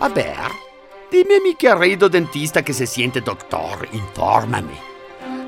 A 0.00 0.08
ver, 0.08 0.34
dime 1.12 1.40
mi 1.40 1.54
querido 1.54 2.08
dentista 2.08 2.62
que 2.62 2.72
se 2.72 2.86
siente 2.86 3.20
doctor, 3.20 3.86
infórmame. 3.92 4.72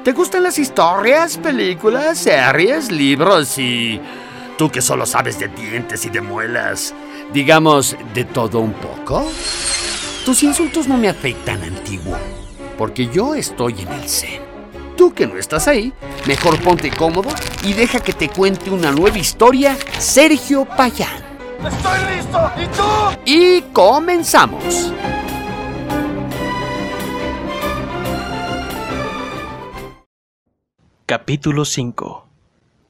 ¿Te 0.04 0.12
gustan 0.12 0.42
las 0.42 0.58
historias, 0.58 1.38
películas, 1.38 2.18
series, 2.18 2.92
libros 2.92 3.56
y... 3.56 3.98
tú 4.58 4.70
que 4.70 4.82
solo 4.82 5.06
sabes 5.06 5.38
de 5.38 5.48
dientes 5.48 6.04
y 6.04 6.10
de 6.10 6.20
muelas, 6.20 6.94
digamos, 7.32 7.96
de 8.12 8.26
todo 8.26 8.60
un 8.60 8.74
poco? 8.74 9.26
Tus 10.26 10.42
insultos 10.42 10.86
no 10.86 10.98
me 10.98 11.08
afectan, 11.08 11.62
antiguo, 11.62 12.18
porque 12.76 13.06
yo 13.06 13.34
estoy 13.34 13.72
en 13.80 13.88
el 13.88 14.06
zen. 14.06 14.42
Tú 14.98 15.14
que 15.14 15.26
no 15.26 15.38
estás 15.38 15.66
ahí, 15.66 15.94
mejor 16.26 16.60
ponte 16.60 16.90
cómodo 16.90 17.30
y 17.64 17.72
deja 17.72 18.00
que 18.00 18.12
te 18.12 18.28
cuente 18.28 18.68
una 18.70 18.92
nueva 18.92 19.16
historia, 19.16 19.78
Sergio 19.98 20.66
Payán. 20.66 21.21
¡Estoy 21.66 22.16
listo! 22.16 22.50
¿Y 22.56 22.66
tú? 22.66 22.82
Y 23.24 23.62
comenzamos. 23.72 24.92
Capítulo 31.06 31.64
5 31.64 32.26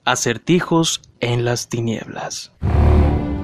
Acertijos 0.04 1.02
en 1.20 1.44
las 1.44 1.68
tinieblas 1.68 2.52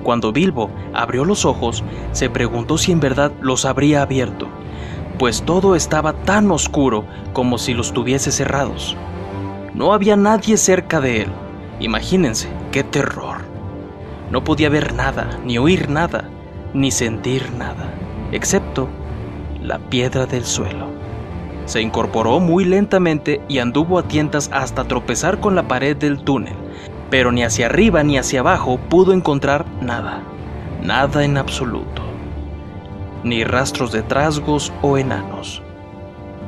Cuando 0.03 0.33
Bilbo 0.33 0.71
abrió 0.95 1.25
los 1.25 1.45
ojos, 1.45 1.85
se 2.13 2.31
preguntó 2.31 2.79
si 2.79 2.93
en 2.93 3.01
verdad 3.01 3.33
los 3.41 3.65
habría 3.65 4.03
abierto, 4.03 4.49
pues 5.19 5.43
todo 5.43 5.75
estaba 5.75 6.13
tan 6.13 6.51
oscuro 6.51 7.05
como 7.33 7.59
si 7.59 7.75
los 7.75 7.93
tuviese 7.93 8.31
cerrados. 8.31 8.97
No 9.75 9.93
había 9.93 10.17
nadie 10.17 10.57
cerca 10.57 11.01
de 11.01 11.23
él. 11.23 11.33
Imagínense, 11.81 12.49
qué 12.73 12.85
terror. 12.85 13.48
No 14.31 14.45
podía 14.45 14.69
ver 14.69 14.95
nada, 14.95 15.39
ni 15.45 15.57
oír 15.59 15.89
nada, 15.89 16.29
ni 16.75 16.91
sentir 16.91 17.51
nada, 17.53 17.95
excepto 18.31 18.89
la 19.63 19.79
piedra 19.79 20.27
del 20.27 20.45
suelo. 20.45 20.87
Se 21.65 21.81
incorporó 21.81 22.39
muy 22.41 22.65
lentamente 22.65 23.41
y 23.49 23.59
anduvo 23.59 23.99
a 23.99 24.03
tientas 24.03 24.51
hasta 24.53 24.85
tropezar 24.85 25.41
con 25.41 25.55
la 25.55 25.67
pared 25.67 25.97
del 25.97 26.19
túnel, 26.19 26.55
pero 27.11 27.33
ni 27.33 27.43
hacia 27.43 27.67
arriba 27.67 28.03
ni 28.03 28.19
hacia 28.19 28.41
abajo 28.41 28.79
pudo 28.79 29.13
encontrar 29.13 29.65
nada, 29.81 30.23
nada 30.83 31.25
en 31.25 31.39
absoluto, 31.39 32.03
ni 33.25 33.45
rastros 33.45 33.93
de 33.93 34.03
trasgos 34.03 34.73
o 34.83 34.99
enanos. 34.99 35.63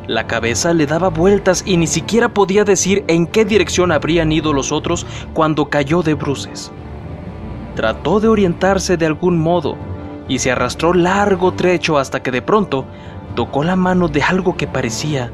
La 0.07 0.27
cabeza 0.27 0.75
le 0.75 0.87
daba 0.87 1.09
vueltas 1.09 1.63
y 1.67 1.77
ni 1.77 1.87
siquiera 1.87 2.29
podía 2.29 2.65
decir 2.65 3.05
en 3.07 3.27
qué 3.27 3.45
dirección 3.45 3.93
habrían 3.93 4.33
ido 4.33 4.53
los 4.53 4.73
otros 4.73 5.07
cuando 5.35 5.71
cayó 5.71 6.03
de 6.03 6.15
bruces. 6.15 6.73
Trató 7.75 8.21
de 8.21 8.29
orientarse 8.29 8.97
de 8.97 9.07
algún 9.07 9.39
modo 9.39 9.77
y 10.29 10.39
se 10.39 10.51
arrastró 10.51 10.95
largo 10.95 11.53
trecho 11.53 11.99
hasta 11.99 12.23
que 12.23 12.31
de 12.31 12.43
pronto 12.43 12.87
tocó 13.35 13.65
la 13.65 13.77
mano 13.77 14.09
de 14.09 14.23
algo 14.23 14.57
que 14.57 14.67
parecía 14.67 15.33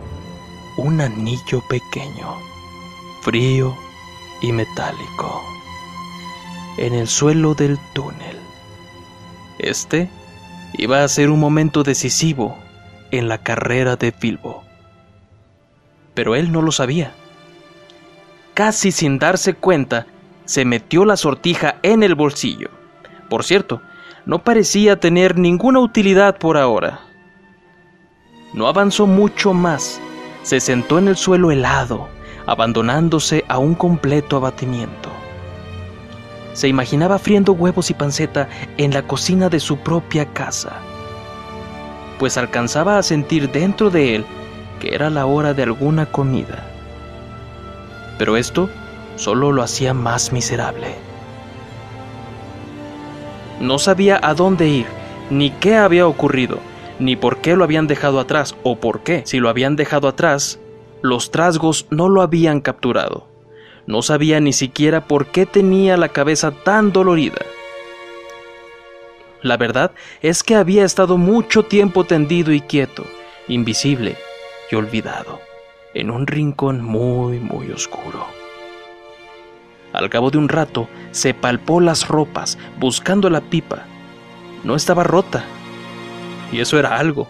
un 0.76 1.00
anillo 1.00 1.62
pequeño, 1.68 2.36
frío 3.22 3.74
y 4.40 4.52
metálico, 4.52 5.42
en 6.76 6.94
el 6.94 7.08
suelo 7.08 7.54
del 7.54 7.78
túnel. 7.94 8.36
Este 9.58 10.10
iba 10.74 11.02
a 11.02 11.08
ser 11.08 11.30
un 11.30 11.40
momento 11.40 11.82
decisivo 11.82 12.56
en 13.10 13.28
la 13.28 13.38
carrera 13.38 13.96
de 13.96 14.12
Bilbo. 14.12 14.64
Pero 16.14 16.34
él 16.34 16.52
no 16.52 16.62
lo 16.62 16.72
sabía. 16.72 17.12
Casi 18.54 18.92
sin 18.92 19.18
darse 19.18 19.54
cuenta, 19.54 20.06
se 20.46 20.64
metió 20.64 21.04
la 21.04 21.16
sortija 21.16 21.76
en 21.82 22.02
el 22.02 22.14
bolsillo. 22.14 22.70
Por 23.28 23.44
cierto, 23.44 23.82
no 24.24 24.42
parecía 24.42 24.98
tener 24.98 25.38
ninguna 25.38 25.80
utilidad 25.80 26.38
por 26.38 26.56
ahora. 26.56 27.00
No 28.54 28.68
avanzó 28.68 29.06
mucho 29.06 29.52
más. 29.52 30.00
Se 30.42 30.60
sentó 30.60 30.98
en 30.98 31.08
el 31.08 31.16
suelo 31.16 31.50
helado, 31.50 32.08
abandonándose 32.46 33.44
a 33.48 33.58
un 33.58 33.74
completo 33.74 34.36
abatimiento. 34.36 35.10
Se 36.52 36.68
imaginaba 36.68 37.18
friendo 37.18 37.52
huevos 37.52 37.90
y 37.90 37.94
panceta 37.94 38.48
en 38.78 38.94
la 38.94 39.02
cocina 39.02 39.48
de 39.50 39.60
su 39.60 39.76
propia 39.76 40.24
casa, 40.32 40.72
pues 42.18 42.38
alcanzaba 42.38 42.96
a 42.96 43.02
sentir 43.02 43.50
dentro 43.50 43.90
de 43.90 44.14
él 44.14 44.24
que 44.80 44.94
era 44.94 45.10
la 45.10 45.26
hora 45.26 45.52
de 45.52 45.64
alguna 45.64 46.06
comida. 46.06 46.64
Pero 48.18 48.36
esto 48.36 48.70
solo 49.16 49.52
lo 49.52 49.62
hacía 49.62 49.94
más 49.94 50.32
miserable. 50.32 50.94
No 53.60 53.78
sabía 53.78 54.20
a 54.22 54.34
dónde 54.34 54.68
ir, 54.68 54.86
ni 55.30 55.50
qué 55.50 55.76
había 55.76 56.06
ocurrido, 56.06 56.58
ni 56.98 57.16
por 57.16 57.38
qué 57.38 57.56
lo 57.56 57.64
habían 57.64 57.86
dejado 57.86 58.20
atrás, 58.20 58.54
o 58.62 58.76
por 58.76 59.00
qué, 59.00 59.22
si 59.24 59.38
lo 59.38 59.48
habían 59.48 59.76
dejado 59.76 60.08
atrás, 60.08 60.58
los 61.02 61.30
trasgos 61.30 61.86
no 61.90 62.08
lo 62.08 62.22
habían 62.22 62.60
capturado. 62.60 63.26
No 63.86 64.02
sabía 64.02 64.40
ni 64.40 64.52
siquiera 64.52 65.06
por 65.06 65.26
qué 65.26 65.46
tenía 65.46 65.96
la 65.96 66.08
cabeza 66.08 66.50
tan 66.50 66.92
dolorida. 66.92 67.44
La 69.42 69.56
verdad 69.56 69.92
es 70.22 70.42
que 70.42 70.56
había 70.56 70.84
estado 70.84 71.18
mucho 71.18 71.62
tiempo 71.62 72.04
tendido 72.04 72.52
y 72.52 72.60
quieto, 72.60 73.04
invisible 73.46 74.16
y 74.70 74.74
olvidado, 74.74 75.40
en 75.94 76.10
un 76.10 76.26
rincón 76.26 76.82
muy, 76.82 77.38
muy 77.38 77.70
oscuro. 77.70 78.26
Al 79.96 80.10
cabo 80.10 80.30
de 80.30 80.36
un 80.36 80.50
rato, 80.50 80.88
se 81.10 81.32
palpó 81.32 81.80
las 81.80 82.06
ropas, 82.06 82.58
buscando 82.78 83.30
la 83.30 83.40
pipa. 83.40 83.84
No 84.62 84.76
estaba 84.76 85.04
rota. 85.04 85.42
Y 86.52 86.60
eso 86.60 86.78
era 86.78 86.98
algo. 86.98 87.28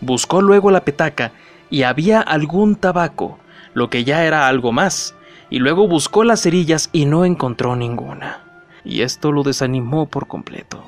Buscó 0.00 0.40
luego 0.40 0.70
la 0.70 0.84
petaca 0.84 1.32
y 1.68 1.82
había 1.82 2.20
algún 2.20 2.76
tabaco, 2.76 3.40
lo 3.74 3.90
que 3.90 4.04
ya 4.04 4.24
era 4.24 4.46
algo 4.46 4.70
más. 4.70 5.16
Y 5.50 5.58
luego 5.58 5.88
buscó 5.88 6.22
las 6.22 6.42
cerillas 6.42 6.90
y 6.92 7.06
no 7.06 7.24
encontró 7.24 7.74
ninguna. 7.74 8.44
Y 8.84 9.00
esto 9.00 9.32
lo 9.32 9.42
desanimó 9.42 10.06
por 10.06 10.28
completo. 10.28 10.84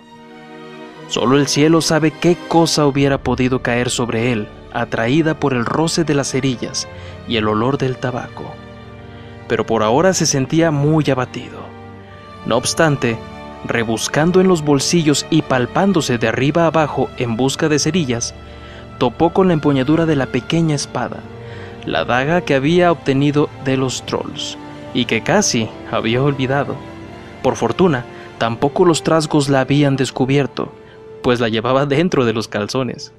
Solo 1.09 1.37
el 1.37 1.49
cielo 1.49 1.81
sabe 1.81 2.12
qué 2.12 2.37
cosa 2.47 2.87
hubiera 2.87 3.19
podido 3.19 3.61
caer 3.61 3.91
sobre 3.91 4.31
él, 4.31 4.47
atraída 4.73 5.35
por 5.35 5.53
el 5.53 5.67
roce 5.67 6.05
de 6.05 6.15
las 6.15 6.31
cerillas 6.31 6.87
y 7.27 7.39
el 7.39 7.49
olor 7.49 7.77
del 7.77 7.97
tabaco 7.97 8.55
pero 9.49 9.67
por 9.67 9.83
ahora 9.83 10.15
se 10.15 10.27
sentía 10.27 10.71
muy 10.71 11.09
abatido. 11.11 11.61
No 12.47 12.57
obstante, 12.57 13.19
rebuscando 13.65 14.41
en 14.41 14.49
los 14.49 14.63
bolsillos 14.63 15.27
y 15.31 15.43
palpándose 15.43 16.19
de 16.19 16.29
arriba 16.29 16.67
abajo 16.67 17.09
en 17.19 17.37
busca 17.37 17.69
de 17.69 17.79
cerillas, 17.79 18.35
topó 18.99 19.33
con 19.33 19.49
la 19.49 19.55
empuñadura 19.55 20.07
de 20.07 20.17
la 20.17 20.27
pequeña 20.27 20.75
espada, 20.75 21.19
la 21.87 22.05
daga 22.05 22.41
que 22.43 22.55
había 22.55 22.93
obtenido 22.93 23.49
de 23.65 23.77
los 23.77 24.05
trolls 24.07 24.57
y 24.95 25.05
que 25.05 25.23
casi 25.23 25.69
había 25.91 26.23
olvidado. 26.23 26.77
Por 27.43 27.57
fortuna, 27.57 28.05
tampoco 28.39 28.85
los 28.85 29.03
trasgos 29.03 29.49
la 29.49 29.61
habían 29.61 29.97
descubierto, 29.97 30.73
pues 31.23 31.41
la 31.41 31.49
llevaba 31.49 31.87
dentro 31.87 32.25
de 32.25 32.33
los 32.33 32.49
calzones. 32.49 33.13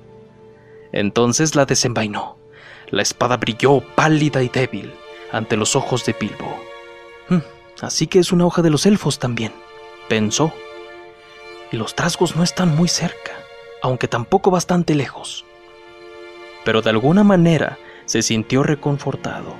Entonces 0.91 1.55
la 1.55 1.65
desenvainó. 1.65 2.37
La 2.89 3.01
espada 3.01 3.37
brilló 3.37 3.81
pálida 3.95 4.43
y 4.43 4.49
débil 4.49 4.93
ante 5.33 5.57
los 5.57 5.75
ojos 5.75 6.05
de 6.05 6.15
Bilbo. 6.17 6.63
Hmm, 7.27 7.41
así 7.81 8.07
que 8.07 8.19
es 8.19 8.31
una 8.31 8.45
hoja 8.45 8.61
de 8.61 8.69
los 8.69 8.85
elfos 8.85 9.19
también, 9.19 9.51
pensó. 10.07 10.53
Y 11.71 11.77
los 11.77 11.95
trasgos 11.95 12.37
no 12.37 12.43
están 12.43 12.73
muy 12.73 12.87
cerca, 12.87 13.33
aunque 13.81 14.07
tampoco 14.07 14.51
bastante 14.51 14.95
lejos. 14.95 15.43
Pero 16.63 16.81
de 16.81 16.91
alguna 16.91 17.25
manera 17.25 17.77
se 18.05 18.21
sintió 18.21 18.63
reconfortado. 18.63 19.55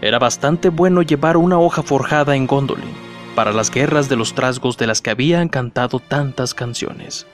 Era 0.00 0.18
bastante 0.18 0.68
bueno 0.70 1.02
llevar 1.02 1.36
una 1.36 1.58
hoja 1.58 1.82
forjada 1.82 2.34
en 2.36 2.46
Gondolin 2.46 2.94
para 3.34 3.52
las 3.52 3.70
guerras 3.70 4.08
de 4.08 4.16
los 4.16 4.34
trasgos 4.34 4.76
de 4.76 4.86
las 4.86 5.02
que 5.02 5.10
habían 5.10 5.48
cantado 5.48 5.98
tantas 5.98 6.54
canciones 6.54 7.26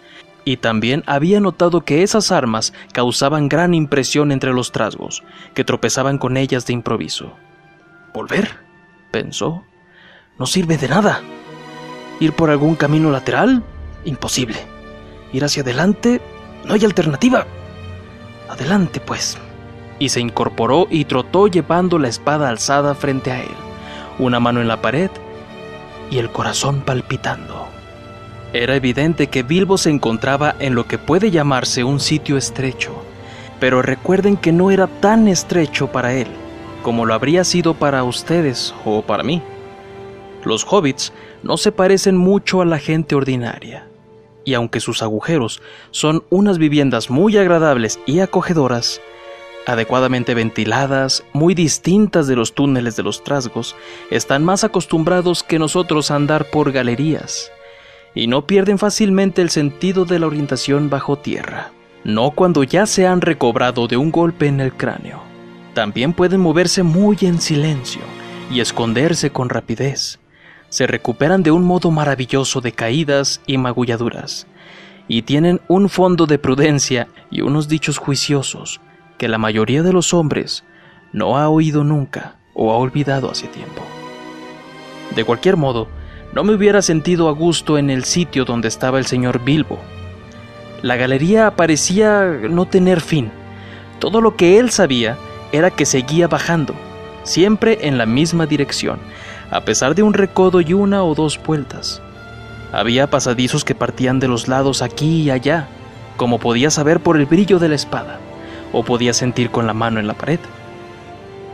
y 0.45 0.57
también 0.59 1.05
había 1.07 1.41
notado 1.41 1.83
que 1.83 2.03
esas 2.03 2.33
armas 2.33 2.73
causaban 2.93 3.49
gran 3.49 3.75
impresión 3.75 4.33
entre 4.33 4.53
los 4.53 4.73
trasgos, 4.73 5.23
que 5.55 5.65
tropezaban 5.65 6.19
con 6.19 6.37
ellas 6.37 6.67
de 6.67 6.73
improviso. 6.73 7.35
¿Volver? 8.15 8.57
pensó. 9.11 9.65
No 10.39 10.47
sirve 10.47 10.77
de 10.77 10.89
nada. 10.89 11.21
¿Ir 12.21 12.33
por 12.33 12.51
algún 12.51 12.77
camino 12.77 13.11
lateral? 13.11 13.63
Imposible. 14.05 14.57
¿Ir 15.33 15.45
hacia 15.45 15.63
adelante? 15.63 16.21
No 16.65 16.75
hay 16.75 16.85
alternativa. 16.85 17.47
Adelante, 18.49 19.01
pues. 19.01 19.39
Y 19.99 20.09
se 20.09 20.21
incorporó 20.21 20.87
y 20.91 21.05
trotó 21.05 21.49
llevando 21.49 21.99
la 21.99 22.09
espada 22.09 22.49
alzada 22.49 22.95
frente 22.95 23.33
a 23.33 23.43
él, 23.43 23.55
una 24.19 24.41
mano 24.41 24.61
en 24.61 24.69
la 24.69 24.81
pared 24.81 25.11
y 26.11 26.19
el 26.19 26.31
corazón 26.31 26.81
palpitando. 26.83 27.68
Era 28.53 28.77
evidente 28.77 29.27
que 29.27 29.43
Bilbo 29.43 29.79
se 29.79 29.91
encontraba 29.91 30.55
en 30.59 30.75
lo 30.75 30.87
que 30.87 30.99
puede 30.99 31.31
llamarse 31.31 31.85
un 31.85 32.01
sitio 32.01 32.37
estrecho, 32.37 32.93
pero 33.61 33.83
recuerden 33.83 34.37
que 34.37 34.53
no 34.53 34.71
era 34.71 34.87
tan 34.87 35.29
estrecho 35.29 35.89
para 35.89 36.15
él 36.15 36.29
como 36.83 37.05
lo 37.05 37.15
habría 37.15 37.45
sido 37.45 37.75
para 37.75 38.05
ustedes 38.05 38.75
o 38.85 39.03
para 39.03 39.23
mí. 39.23 39.43
Los 40.45 40.65
hobbits 40.65 41.13
no 41.43 41.57
se 41.57 41.73
parecen 41.73 42.17
mucho 42.17 42.63
a 42.63 42.65
la 42.65 42.79
gente 42.79 43.15
ordinaria. 43.15 43.85
y 44.45 44.55
aunque 44.55 44.81
sus 44.81 45.03
agujeros 45.03 45.61
son 45.91 46.25
unas 46.31 46.57
viviendas 46.57 47.11
muy 47.11 47.37
agradables 47.37 48.01
y 48.07 48.21
acogedoras, 48.21 49.03
adecuadamente 49.67 50.33
ventiladas, 50.33 51.23
muy 51.35 51.53
distintas 51.53 52.27
de 52.27 52.37
los 52.37 52.55
túneles 52.55 52.97
de 52.97 53.03
los 53.03 53.23
trasgos, 53.23 53.77
están 54.11 54.47
más 54.47 54.65
acostumbrados 54.65 55.43
que 55.43 55.59
nosotros 55.59 56.11
a 56.11 56.15
andar 56.15 56.47
por 56.47 56.73
galerías 56.73 57.53
y 58.15 58.27
no 58.27 58.47
pierden 58.47 58.79
fácilmente 58.79 59.43
el 59.43 59.51
sentido 59.51 60.05
de 60.05 60.19
la 60.19 60.27
orientación 60.27 60.91
bajo 60.91 61.17
tierra, 61.17 61.73
no 62.05 62.31
cuando 62.31 62.65
ya 62.65 62.87
se 62.87 63.07
han 63.07 63.21
recobrado 63.21 63.87
de 63.87 63.97
un 63.97 64.11
golpe 64.11 64.47
en 64.47 64.61
el 64.61 64.73
cráneo. 64.73 65.23
También 65.75 66.13
pueden 66.13 66.41
moverse 66.41 66.83
muy 66.83 67.17
en 67.23 67.41
silencio 67.41 68.03
y 68.51 68.61
esconderse 68.61 69.31
con 69.31 69.49
rapidez. 69.49 70.19
Se 70.69 70.87
recuperan 70.87 71.43
de 71.43 71.51
un 71.51 71.65
modo 71.65 71.91
maravilloso 71.91 72.61
de 72.61 72.73
caídas 72.73 73.41
y 73.47 73.59
magulladuras, 73.59 74.47
y 75.07 75.23
tienen 75.23 75.61
un 75.69 75.89
fondo 75.89 76.27
de 76.27 76.39
prudencia 76.39 77.09
y 77.31 77.41
unos 77.41 77.69
dichos 77.69 77.99
juiciosos 77.99 78.81
que 79.17 79.29
la 79.29 79.39
mayoría 79.39 79.83
de 79.83 79.93
los 79.93 80.13
hombres 80.13 80.65
no 81.13 81.39
ha 81.39 81.49
oído 81.49 81.85
nunca 81.85 82.37
o 82.55 82.73
ha 82.73 82.77
olvidado 82.77 83.31
hace 83.31 83.49
tiempo. 83.49 83.83
De 85.15 85.25
cualquier 85.25 85.57
modo, 85.57 85.89
no 86.33 86.45
me 86.45 86.55
hubiera 86.55 86.83
sentido 86.83 87.29
a 87.29 87.33
gusto 87.33 87.79
en 87.79 87.91
el 87.91 88.05
sitio 88.05 88.45
donde 88.45 88.69
estaba 88.69 88.99
el 88.99 89.07
señor 89.07 89.43
Bilbo. 89.43 89.79
La 90.83 90.97
galería 90.97 91.57
parecía 91.57 92.25
no 92.49 92.67
tener 92.67 93.01
fin. 93.01 93.31
Todo 93.99 94.21
lo 94.21 94.37
que 94.37 94.59
él 94.59 94.71
sabía 94.71 95.17
era 95.53 95.71
que 95.71 95.87
seguía 95.87 96.29
bajando, 96.29 96.75
siempre 97.25 97.79
en 97.83 97.99
la 97.99 98.07
misma 98.07 98.47
dirección, 98.47 98.99
a 99.51 99.63
pesar 99.63 99.95
de 99.95 100.03
un 100.03 100.15
recodo 100.15 100.61
y 100.61 100.75
una 100.75 101.03
o 101.03 101.15
dos 101.15 101.41
vueltas. 101.43 102.03
Había 102.73 103.09
pasadizos 103.09 103.65
que 103.65 103.75
partían 103.75 104.21
de 104.21 104.29
los 104.29 104.47
lados 104.47 104.83
aquí 104.83 105.23
y 105.23 105.31
allá, 105.31 105.67
como 106.19 106.39
podía 106.39 106.71
saber 106.71 107.01
por 107.01 107.17
el 107.17 107.27
brillo 107.27 107.59
de 107.59 107.71
la 107.71 107.75
espada 107.75 108.19
o 108.73 108.85
podía 108.85 109.15
sentir 109.15 109.51
con 109.51 109.67
la 109.67 109.73
mano 109.73 109.99
en 109.99 110.07
la 110.07 110.15
pared. 110.15 110.41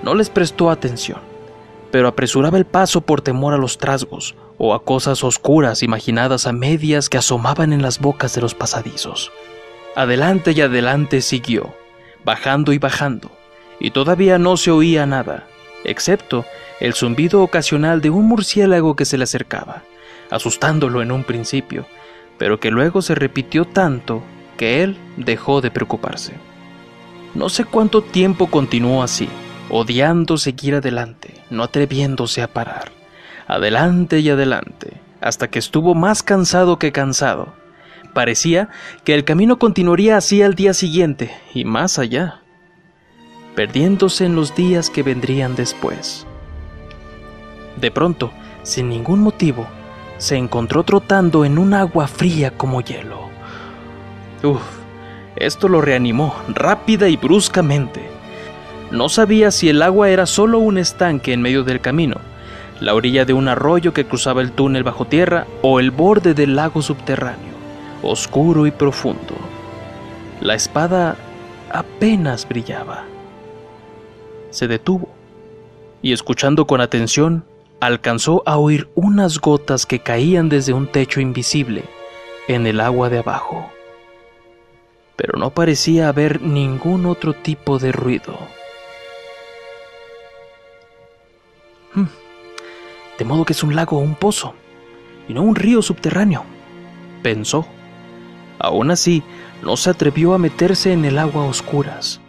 No 0.02 0.14
les 0.14 0.28
prestó 0.28 0.68
atención, 0.68 1.20
pero 1.92 2.08
apresuraba 2.08 2.58
el 2.58 2.64
paso 2.64 3.00
por 3.00 3.20
temor 3.20 3.54
a 3.54 3.58
los 3.58 3.78
trasgos 3.78 4.34
o 4.58 4.74
a 4.74 4.84
cosas 4.84 5.24
oscuras 5.24 5.82
imaginadas 5.82 6.46
a 6.46 6.52
medias 6.52 7.08
que 7.08 7.18
asomaban 7.18 7.72
en 7.72 7.82
las 7.82 7.98
bocas 7.98 8.34
de 8.34 8.40
los 8.40 8.54
pasadizos. 8.54 9.32
Adelante 9.96 10.52
y 10.52 10.60
adelante 10.60 11.20
siguió, 11.20 11.74
bajando 12.24 12.72
y 12.72 12.78
bajando, 12.78 13.30
y 13.80 13.90
todavía 13.90 14.38
no 14.38 14.56
se 14.56 14.70
oía 14.70 15.06
nada, 15.06 15.46
excepto 15.84 16.44
el 16.80 16.94
zumbido 16.94 17.42
ocasional 17.42 18.00
de 18.00 18.10
un 18.10 18.26
murciélago 18.26 18.96
que 18.96 19.04
se 19.04 19.18
le 19.18 19.24
acercaba, 19.24 19.82
asustándolo 20.30 21.02
en 21.02 21.12
un 21.12 21.24
principio, 21.24 21.86
pero 22.38 22.58
que 22.60 22.70
luego 22.70 23.02
se 23.02 23.14
repitió 23.14 23.64
tanto 23.64 24.22
que 24.56 24.82
él 24.82 24.96
dejó 25.16 25.60
de 25.60 25.70
preocuparse. 25.70 26.34
No 27.34 27.48
sé 27.48 27.64
cuánto 27.64 28.02
tiempo 28.02 28.48
continuó 28.48 29.02
así, 29.02 29.28
odiando 29.70 30.38
seguir 30.38 30.76
adelante, 30.76 31.34
no 31.50 31.62
atreviéndose 31.64 32.42
a 32.42 32.48
parar. 32.48 32.93
Adelante 33.46 34.20
y 34.20 34.30
adelante, 34.30 35.00
hasta 35.20 35.48
que 35.48 35.58
estuvo 35.58 35.94
más 35.94 36.22
cansado 36.22 36.78
que 36.78 36.92
cansado. 36.92 37.54
Parecía 38.14 38.68
que 39.04 39.14
el 39.14 39.24
camino 39.24 39.58
continuaría 39.58 40.16
así 40.16 40.42
al 40.42 40.54
día 40.54 40.72
siguiente 40.72 41.30
y 41.52 41.64
más 41.64 41.98
allá, 41.98 42.40
perdiéndose 43.54 44.24
en 44.24 44.36
los 44.36 44.54
días 44.54 44.88
que 44.88 45.02
vendrían 45.02 45.56
después. 45.56 46.26
De 47.80 47.90
pronto, 47.90 48.32
sin 48.62 48.88
ningún 48.88 49.20
motivo, 49.20 49.66
se 50.18 50.36
encontró 50.36 50.84
trotando 50.84 51.44
en 51.44 51.58
un 51.58 51.74
agua 51.74 52.06
fría 52.06 52.52
como 52.56 52.80
hielo. 52.80 53.28
Uf, 54.42 54.62
esto 55.36 55.68
lo 55.68 55.80
reanimó 55.80 56.34
rápida 56.48 57.08
y 57.08 57.16
bruscamente. 57.16 58.08
No 58.90 59.08
sabía 59.08 59.50
si 59.50 59.68
el 59.68 59.82
agua 59.82 60.10
era 60.10 60.26
solo 60.26 60.60
un 60.60 60.78
estanque 60.78 61.32
en 61.32 61.42
medio 61.42 61.64
del 61.64 61.80
camino, 61.80 62.16
la 62.80 62.94
orilla 62.94 63.24
de 63.24 63.32
un 63.32 63.48
arroyo 63.48 63.92
que 63.92 64.04
cruzaba 64.04 64.42
el 64.42 64.52
túnel 64.52 64.82
bajo 64.82 65.06
tierra 65.06 65.46
o 65.62 65.80
el 65.80 65.90
borde 65.90 66.34
del 66.34 66.56
lago 66.56 66.82
subterráneo, 66.82 67.54
oscuro 68.02 68.66
y 68.66 68.70
profundo. 68.70 69.34
La 70.40 70.54
espada 70.54 71.16
apenas 71.72 72.48
brillaba. 72.48 73.04
Se 74.50 74.68
detuvo 74.68 75.08
y 76.02 76.12
escuchando 76.12 76.66
con 76.66 76.80
atención, 76.80 77.44
alcanzó 77.80 78.42
a 78.46 78.58
oír 78.58 78.88
unas 78.94 79.40
gotas 79.40 79.86
que 79.86 80.00
caían 80.00 80.48
desde 80.48 80.72
un 80.72 80.86
techo 80.86 81.20
invisible 81.20 81.84
en 82.48 82.66
el 82.66 82.80
agua 82.80 83.08
de 83.08 83.18
abajo 83.18 83.70
pero 85.16 85.38
no 85.38 85.50
parecía 85.50 86.08
haber 86.08 86.42
ningún 86.42 87.06
otro 87.06 87.34
tipo 87.34 87.78
de 87.78 87.92
ruido. 87.92 88.36
De 93.18 93.24
modo 93.24 93.44
que 93.44 93.52
es 93.52 93.62
un 93.62 93.76
lago 93.76 93.98
o 93.98 94.00
un 94.00 94.14
pozo, 94.14 94.54
y 95.28 95.34
no 95.34 95.42
un 95.42 95.54
río 95.54 95.82
subterráneo, 95.82 96.44
pensó. 97.22 97.66
Aún 98.58 98.90
así, 98.90 99.22
no 99.62 99.76
se 99.76 99.90
atrevió 99.90 100.34
a 100.34 100.38
meterse 100.38 100.92
en 100.92 101.04
el 101.04 101.18
agua 101.18 101.44
a 101.44 101.48
oscuras. 101.48 102.20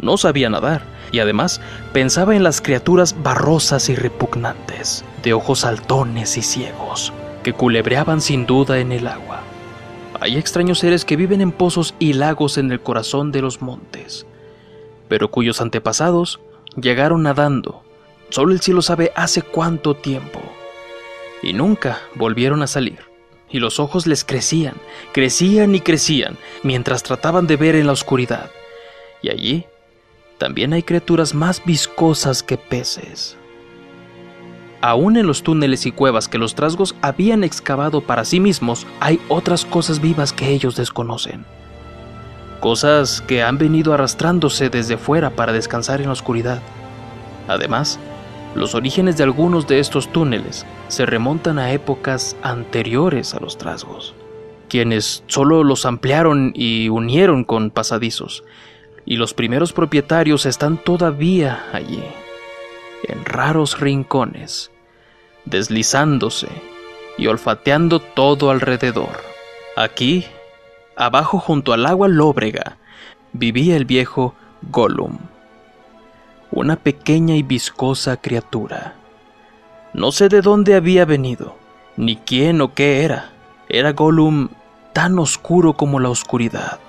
No 0.00 0.16
sabía 0.16 0.48
nadar, 0.48 0.82
y 1.12 1.18
además 1.18 1.60
pensaba 1.92 2.36
en 2.36 2.42
las 2.42 2.60
criaturas 2.60 3.16
barrosas 3.22 3.88
y 3.88 3.94
repugnantes, 3.94 5.04
de 5.22 5.32
ojos 5.32 5.60
saltones 5.60 6.36
y 6.36 6.42
ciegos, 6.42 7.12
que 7.42 7.52
culebreaban 7.52 8.20
sin 8.20 8.46
duda 8.46 8.78
en 8.78 8.92
el 8.92 9.06
agua. 9.06 9.42
Hay 10.20 10.36
extraños 10.36 10.80
seres 10.80 11.04
que 11.04 11.16
viven 11.16 11.40
en 11.40 11.52
pozos 11.52 11.94
y 11.98 12.12
lagos 12.12 12.58
en 12.58 12.72
el 12.72 12.80
corazón 12.80 13.32
de 13.32 13.42
los 13.42 13.60
montes, 13.62 14.26
pero 15.08 15.30
cuyos 15.30 15.60
antepasados 15.60 16.40
llegaron 16.76 17.22
nadando, 17.22 17.82
solo 18.30 18.52
el 18.52 18.60
cielo 18.60 18.82
sabe 18.82 19.12
hace 19.14 19.42
cuánto 19.42 19.94
tiempo, 19.94 20.40
y 21.42 21.52
nunca 21.52 22.00
volvieron 22.14 22.62
a 22.62 22.66
salir. 22.66 23.00
Y 23.50 23.60
los 23.60 23.80
ojos 23.80 24.06
les 24.06 24.24
crecían, 24.24 24.74
crecían 25.12 25.74
y 25.74 25.80
crecían, 25.80 26.36
mientras 26.62 27.02
trataban 27.02 27.46
de 27.46 27.56
ver 27.56 27.76
en 27.76 27.86
la 27.86 27.92
oscuridad. 27.92 28.50
Y 29.22 29.30
allí 29.30 29.64
también 30.38 30.72
hay 30.72 30.82
criaturas 30.82 31.34
más 31.34 31.64
viscosas 31.64 32.42
que 32.42 32.58
peces. 32.58 33.36
Aún 34.80 35.16
en 35.16 35.26
los 35.26 35.42
túneles 35.42 35.86
y 35.86 35.92
cuevas 35.92 36.28
que 36.28 36.38
los 36.38 36.54
trasgos 36.54 36.94
habían 37.02 37.42
excavado 37.42 38.00
para 38.00 38.24
sí 38.24 38.38
mismos, 38.38 38.86
hay 39.00 39.20
otras 39.28 39.64
cosas 39.64 40.00
vivas 40.00 40.32
que 40.32 40.50
ellos 40.50 40.76
desconocen. 40.76 41.44
Cosas 42.60 43.20
que 43.22 43.42
han 43.42 43.58
venido 43.58 43.92
arrastrándose 43.92 44.70
desde 44.70 44.96
fuera 44.96 45.30
para 45.30 45.52
descansar 45.52 46.00
en 46.00 46.06
la 46.06 46.12
oscuridad. 46.12 46.62
Además, 47.48 47.98
los 48.58 48.74
orígenes 48.74 49.16
de 49.16 49.24
algunos 49.24 49.66
de 49.66 49.78
estos 49.78 50.08
túneles 50.12 50.66
se 50.88 51.06
remontan 51.06 51.58
a 51.58 51.72
épocas 51.72 52.36
anteriores 52.42 53.34
a 53.34 53.40
los 53.40 53.56
trasgos, 53.56 54.14
quienes 54.68 55.22
solo 55.26 55.64
los 55.64 55.86
ampliaron 55.86 56.52
y 56.54 56.88
unieron 56.88 57.44
con 57.44 57.70
pasadizos, 57.70 58.44
y 59.06 59.16
los 59.16 59.32
primeros 59.32 59.72
propietarios 59.72 60.44
están 60.44 60.76
todavía 60.76 61.64
allí 61.72 62.02
en 63.04 63.24
raros 63.24 63.80
rincones, 63.80 64.70
deslizándose 65.44 66.48
y 67.16 67.26
olfateando 67.28 68.00
todo 68.00 68.50
alrededor. 68.50 69.22
Aquí, 69.76 70.26
abajo 70.96 71.38
junto 71.38 71.72
al 71.72 71.86
agua 71.86 72.08
lóbrega, 72.08 72.76
vivía 73.32 73.76
el 73.76 73.84
viejo 73.84 74.34
Gollum, 74.70 75.18
una 76.50 76.76
pequeña 76.76 77.36
y 77.36 77.42
viscosa 77.42 78.16
criatura. 78.16 78.94
No 79.92 80.12
sé 80.12 80.28
de 80.28 80.40
dónde 80.40 80.74
había 80.74 81.04
venido, 81.04 81.56
ni 81.96 82.16
quién 82.16 82.60
o 82.60 82.74
qué 82.74 83.02
era. 83.02 83.32
Era 83.68 83.92
Gollum 83.92 84.48
tan 84.92 85.18
oscuro 85.18 85.74
como 85.74 86.00
la 86.00 86.08
oscuridad, 86.08 86.80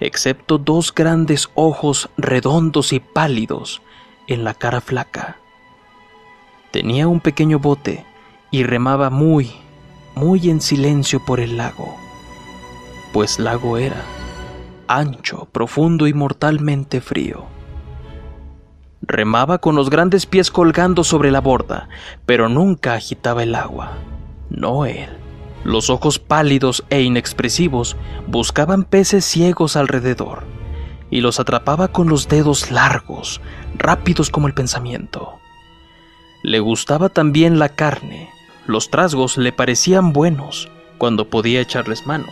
excepto 0.00 0.58
dos 0.58 0.94
grandes 0.94 1.50
ojos 1.54 2.08
redondos 2.16 2.92
y 2.92 3.00
pálidos 3.00 3.82
en 4.26 4.44
la 4.44 4.54
cara 4.54 4.80
flaca. 4.80 5.36
Tenía 6.70 7.06
un 7.06 7.20
pequeño 7.20 7.58
bote 7.58 8.04
y 8.50 8.64
remaba 8.64 9.10
muy, 9.10 9.52
muy 10.14 10.50
en 10.50 10.60
silencio 10.60 11.24
por 11.24 11.40
el 11.40 11.56
lago, 11.56 11.96
pues 13.12 13.38
lago 13.38 13.78
era, 13.78 14.02
ancho, 14.88 15.46
profundo 15.52 16.06
y 16.06 16.14
mortalmente 16.14 17.00
frío. 17.00 17.53
Remaba 19.06 19.58
con 19.58 19.74
los 19.74 19.90
grandes 19.90 20.24
pies 20.24 20.50
colgando 20.50 21.04
sobre 21.04 21.30
la 21.30 21.40
borda, 21.40 21.88
pero 22.24 22.48
nunca 22.48 22.94
agitaba 22.94 23.42
el 23.42 23.54
agua. 23.54 23.92
No 24.48 24.86
él. 24.86 25.08
Los 25.62 25.90
ojos 25.90 26.18
pálidos 26.18 26.84
e 26.90 27.02
inexpresivos 27.02 27.96
buscaban 28.26 28.84
peces 28.84 29.24
ciegos 29.24 29.76
alrededor, 29.76 30.44
y 31.10 31.20
los 31.20 31.38
atrapaba 31.38 31.88
con 31.88 32.08
los 32.08 32.28
dedos 32.28 32.70
largos, 32.70 33.40
rápidos 33.76 34.30
como 34.30 34.46
el 34.46 34.54
pensamiento. 34.54 35.38
Le 36.42 36.60
gustaba 36.60 37.08
también 37.08 37.58
la 37.58 37.70
carne. 37.70 38.30
Los 38.66 38.90
trasgos 38.90 39.36
le 39.36 39.52
parecían 39.52 40.12
buenos 40.12 40.70
cuando 40.96 41.28
podía 41.28 41.60
echarles 41.60 42.06
mano, 42.06 42.28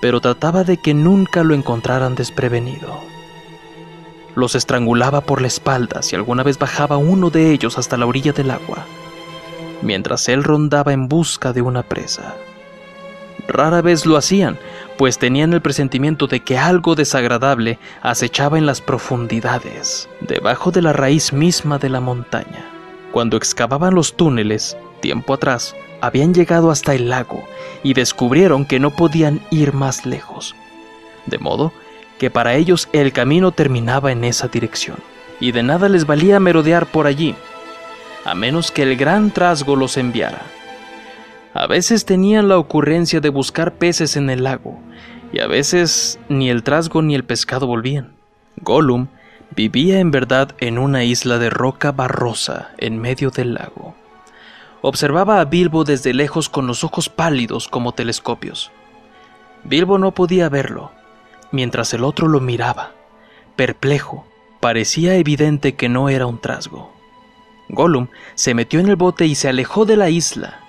pero 0.00 0.20
trataba 0.20 0.64
de 0.64 0.78
que 0.78 0.94
nunca 0.94 1.44
lo 1.44 1.54
encontraran 1.54 2.16
desprevenido. 2.16 3.00
Los 4.34 4.54
estrangulaba 4.54 5.20
por 5.20 5.40
la 5.40 5.48
espalda 5.48 6.02
si 6.02 6.16
alguna 6.16 6.42
vez 6.42 6.58
bajaba 6.58 6.96
uno 6.96 7.30
de 7.30 7.52
ellos 7.52 7.78
hasta 7.78 7.96
la 7.96 8.06
orilla 8.06 8.32
del 8.32 8.50
agua, 8.50 8.86
mientras 9.82 10.28
él 10.28 10.42
rondaba 10.42 10.92
en 10.92 11.08
busca 11.08 11.52
de 11.52 11.62
una 11.62 11.82
presa. 11.82 12.34
Rara 13.48 13.82
vez 13.82 14.06
lo 14.06 14.16
hacían, 14.16 14.58
pues 14.96 15.18
tenían 15.18 15.52
el 15.52 15.60
presentimiento 15.60 16.26
de 16.26 16.40
que 16.40 16.58
algo 16.58 16.94
desagradable 16.94 17.78
acechaba 18.00 18.56
en 18.56 18.66
las 18.66 18.80
profundidades, 18.80 20.08
debajo 20.20 20.70
de 20.70 20.82
la 20.82 20.92
raíz 20.92 21.32
misma 21.32 21.78
de 21.78 21.88
la 21.88 22.00
montaña. 22.00 22.70
Cuando 23.10 23.36
excavaban 23.36 23.94
los 23.94 24.14
túneles, 24.14 24.76
tiempo 25.00 25.34
atrás, 25.34 25.74
habían 26.00 26.32
llegado 26.32 26.70
hasta 26.70 26.94
el 26.94 27.10
lago 27.10 27.42
y 27.82 27.94
descubrieron 27.94 28.64
que 28.64 28.80
no 28.80 28.90
podían 28.90 29.40
ir 29.50 29.72
más 29.72 30.06
lejos. 30.06 30.54
De 31.26 31.38
modo 31.38 31.72
que 32.22 32.30
para 32.30 32.54
ellos 32.54 32.88
el 32.92 33.12
camino 33.12 33.50
terminaba 33.50 34.12
en 34.12 34.22
esa 34.22 34.46
dirección, 34.46 34.98
y 35.40 35.50
de 35.50 35.64
nada 35.64 35.88
les 35.88 36.06
valía 36.06 36.38
merodear 36.38 36.86
por 36.86 37.08
allí, 37.08 37.34
a 38.24 38.36
menos 38.36 38.70
que 38.70 38.84
el 38.84 38.96
gran 38.96 39.32
trasgo 39.32 39.74
los 39.74 39.96
enviara. 39.96 40.42
A 41.52 41.66
veces 41.66 42.04
tenían 42.04 42.46
la 42.46 42.58
ocurrencia 42.58 43.18
de 43.18 43.28
buscar 43.28 43.74
peces 43.74 44.16
en 44.16 44.30
el 44.30 44.44
lago, 44.44 44.80
y 45.32 45.40
a 45.40 45.48
veces 45.48 46.20
ni 46.28 46.48
el 46.48 46.62
trasgo 46.62 47.02
ni 47.02 47.16
el 47.16 47.24
pescado 47.24 47.66
volvían. 47.66 48.12
Gollum 48.60 49.08
vivía 49.56 49.98
en 49.98 50.12
verdad 50.12 50.54
en 50.60 50.78
una 50.78 51.02
isla 51.02 51.38
de 51.38 51.50
roca 51.50 51.90
barrosa 51.90 52.70
en 52.78 53.00
medio 53.00 53.32
del 53.32 53.54
lago. 53.54 53.96
Observaba 54.80 55.40
a 55.40 55.44
Bilbo 55.46 55.82
desde 55.82 56.14
lejos 56.14 56.48
con 56.48 56.68
los 56.68 56.84
ojos 56.84 57.08
pálidos 57.08 57.66
como 57.66 57.94
telescopios. 57.94 58.70
Bilbo 59.64 59.98
no 59.98 60.12
podía 60.12 60.48
verlo, 60.48 60.92
mientras 61.52 61.94
el 61.94 62.04
otro 62.04 62.28
lo 62.28 62.40
miraba. 62.40 62.92
Perplejo, 63.56 64.26
parecía 64.60 65.14
evidente 65.14 65.74
que 65.74 65.88
no 65.88 66.08
era 66.08 66.26
un 66.26 66.40
trasgo. 66.40 66.92
Gollum 67.68 68.08
se 68.34 68.54
metió 68.54 68.80
en 68.80 68.88
el 68.88 68.96
bote 68.96 69.26
y 69.26 69.34
se 69.34 69.48
alejó 69.48 69.84
de 69.84 69.96
la 69.96 70.10
isla. 70.10 70.60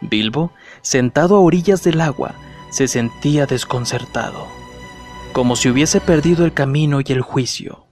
Bilbo, 0.00 0.52
sentado 0.80 1.36
a 1.36 1.40
orillas 1.40 1.84
del 1.84 2.00
agua, 2.00 2.34
se 2.70 2.88
sentía 2.88 3.46
desconcertado, 3.46 4.46
como 5.32 5.56
si 5.56 5.68
hubiese 5.68 6.00
perdido 6.00 6.44
el 6.44 6.52
camino 6.52 7.00
y 7.00 7.12
el 7.12 7.20
juicio. 7.20 7.86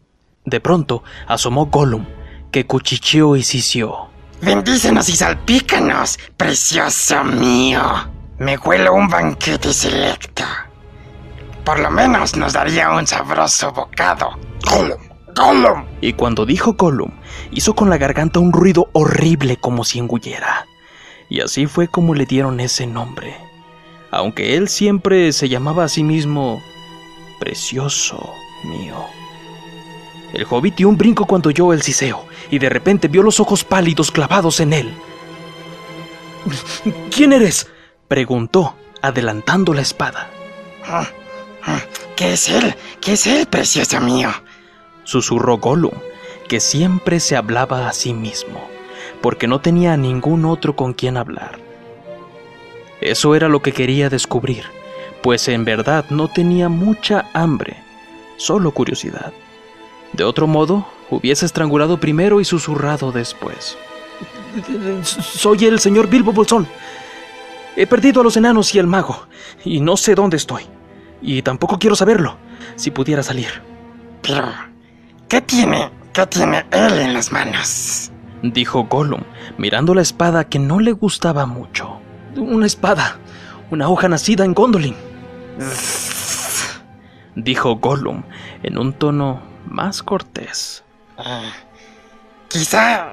De 0.44 0.60
pronto 0.60 1.04
asomó 1.26 1.66
Gollum, 1.66 2.06
que 2.50 2.66
cuchicheó 2.66 3.36
y 3.36 3.42
sisió. 3.42 4.08
Bendícenos 4.40 5.08
y 5.08 5.16
salpícanos, 5.16 6.18
precioso 6.36 7.22
mío. 7.24 7.82
Me 8.38 8.56
huelo 8.56 8.94
un 8.94 9.08
banquete 9.08 9.72
selecto. 9.72 10.44
Por 11.64 11.78
lo 11.78 11.90
menos 11.90 12.36
nos 12.36 12.52
daría 12.52 12.90
un 12.90 13.06
sabroso 13.06 13.72
bocado. 13.72 14.38
Gollum, 14.68 14.98
Gollum. 15.34 15.84
Y 16.00 16.14
cuando 16.14 16.46
dijo 16.46 16.74
Gollum, 16.74 17.10
hizo 17.50 17.74
con 17.74 17.90
la 17.90 17.98
garganta 17.98 18.40
un 18.40 18.52
ruido 18.52 18.88
horrible 18.92 19.56
como 19.56 19.84
si 19.84 19.98
engullera. 19.98 20.66
Y 21.28 21.40
así 21.40 21.66
fue 21.66 21.88
como 21.88 22.14
le 22.14 22.26
dieron 22.26 22.60
ese 22.60 22.86
nombre. 22.86 23.36
Aunque 24.10 24.56
él 24.56 24.68
siempre 24.68 25.32
se 25.32 25.48
llamaba 25.48 25.84
a 25.84 25.88
sí 25.88 26.02
mismo 26.02 26.60
Precioso 27.38 28.34
mío. 28.64 29.06
El 30.34 30.46
hobbit 30.48 30.76
dio 30.76 30.88
un 30.88 30.98
brinco 30.98 31.24
cuando 31.24 31.48
oyó 31.48 31.72
el 31.72 31.80
siseo 31.80 32.26
y 32.50 32.58
de 32.58 32.68
repente 32.68 33.08
vio 33.08 33.22
los 33.22 33.40
ojos 33.40 33.64
pálidos 33.64 34.10
clavados 34.10 34.60
en 34.60 34.74
él. 34.74 34.94
¿Quién 37.10 37.32
eres? 37.32 37.68
preguntó, 38.08 38.74
adelantando 39.00 39.72
la 39.72 39.80
espada. 39.80 40.28
¿Qué 42.16 42.34
es 42.34 42.48
él? 42.48 42.74
¿Qué 43.00 43.12
es 43.12 43.26
él, 43.26 43.46
precioso 43.46 44.00
mío? 44.00 44.30
Susurró 45.04 45.58
Gollum, 45.58 45.94
que 46.48 46.60
siempre 46.60 47.20
se 47.20 47.36
hablaba 47.36 47.88
a 47.88 47.92
sí 47.92 48.12
mismo, 48.12 48.68
porque 49.22 49.46
no 49.46 49.60
tenía 49.60 49.94
a 49.94 49.96
ningún 49.96 50.44
otro 50.44 50.76
con 50.76 50.92
quien 50.92 51.16
hablar. 51.16 51.58
Eso 53.00 53.34
era 53.34 53.48
lo 53.48 53.62
que 53.62 53.72
quería 53.72 54.10
descubrir, 54.10 54.64
pues 55.22 55.48
en 55.48 55.64
verdad 55.64 56.04
no 56.10 56.28
tenía 56.28 56.68
mucha 56.68 57.26
hambre, 57.32 57.76
solo 58.36 58.72
curiosidad. 58.72 59.32
De 60.12 60.24
otro 60.24 60.46
modo, 60.46 60.86
hubiese 61.08 61.46
estrangulado 61.46 61.98
primero 61.98 62.40
y 62.40 62.44
susurrado 62.44 63.12
después. 63.12 63.78
Soy 65.02 65.64
el 65.64 65.78
señor 65.80 66.08
Bilbo 66.08 66.32
Bolsón. 66.32 66.66
He 67.76 67.86
perdido 67.86 68.20
a 68.20 68.24
los 68.24 68.36
enanos 68.36 68.74
y 68.74 68.78
al 68.78 68.86
mago, 68.86 69.26
y 69.64 69.80
no 69.80 69.96
sé 69.96 70.14
dónde 70.14 70.36
estoy. 70.36 70.64
Y 71.22 71.42
tampoco 71.42 71.78
quiero 71.78 71.96
saberlo, 71.96 72.36
si 72.76 72.90
pudiera 72.90 73.22
salir. 73.22 73.62
Pero, 74.22 74.52
¿qué 75.28 75.40
tiene? 75.40 75.90
¿Qué 76.12 76.26
tiene 76.26 76.66
él 76.70 76.98
en 76.98 77.14
las 77.14 77.30
manos? 77.30 78.10
Dijo 78.42 78.84
Gollum, 78.84 79.22
mirando 79.58 79.94
la 79.94 80.02
espada 80.02 80.44
que 80.48 80.58
no 80.58 80.80
le 80.80 80.92
gustaba 80.92 81.46
mucho. 81.46 82.00
Una 82.36 82.66
espada, 82.66 83.18
una 83.70 83.88
hoja 83.88 84.08
nacida 84.08 84.44
en 84.44 84.54
Gondolin. 84.54 84.96
Dijo 87.36 87.76
Gollum 87.76 88.22
en 88.62 88.78
un 88.78 88.92
tono 88.92 89.42
más 89.66 90.02
cortés. 90.02 90.82
Ah, 91.18 91.52
quizá. 92.48 93.08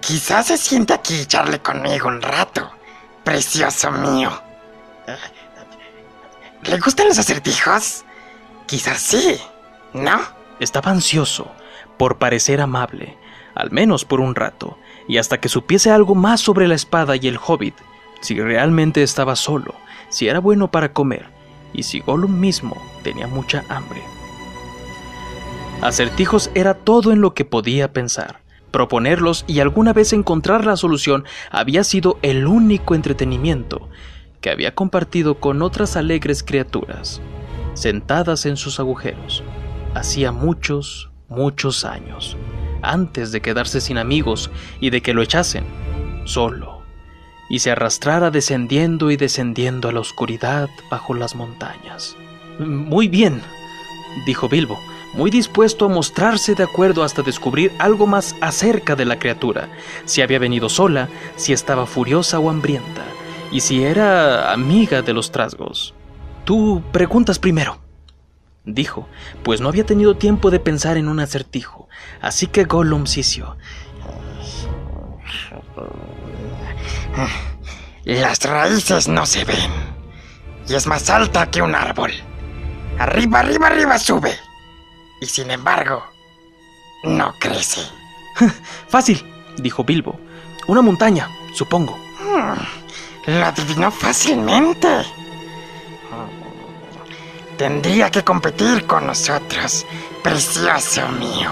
Quizá 0.00 0.42
se 0.42 0.58
siente 0.58 0.92
aquí 0.92 1.20
y 1.20 1.24
charle 1.24 1.60
conmigo 1.60 2.08
un 2.08 2.20
rato. 2.20 2.70
Precioso 3.24 3.90
mío. 3.90 4.30
¿Le 6.64 6.78
gustan 6.78 7.08
los 7.08 7.18
acertijos? 7.18 8.04
Quizás 8.66 8.98
sí, 8.98 9.38
¿no? 9.92 10.18
Estaba 10.60 10.90
ansioso 10.90 11.50
por 11.96 12.18
parecer 12.18 12.60
amable, 12.60 13.16
al 13.54 13.70
menos 13.70 14.04
por 14.04 14.20
un 14.20 14.34
rato, 14.34 14.78
y 15.06 15.18
hasta 15.18 15.40
que 15.40 15.48
supiese 15.48 15.90
algo 15.90 16.14
más 16.14 16.40
sobre 16.40 16.68
la 16.68 16.74
espada 16.74 17.16
y 17.16 17.28
el 17.28 17.38
hobbit, 17.44 17.74
si 18.20 18.38
realmente 18.40 19.02
estaba 19.02 19.36
solo, 19.36 19.74
si 20.08 20.28
era 20.28 20.40
bueno 20.40 20.70
para 20.70 20.92
comer, 20.92 21.26
y 21.72 21.84
si 21.84 22.00
Gollum 22.00 22.38
mismo 22.38 22.76
tenía 23.02 23.26
mucha 23.26 23.64
hambre. 23.68 24.02
Acertijos 25.80 26.50
era 26.54 26.74
todo 26.74 27.12
en 27.12 27.20
lo 27.20 27.34
que 27.34 27.44
podía 27.44 27.92
pensar. 27.92 28.40
Proponerlos 28.72 29.44
y 29.46 29.60
alguna 29.60 29.92
vez 29.92 30.12
encontrar 30.12 30.66
la 30.66 30.76
solución 30.76 31.24
había 31.50 31.84
sido 31.84 32.18
el 32.20 32.46
único 32.46 32.94
entretenimiento 32.94 33.88
que 34.40 34.50
había 34.50 34.74
compartido 34.74 35.40
con 35.40 35.62
otras 35.62 35.96
alegres 35.96 36.42
criaturas, 36.42 37.20
sentadas 37.74 38.46
en 38.46 38.56
sus 38.56 38.80
agujeros, 38.80 39.42
hacía 39.94 40.32
muchos, 40.32 41.10
muchos 41.28 41.84
años, 41.84 42.36
antes 42.82 43.32
de 43.32 43.40
quedarse 43.40 43.80
sin 43.80 43.98
amigos 43.98 44.50
y 44.80 44.90
de 44.90 45.02
que 45.02 45.14
lo 45.14 45.22
echasen, 45.22 45.64
solo, 46.24 46.82
y 47.48 47.60
se 47.60 47.70
arrastrara 47.70 48.30
descendiendo 48.30 49.10
y 49.10 49.16
descendiendo 49.16 49.88
a 49.88 49.92
la 49.92 50.00
oscuridad 50.00 50.68
bajo 50.90 51.14
las 51.14 51.34
montañas. 51.34 52.16
Muy 52.58 53.08
bien, 53.08 53.40
dijo 54.26 54.48
Bilbo, 54.48 54.78
muy 55.14 55.30
dispuesto 55.30 55.86
a 55.86 55.88
mostrarse 55.88 56.54
de 56.54 56.64
acuerdo 56.64 57.02
hasta 57.02 57.22
descubrir 57.22 57.72
algo 57.78 58.06
más 58.06 58.36
acerca 58.40 58.94
de 58.94 59.04
la 59.04 59.18
criatura, 59.18 59.68
si 60.04 60.20
había 60.20 60.38
venido 60.38 60.68
sola, 60.68 61.08
si 61.36 61.52
estaba 61.52 61.86
furiosa 61.86 62.38
o 62.38 62.50
hambrienta, 62.50 63.04
y 63.50 63.60
si 63.60 63.84
era 63.84 64.52
amiga 64.52 65.02
de 65.02 65.12
los 65.12 65.30
trasgos. 65.30 65.94
Tú 66.44 66.82
preguntas 66.92 67.38
primero, 67.38 67.78
dijo, 68.64 69.08
pues 69.42 69.60
no 69.60 69.68
había 69.68 69.84
tenido 69.84 70.16
tiempo 70.16 70.50
de 70.50 70.60
pensar 70.60 70.96
en 70.96 71.08
un 71.08 71.20
acertijo, 71.20 71.88
así 72.20 72.46
que 72.46 72.64
Gollum 72.64 73.06
sisió. 73.06 73.56
Las 78.04 78.42
raíces 78.44 79.08
no 79.08 79.26
se 79.26 79.44
ven, 79.44 79.70
y 80.68 80.74
es 80.74 80.86
más 80.86 81.10
alta 81.10 81.50
que 81.50 81.60
un 81.60 81.74
árbol. 81.74 82.12
Arriba, 82.98 83.40
arriba, 83.40 83.66
arriba 83.68 83.98
sube 83.98 84.34
y 85.20 85.26
sin 85.26 85.50
embargo, 85.50 86.04
no 87.04 87.34
crece. 87.38 87.80
Fácil, 88.88 89.24
dijo 89.58 89.84
Bilbo. 89.84 90.18
Una 90.66 90.82
montaña, 90.82 91.28
supongo. 91.54 91.98
Hmm, 92.20 92.54
lo 93.28 93.44
adivinó 93.44 93.90
fácilmente. 93.90 94.88
Tendría 97.58 98.10
que 98.10 98.24
competir 98.24 98.86
con 98.86 99.06
nosotros, 99.06 99.84
precioso 100.22 101.06
mío. 101.10 101.50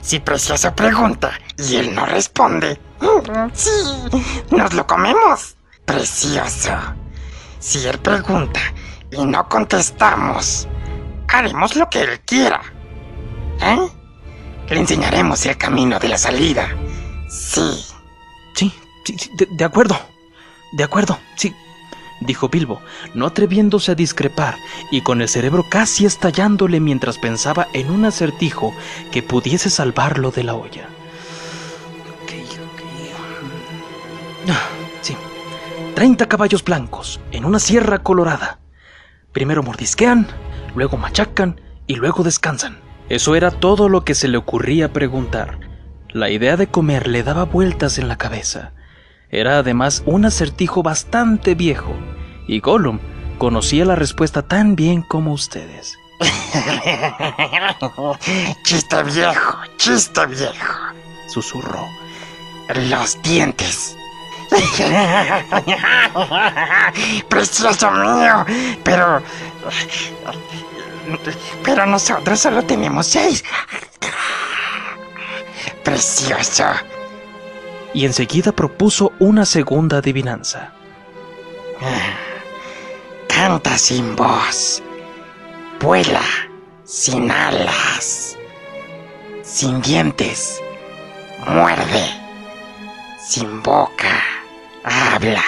Si 0.00 0.18
Precioso 0.18 0.74
pregunta 0.74 1.32
y 1.58 1.76
él 1.76 1.94
no 1.94 2.06
responde, 2.06 2.80
sí, 3.52 3.70
nos 4.50 4.72
lo 4.72 4.86
comemos. 4.86 5.56
Precioso. 5.84 6.70
Si 7.58 7.86
él 7.86 7.98
pregunta 7.98 8.60
y 9.10 9.24
no 9.24 9.46
contestamos, 9.48 10.66
haremos 11.28 11.76
lo 11.76 11.88
que 11.90 12.00
él 12.00 12.20
quiera. 12.20 12.62
¿Eh? 13.60 13.88
Le 14.68 14.78
enseñaremos 14.78 15.44
el 15.44 15.58
camino 15.58 15.98
de 15.98 16.08
la 16.08 16.16
salida. 16.16 16.68
Sí. 17.28 17.84
Sí, 18.54 18.72
sí, 19.04 19.30
de, 19.50 19.64
acuerdo. 19.64 19.98
De 20.72 20.84
acuerdo, 20.84 21.18
sí. 21.36 21.54
dijo 22.20 22.48
Bilbo, 22.48 22.80
no 23.14 23.26
atreviéndose 23.26 23.92
a 23.92 23.94
discrepar 23.94 24.56
y 24.90 25.00
con 25.00 25.22
el 25.22 25.28
cerebro 25.28 25.66
casi 25.68 26.06
estallándole 26.06 26.80
mientras 26.80 27.18
pensaba 27.18 27.68
en 27.72 27.90
un 27.90 28.04
acertijo 28.04 28.74
que 29.10 29.22
pudiese 29.22 29.70
salvarlo 29.70 30.30
de 30.30 30.44
la 30.44 30.54
olla. 30.54 30.88
Ah, 34.48 34.68
sí, 35.00 35.16
30 35.94 36.26
caballos 36.28 36.64
blancos 36.64 37.20
en 37.32 37.44
una 37.44 37.58
sierra 37.58 38.02
colorada. 38.02 38.58
Primero 39.32 39.62
mordisquean, 39.62 40.26
luego 40.74 40.96
machacan 40.96 41.60
y 41.86 41.96
luego 41.96 42.22
descansan. 42.22 42.78
Eso 43.08 43.34
era 43.34 43.50
todo 43.50 43.88
lo 43.88 44.04
que 44.04 44.14
se 44.14 44.28
le 44.28 44.38
ocurría 44.38 44.92
preguntar. 44.92 45.58
La 46.10 46.30
idea 46.30 46.56
de 46.56 46.68
comer 46.68 47.06
le 47.06 47.22
daba 47.22 47.44
vueltas 47.44 47.98
en 47.98 48.08
la 48.08 48.16
cabeza. 48.16 48.72
Era 49.30 49.58
además 49.58 50.02
un 50.06 50.24
acertijo 50.24 50.82
bastante 50.82 51.54
viejo, 51.54 51.94
y 52.48 52.60
Gollum 52.60 52.98
conocía 53.38 53.84
la 53.84 53.94
respuesta 53.94 54.42
tan 54.42 54.74
bien 54.74 55.02
como 55.02 55.32
ustedes. 55.32 55.96
chiste 58.64 59.02
viejo, 59.04 59.58
chiste 59.76 60.26
viejo, 60.26 60.74
susurró. 61.28 61.86
Los 62.88 63.20
dientes. 63.22 63.96
Precioso 67.28 67.90
mío, 67.90 68.44
pero... 68.84 69.22
Pero 71.64 71.86
nosotros 71.86 72.38
solo 72.38 72.62
tenemos 72.62 73.06
seis. 73.06 73.42
Precioso. 75.82 76.64
Y 77.94 78.06
enseguida 78.06 78.52
propuso 78.52 79.12
una 79.18 79.44
segunda 79.44 79.98
adivinanza. 79.98 80.72
Canta 83.28 83.76
sin 83.78 84.14
voz. 84.16 84.82
Vuela 85.80 86.22
sin 86.90 87.30
alas. 87.30 88.36
Sin 89.44 89.80
dientes. 89.80 90.60
Muerde. 91.46 92.04
Sin 93.24 93.62
boca. 93.62 94.24
Habla. 94.82 95.44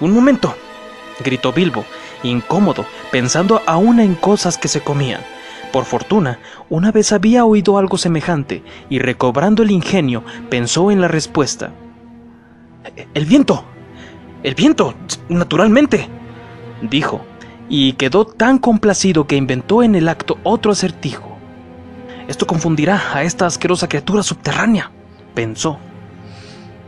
Un 0.00 0.12
momento, 0.12 0.54
gritó 1.20 1.50
Bilbo, 1.52 1.86
incómodo, 2.22 2.84
pensando 3.10 3.62
aún 3.64 4.00
en 4.00 4.16
cosas 4.16 4.58
que 4.58 4.68
se 4.68 4.82
comían. 4.82 5.24
Por 5.74 5.86
fortuna, 5.86 6.38
una 6.70 6.92
vez 6.92 7.10
había 7.10 7.44
oído 7.44 7.78
algo 7.78 7.98
semejante 7.98 8.62
y 8.88 9.00
recobrando 9.00 9.64
el 9.64 9.72
ingenio, 9.72 10.22
pensó 10.48 10.92
en 10.92 11.00
la 11.00 11.08
respuesta. 11.08 11.72
El 13.12 13.26
viento. 13.26 13.64
El 14.44 14.54
viento, 14.54 14.94
naturalmente, 15.28 16.08
dijo, 16.80 17.22
y 17.68 17.94
quedó 17.94 18.24
tan 18.24 18.60
complacido 18.60 19.26
que 19.26 19.34
inventó 19.34 19.82
en 19.82 19.96
el 19.96 20.08
acto 20.08 20.38
otro 20.44 20.70
acertijo. 20.70 21.36
Esto 22.28 22.46
confundirá 22.46 23.12
a 23.12 23.24
esta 23.24 23.44
asquerosa 23.44 23.88
criatura 23.88 24.22
subterránea, 24.22 24.92
pensó. 25.34 25.80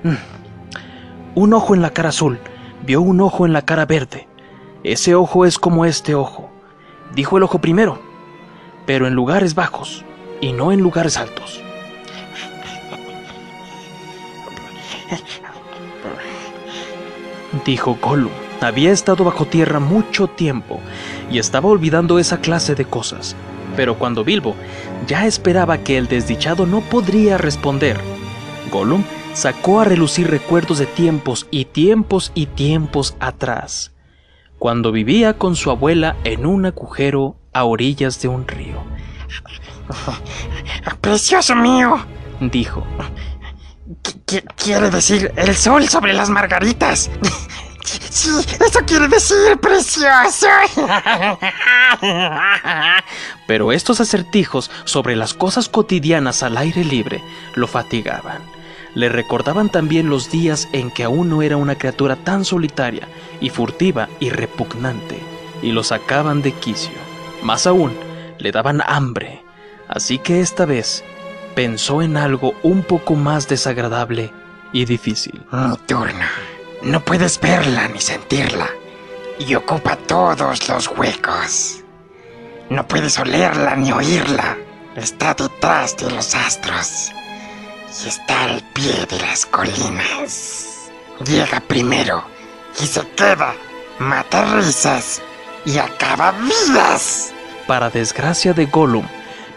Mm. 0.04 1.40
Un 1.40 1.54
ojo 1.54 1.74
en 1.74 1.82
la 1.82 1.90
cara 1.90 2.10
azul 2.10 2.38
vio 2.86 3.00
un 3.00 3.20
ojo 3.20 3.46
en 3.46 3.52
la 3.52 3.62
cara 3.62 3.84
verde. 3.84 4.28
Ese 4.84 5.16
ojo 5.16 5.44
es 5.44 5.58
como 5.58 5.86
este 5.86 6.14
ojo, 6.14 6.52
dijo 7.16 7.36
el 7.36 7.42
ojo 7.42 7.60
primero, 7.60 8.05
pero 8.86 9.06
en 9.06 9.14
lugares 9.14 9.54
bajos 9.54 10.04
y 10.40 10.52
no 10.52 10.72
en 10.72 10.80
lugares 10.80 11.18
altos. 11.18 11.60
Dijo 17.64 17.98
Gollum. 18.00 18.32
Había 18.60 18.90
estado 18.90 19.24
bajo 19.24 19.44
tierra 19.44 19.80
mucho 19.80 20.28
tiempo 20.28 20.80
y 21.30 21.38
estaba 21.38 21.68
olvidando 21.68 22.18
esa 22.18 22.40
clase 22.40 22.74
de 22.74 22.86
cosas. 22.86 23.36
Pero 23.76 23.98
cuando 23.98 24.24
Bilbo 24.24 24.54
ya 25.06 25.26
esperaba 25.26 25.78
que 25.78 25.98
el 25.98 26.08
desdichado 26.08 26.64
no 26.64 26.80
podría 26.80 27.36
responder, 27.36 28.00
Gollum 28.70 29.04
sacó 29.34 29.80
a 29.80 29.84
relucir 29.84 30.30
recuerdos 30.30 30.78
de 30.78 30.86
tiempos 30.86 31.46
y 31.50 31.66
tiempos 31.66 32.32
y 32.34 32.46
tiempos 32.46 33.14
atrás, 33.20 33.92
cuando 34.58 34.92
vivía 34.92 35.38
con 35.38 35.56
su 35.56 35.70
abuela 35.70 36.16
en 36.24 36.46
un 36.46 36.66
agujero 36.66 37.36
a 37.52 37.64
orillas 37.64 38.20
de 38.20 38.28
un 38.28 38.46
río. 38.46 38.82
Precioso 41.00 41.54
mío, 41.54 42.04
dijo. 42.40 42.84
quiere 44.56 44.90
decir 44.90 45.32
el 45.36 45.54
sol 45.54 45.88
sobre 45.88 46.12
las 46.12 46.30
margaritas. 46.30 47.10
Sí, 48.10 48.30
eso 48.30 48.80
quiere 48.84 49.06
decir 49.06 49.58
precioso. 49.60 50.48
Pero 53.46 53.70
estos 53.70 54.00
acertijos 54.00 54.72
sobre 54.84 55.14
las 55.14 55.34
cosas 55.34 55.68
cotidianas 55.68 56.42
al 56.42 56.56
aire 56.56 56.82
libre 56.82 57.22
lo 57.54 57.68
fatigaban 57.68 58.55
le 58.96 59.10
recordaban 59.10 59.68
también 59.68 60.08
los 60.08 60.30
días 60.30 60.68
en 60.72 60.90
que 60.90 61.04
aún 61.04 61.28
no 61.28 61.42
era 61.42 61.58
una 61.58 61.76
criatura 61.76 62.16
tan 62.16 62.46
solitaria 62.46 63.06
y 63.42 63.50
furtiva 63.50 64.08
y 64.20 64.30
repugnante, 64.30 65.20
y 65.60 65.72
lo 65.72 65.84
sacaban 65.84 66.40
de 66.40 66.52
quicio. 66.52 66.96
Más 67.42 67.66
aún, 67.66 67.92
le 68.38 68.52
daban 68.52 68.82
hambre, 68.86 69.44
así 69.86 70.18
que 70.18 70.40
esta 70.40 70.64
vez 70.64 71.04
pensó 71.54 72.00
en 72.00 72.16
algo 72.16 72.54
un 72.62 72.82
poco 72.82 73.16
más 73.16 73.46
desagradable 73.48 74.32
y 74.72 74.86
difícil. 74.86 75.42
Mi 75.52 75.76
turno. 75.86 76.24
No 76.82 77.04
puedes 77.04 77.38
verla 77.38 77.88
ni 77.88 78.00
sentirla, 78.00 78.70
y 79.38 79.54
ocupa 79.56 79.96
todos 79.96 80.70
los 80.70 80.88
huecos. 80.88 81.84
No 82.70 82.88
puedes 82.88 83.18
olerla 83.18 83.76
ni 83.76 83.92
oírla. 83.92 84.56
Está 84.96 85.34
detrás 85.34 85.94
de 85.98 86.10
los 86.10 86.34
astros 86.34 87.12
y 88.04 88.08
está 88.08 88.44
al 88.44 88.62
pie 88.74 89.06
de 89.08 89.18
las 89.20 89.46
colinas. 89.46 90.90
Llega 91.24 91.60
primero 91.60 92.24
y 92.80 92.86
se 92.86 93.00
queda, 93.16 93.54
mata 93.98 94.56
risas 94.56 95.22
y 95.64 95.78
acaba 95.78 96.32
vidas. 96.32 97.32
Para 97.66 97.88
desgracia 97.90 98.52
de 98.52 98.66
Gollum, 98.66 99.06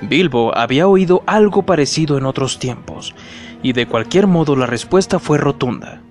Bilbo 0.01 0.55
había 0.57 0.87
oído 0.87 1.23
algo 1.25 1.63
parecido 1.63 2.17
en 2.17 2.25
otros 2.25 2.59
tiempos, 2.59 3.13
y 3.61 3.73
de 3.73 3.87
cualquier 3.87 4.27
modo 4.27 4.55
la 4.55 4.65
respuesta 4.65 5.19
fue 5.19 5.37
rotunda. 5.37 6.01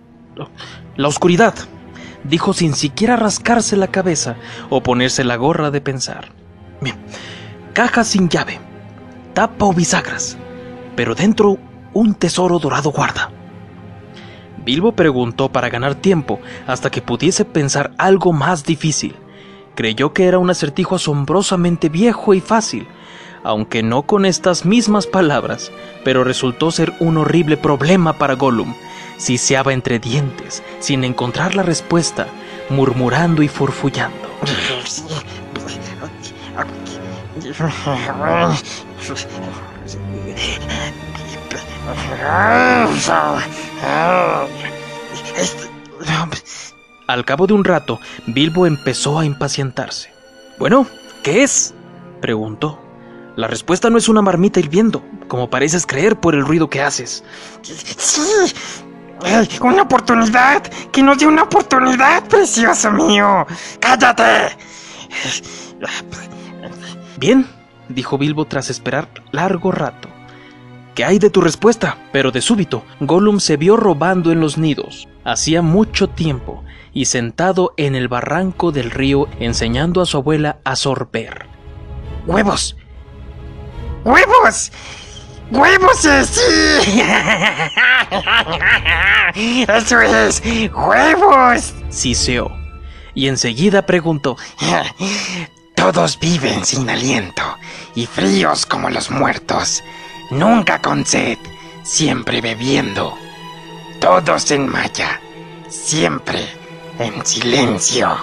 La 0.96 1.08
oscuridad, 1.08 1.54
dijo 2.24 2.52
sin 2.52 2.74
siquiera 2.74 3.16
rascarse 3.16 3.76
la 3.76 3.88
cabeza 3.88 4.36
o 4.68 4.82
ponerse 4.82 5.24
la 5.24 5.36
gorra 5.36 5.70
de 5.70 5.80
pensar. 5.80 6.32
Bien, 6.80 6.96
caja 7.72 8.04
sin 8.04 8.28
llave, 8.28 8.60
tapa 9.34 9.64
o 9.64 9.72
bisagras, 9.72 10.36
pero 10.94 11.14
dentro 11.14 11.58
un 11.98 12.14
tesoro 12.14 12.60
dorado 12.60 12.92
guarda. 12.92 13.30
Bilbo 14.64 14.92
preguntó 14.92 15.50
para 15.50 15.68
ganar 15.68 15.96
tiempo 15.96 16.38
hasta 16.66 16.90
que 16.90 17.02
pudiese 17.02 17.44
pensar 17.44 17.90
algo 17.98 18.32
más 18.32 18.62
difícil. 18.62 19.16
Creyó 19.74 20.12
que 20.12 20.26
era 20.26 20.38
un 20.38 20.48
acertijo 20.48 20.94
asombrosamente 20.94 21.88
viejo 21.88 22.34
y 22.34 22.40
fácil, 22.40 22.86
aunque 23.42 23.82
no 23.82 24.02
con 24.02 24.26
estas 24.26 24.64
mismas 24.64 25.08
palabras, 25.08 25.72
pero 26.04 26.22
resultó 26.22 26.70
ser 26.70 26.92
un 27.00 27.16
horrible 27.16 27.56
problema 27.56 28.12
para 28.12 28.34
Gollum. 28.34 28.74
Siseaba 29.16 29.72
entre 29.72 29.98
dientes, 29.98 30.62
sin 30.78 31.02
encontrar 31.02 31.56
la 31.56 31.64
respuesta, 31.64 32.28
murmurando 32.70 33.42
y 33.42 33.48
furfullando. 33.48 34.28
Al 47.06 47.24
cabo 47.24 47.46
de 47.46 47.54
un 47.54 47.64
rato, 47.64 48.00
Bilbo 48.26 48.66
empezó 48.66 49.18
a 49.18 49.24
impacientarse. 49.24 50.12
Bueno, 50.58 50.86
¿qué 51.22 51.42
es? 51.42 51.74
preguntó. 52.20 52.78
La 53.36 53.46
respuesta 53.46 53.88
no 53.88 53.98
es 53.98 54.08
una 54.08 54.20
marmita 54.20 54.60
hirviendo, 54.60 55.04
como 55.28 55.48
pareces 55.48 55.86
creer 55.86 56.18
por 56.18 56.34
el 56.34 56.44
ruido 56.44 56.68
que 56.68 56.82
haces. 56.82 57.24
Sí, 57.62 58.20
una 59.60 59.82
oportunidad, 59.82 60.62
que 60.92 61.02
nos 61.02 61.18
dé 61.18 61.26
una 61.26 61.44
oportunidad, 61.44 62.24
precioso 62.28 62.90
mío. 62.90 63.46
Cállate. 63.80 64.56
Bien, 67.16 67.46
dijo 67.88 68.18
Bilbo 68.18 68.44
tras 68.44 68.70
esperar 68.70 69.08
largo 69.32 69.72
rato. 69.72 70.07
¿Qué 70.98 71.04
hay 71.04 71.20
de 71.20 71.30
tu 71.30 71.40
respuesta? 71.40 71.96
Pero 72.10 72.32
de 72.32 72.42
súbito, 72.42 72.84
Gollum 72.98 73.38
se 73.38 73.56
vio 73.56 73.76
robando 73.76 74.32
en 74.32 74.40
los 74.40 74.58
nidos. 74.58 75.06
Hacía 75.22 75.62
mucho 75.62 76.08
tiempo, 76.08 76.64
y 76.92 77.04
sentado 77.04 77.72
en 77.76 77.94
el 77.94 78.08
barranco 78.08 78.72
del 78.72 78.90
río 78.90 79.28
enseñando 79.38 80.02
a 80.02 80.06
su 80.06 80.16
abuela 80.16 80.58
a 80.64 80.74
sorber. 80.74 81.46
¡Huevos! 82.26 82.76
¡Huevos! 84.04 84.72
¡Huevos, 85.52 86.04
eh, 86.04 86.24
sí! 86.24 87.00
¡Eso 89.68 90.00
es! 90.00 90.42
¡Huevos! 90.74 91.74
Siseó. 91.90 92.50
Y 93.14 93.28
enseguida 93.28 93.86
preguntó: 93.86 94.36
Todos 95.76 96.18
viven 96.18 96.64
sin 96.64 96.90
aliento 96.90 97.44
y 97.94 98.06
fríos 98.06 98.66
como 98.66 98.90
los 98.90 99.12
muertos, 99.12 99.84
nunca 100.30 100.80
con 100.80 101.04
sed, 101.04 101.38
siempre 101.82 102.40
bebiendo. 102.40 103.14
Todos 104.00 104.50
en 104.50 104.68
malla, 104.68 105.20
siempre 105.68 106.46
en 106.98 107.24
silencio. 107.24 108.16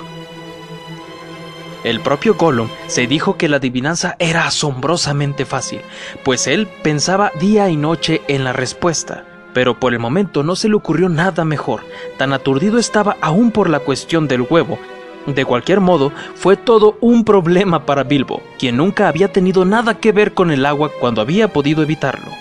El 1.84 2.00
propio 2.00 2.34
Gollum 2.34 2.68
se 2.88 3.06
dijo 3.06 3.38
que 3.38 3.48
la 3.48 3.58
adivinanza 3.58 4.15
era 4.18 4.48
asombrosamente 4.48 5.46
fácil, 5.46 5.82
pues 6.24 6.48
él 6.48 6.68
pensaba 6.82 7.32
día 7.39 7.70
y 7.70 7.78
noche 7.78 8.22
en 8.28 8.44
la 8.44 8.54
respuesta. 8.54 9.24
Pero 9.54 9.80
por 9.80 9.94
el 9.94 10.00
momento 10.00 10.41
no 10.41 10.56
se 10.56 10.68
le 10.68 10.76
ocurrió 10.76 11.10
nada 11.10 11.46
mejor, 11.46 11.86
tan 12.18 12.34
aturdido 12.34 12.80
estaba 12.80 13.18
aún 13.22 13.52
por 13.52 13.70
la 13.70 13.80
cuestión 13.80 14.28
del 14.28 14.41
huevo. 14.41 14.80
De 15.27 15.45
cualquier 15.45 15.79
modo, 15.79 16.11
fue 16.35 16.55
todo 16.55 16.97
un 17.01 17.23
problema 17.23 17.85
para 17.85 18.03
Bilbo, 18.03 18.41
quien 18.59 18.77
nunca 18.77 19.07
había 19.07 19.31
tenido 19.31 19.65
nada 19.65 19.95
que 19.99 20.11
ver 20.11 20.33
con 20.33 20.51
el 20.51 20.65
agua 20.65 20.91
cuando 20.99 21.21
había 21.21 21.51
podido 21.51 21.81
evitarlo. 21.81 22.31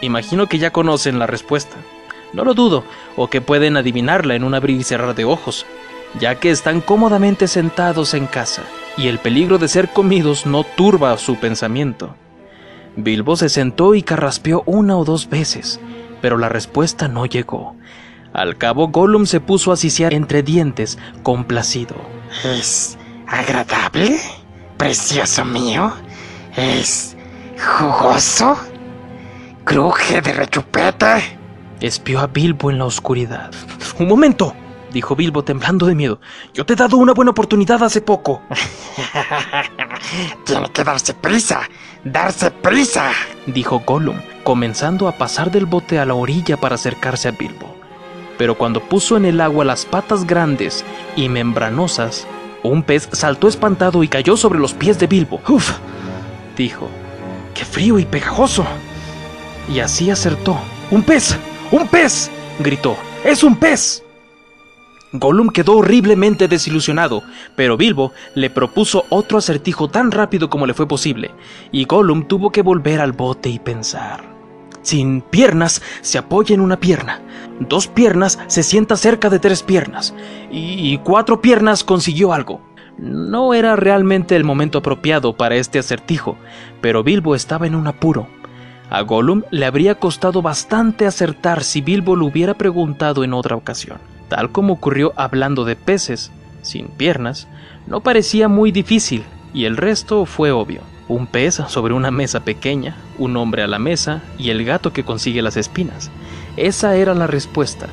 Imagino 0.00 0.46
que 0.46 0.58
ya 0.58 0.70
conocen 0.70 1.18
la 1.18 1.26
respuesta. 1.26 1.76
No 2.32 2.44
lo 2.44 2.54
dudo, 2.54 2.84
o 3.16 3.28
que 3.28 3.40
pueden 3.40 3.76
adivinarla 3.76 4.36
en 4.36 4.44
un 4.44 4.54
abrir 4.54 4.78
y 4.80 4.84
cerrar 4.84 5.14
de 5.14 5.24
ojos, 5.24 5.66
ya 6.18 6.36
que 6.36 6.50
están 6.50 6.80
cómodamente 6.80 7.48
sentados 7.48 8.14
en 8.14 8.26
casa 8.26 8.62
y 8.96 9.08
el 9.08 9.18
peligro 9.18 9.58
de 9.58 9.68
ser 9.68 9.88
comidos 9.88 10.46
no 10.46 10.64
turba 10.64 11.16
su 11.18 11.36
pensamiento. 11.36 12.14
Bilbo 12.96 13.36
se 13.36 13.48
sentó 13.48 13.94
y 13.94 14.02
carraspeó 14.02 14.62
una 14.66 14.96
o 14.96 15.04
dos 15.04 15.28
veces, 15.28 15.80
pero 16.20 16.36
la 16.38 16.48
respuesta 16.48 17.08
no 17.08 17.26
llegó. 17.26 17.76
Al 18.32 18.56
cabo, 18.58 18.88
Gollum 18.88 19.26
se 19.26 19.40
puso 19.40 19.72
a 19.72 19.76
sisear 19.76 20.14
entre 20.14 20.42
dientes, 20.42 20.98
complacido. 21.22 21.96
¿Es 22.44 22.96
agradable? 23.26 24.20
Precioso 24.76 25.44
mío. 25.44 25.92
¿Es 26.56 27.16
jugoso? 27.58 28.56
¿Cruje 29.64 30.20
de 30.20 30.32
rechupeta? 30.32 31.20
Espió 31.80 32.20
a 32.20 32.26
Bilbo 32.26 32.70
en 32.70 32.78
la 32.78 32.84
oscuridad. 32.84 33.50
¡Un 33.98 34.08
momento! 34.08 34.54
dijo 34.92 35.16
Bilbo 35.16 35.44
temblando 35.44 35.86
de 35.86 35.94
miedo. 35.94 36.20
Yo 36.52 36.66
te 36.66 36.72
he 36.74 36.76
dado 36.76 36.96
una 36.96 37.12
buena 37.12 37.30
oportunidad 37.30 37.82
hace 37.82 38.00
poco. 38.00 38.42
Tiene 40.44 40.70
que 40.72 40.84
darse 40.84 41.14
prisa, 41.14 41.62
darse 42.04 42.50
prisa, 42.50 43.12
dijo 43.46 43.82
Gollum, 43.86 44.20
comenzando 44.42 45.08
a 45.08 45.12
pasar 45.12 45.50
del 45.50 45.66
bote 45.66 45.98
a 45.98 46.04
la 46.04 46.14
orilla 46.14 46.56
para 46.56 46.74
acercarse 46.74 47.28
a 47.28 47.32
Bilbo. 47.32 47.79
Pero 48.40 48.54
cuando 48.54 48.80
puso 48.80 49.18
en 49.18 49.26
el 49.26 49.38
agua 49.38 49.66
las 49.66 49.84
patas 49.84 50.26
grandes 50.26 50.82
y 51.14 51.28
membranosas, 51.28 52.26
un 52.62 52.82
pez 52.82 53.06
saltó 53.12 53.48
espantado 53.48 54.02
y 54.02 54.08
cayó 54.08 54.34
sobre 54.34 54.58
los 54.58 54.72
pies 54.72 54.98
de 54.98 55.06
Bilbo. 55.06 55.42
¡Uf! 55.46 55.72
dijo. 56.56 56.88
¡Qué 57.52 57.66
frío 57.66 57.98
y 57.98 58.06
pegajoso! 58.06 58.64
Y 59.68 59.80
así 59.80 60.10
acertó. 60.10 60.58
¡Un 60.90 61.02
pez! 61.02 61.36
¡Un 61.70 61.86
pez! 61.86 62.30
gritó. 62.60 62.96
¡Es 63.26 63.44
un 63.44 63.56
pez! 63.56 64.02
Gollum 65.12 65.50
quedó 65.50 65.76
horriblemente 65.76 66.48
desilusionado, 66.48 67.22
pero 67.56 67.76
Bilbo 67.76 68.12
le 68.34 68.48
propuso 68.48 69.04
otro 69.10 69.36
acertijo 69.36 69.90
tan 69.90 70.10
rápido 70.10 70.48
como 70.48 70.64
le 70.64 70.72
fue 70.72 70.88
posible, 70.88 71.30
y 71.72 71.84
Gollum 71.84 72.26
tuvo 72.26 72.50
que 72.52 72.62
volver 72.62 73.02
al 73.02 73.12
bote 73.12 73.50
y 73.50 73.58
pensar. 73.58 74.39
Sin 74.82 75.20
piernas 75.20 75.82
se 76.00 76.18
apoya 76.18 76.54
en 76.54 76.60
una 76.60 76.78
pierna, 76.78 77.20
dos 77.60 77.86
piernas 77.86 78.38
se 78.46 78.62
sienta 78.62 78.96
cerca 78.96 79.28
de 79.28 79.38
tres 79.38 79.62
piernas, 79.62 80.14
y 80.50 80.98
cuatro 80.98 81.40
piernas 81.40 81.84
consiguió 81.84 82.32
algo. 82.32 82.60
No 82.98 83.54
era 83.54 83.76
realmente 83.76 84.36
el 84.36 84.44
momento 84.44 84.78
apropiado 84.78 85.36
para 85.36 85.56
este 85.56 85.78
acertijo, 85.78 86.36
pero 86.80 87.02
Bilbo 87.02 87.34
estaba 87.34 87.66
en 87.66 87.74
un 87.74 87.86
apuro. 87.86 88.26
A 88.90 89.02
Gollum 89.02 89.42
le 89.50 89.66
habría 89.66 89.94
costado 89.94 90.42
bastante 90.42 91.06
acertar 91.06 91.62
si 91.62 91.80
Bilbo 91.80 92.16
lo 92.16 92.26
hubiera 92.26 92.54
preguntado 92.54 93.22
en 93.24 93.32
otra 93.32 93.56
ocasión 93.56 93.98
tal 94.30 94.52
como 94.52 94.74
ocurrió 94.74 95.12
hablando 95.16 95.66
de 95.66 95.76
peces, 95.76 96.30
sin 96.62 96.86
piernas, 96.86 97.48
no 97.86 98.00
parecía 98.00 98.48
muy 98.48 98.70
difícil, 98.70 99.24
y 99.52 99.64
el 99.64 99.76
resto 99.76 100.24
fue 100.24 100.52
obvio. 100.52 100.80
Un 101.10 101.26
pez 101.26 101.56
sobre 101.66 101.92
una 101.92 102.12
mesa 102.12 102.44
pequeña, 102.44 102.94
un 103.18 103.36
hombre 103.36 103.64
a 103.64 103.66
la 103.66 103.80
mesa 103.80 104.22
y 104.38 104.50
el 104.50 104.64
gato 104.64 104.92
que 104.92 105.04
consigue 105.04 105.42
las 105.42 105.56
espinas. 105.56 106.08
Esa 106.56 106.94
era 106.94 107.14
la 107.14 107.26
respuesta, 107.26 107.88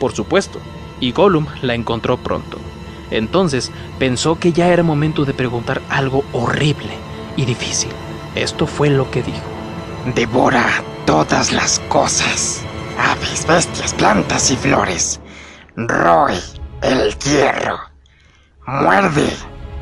por 0.00 0.12
supuesto, 0.12 0.58
y 0.98 1.12
Gollum 1.12 1.44
la 1.60 1.74
encontró 1.74 2.16
pronto. 2.16 2.56
Entonces 3.10 3.70
pensó 3.98 4.38
que 4.38 4.54
ya 4.54 4.68
era 4.68 4.82
momento 4.82 5.26
de 5.26 5.34
preguntar 5.34 5.82
algo 5.90 6.24
horrible 6.32 6.94
y 7.36 7.44
difícil. 7.44 7.90
Esto 8.34 8.66
fue 8.66 8.88
lo 8.88 9.10
que 9.10 9.22
dijo. 9.22 9.44
Devora 10.14 10.64
todas 11.04 11.52
las 11.52 11.78
cosas, 11.90 12.64
aves, 12.96 13.46
bestias, 13.46 13.92
plantas 13.92 14.50
y 14.50 14.56
flores 14.56 15.20
roe 15.76 16.40
el 16.80 17.18
hierro, 17.18 17.78
muerde 18.66 19.28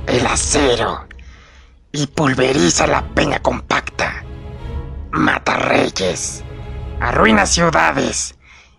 el 0.08 0.26
acero 0.26 1.09
y 1.92 2.06
pulveriza 2.06 2.86
la 2.86 3.02
peña 3.14 3.40
compacta. 3.40 4.24
Mata 5.10 5.56
reyes, 5.56 6.44
arruina 7.00 7.46
ciudades 7.46 8.36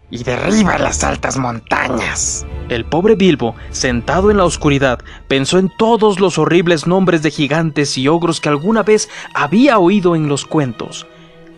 y 0.10 0.24
derriba 0.24 0.78
las 0.78 1.04
altas 1.04 1.38
montañas. 1.38 2.46
El 2.70 2.86
pobre 2.86 3.16
Bilbo, 3.16 3.56
sentado 3.72 4.32
en 4.32 4.38
la 4.38 4.46
oscuridad, 4.46 5.00
pensó 5.28 5.60
en 5.60 5.70
todos 5.78 6.20
los 6.20 6.38
horribles 6.38 6.88
nombres 6.88 7.22
de 7.22 7.32
gigantes 7.32 7.98
y 7.98 8.08
ogros 8.08 8.40
que 8.40 8.50
alguna 8.50 8.84
vez 8.84 9.10
había 9.34 9.78
oído 9.78 10.16
en 10.16 10.30
los 10.30 10.46
cuentos, 10.46 11.06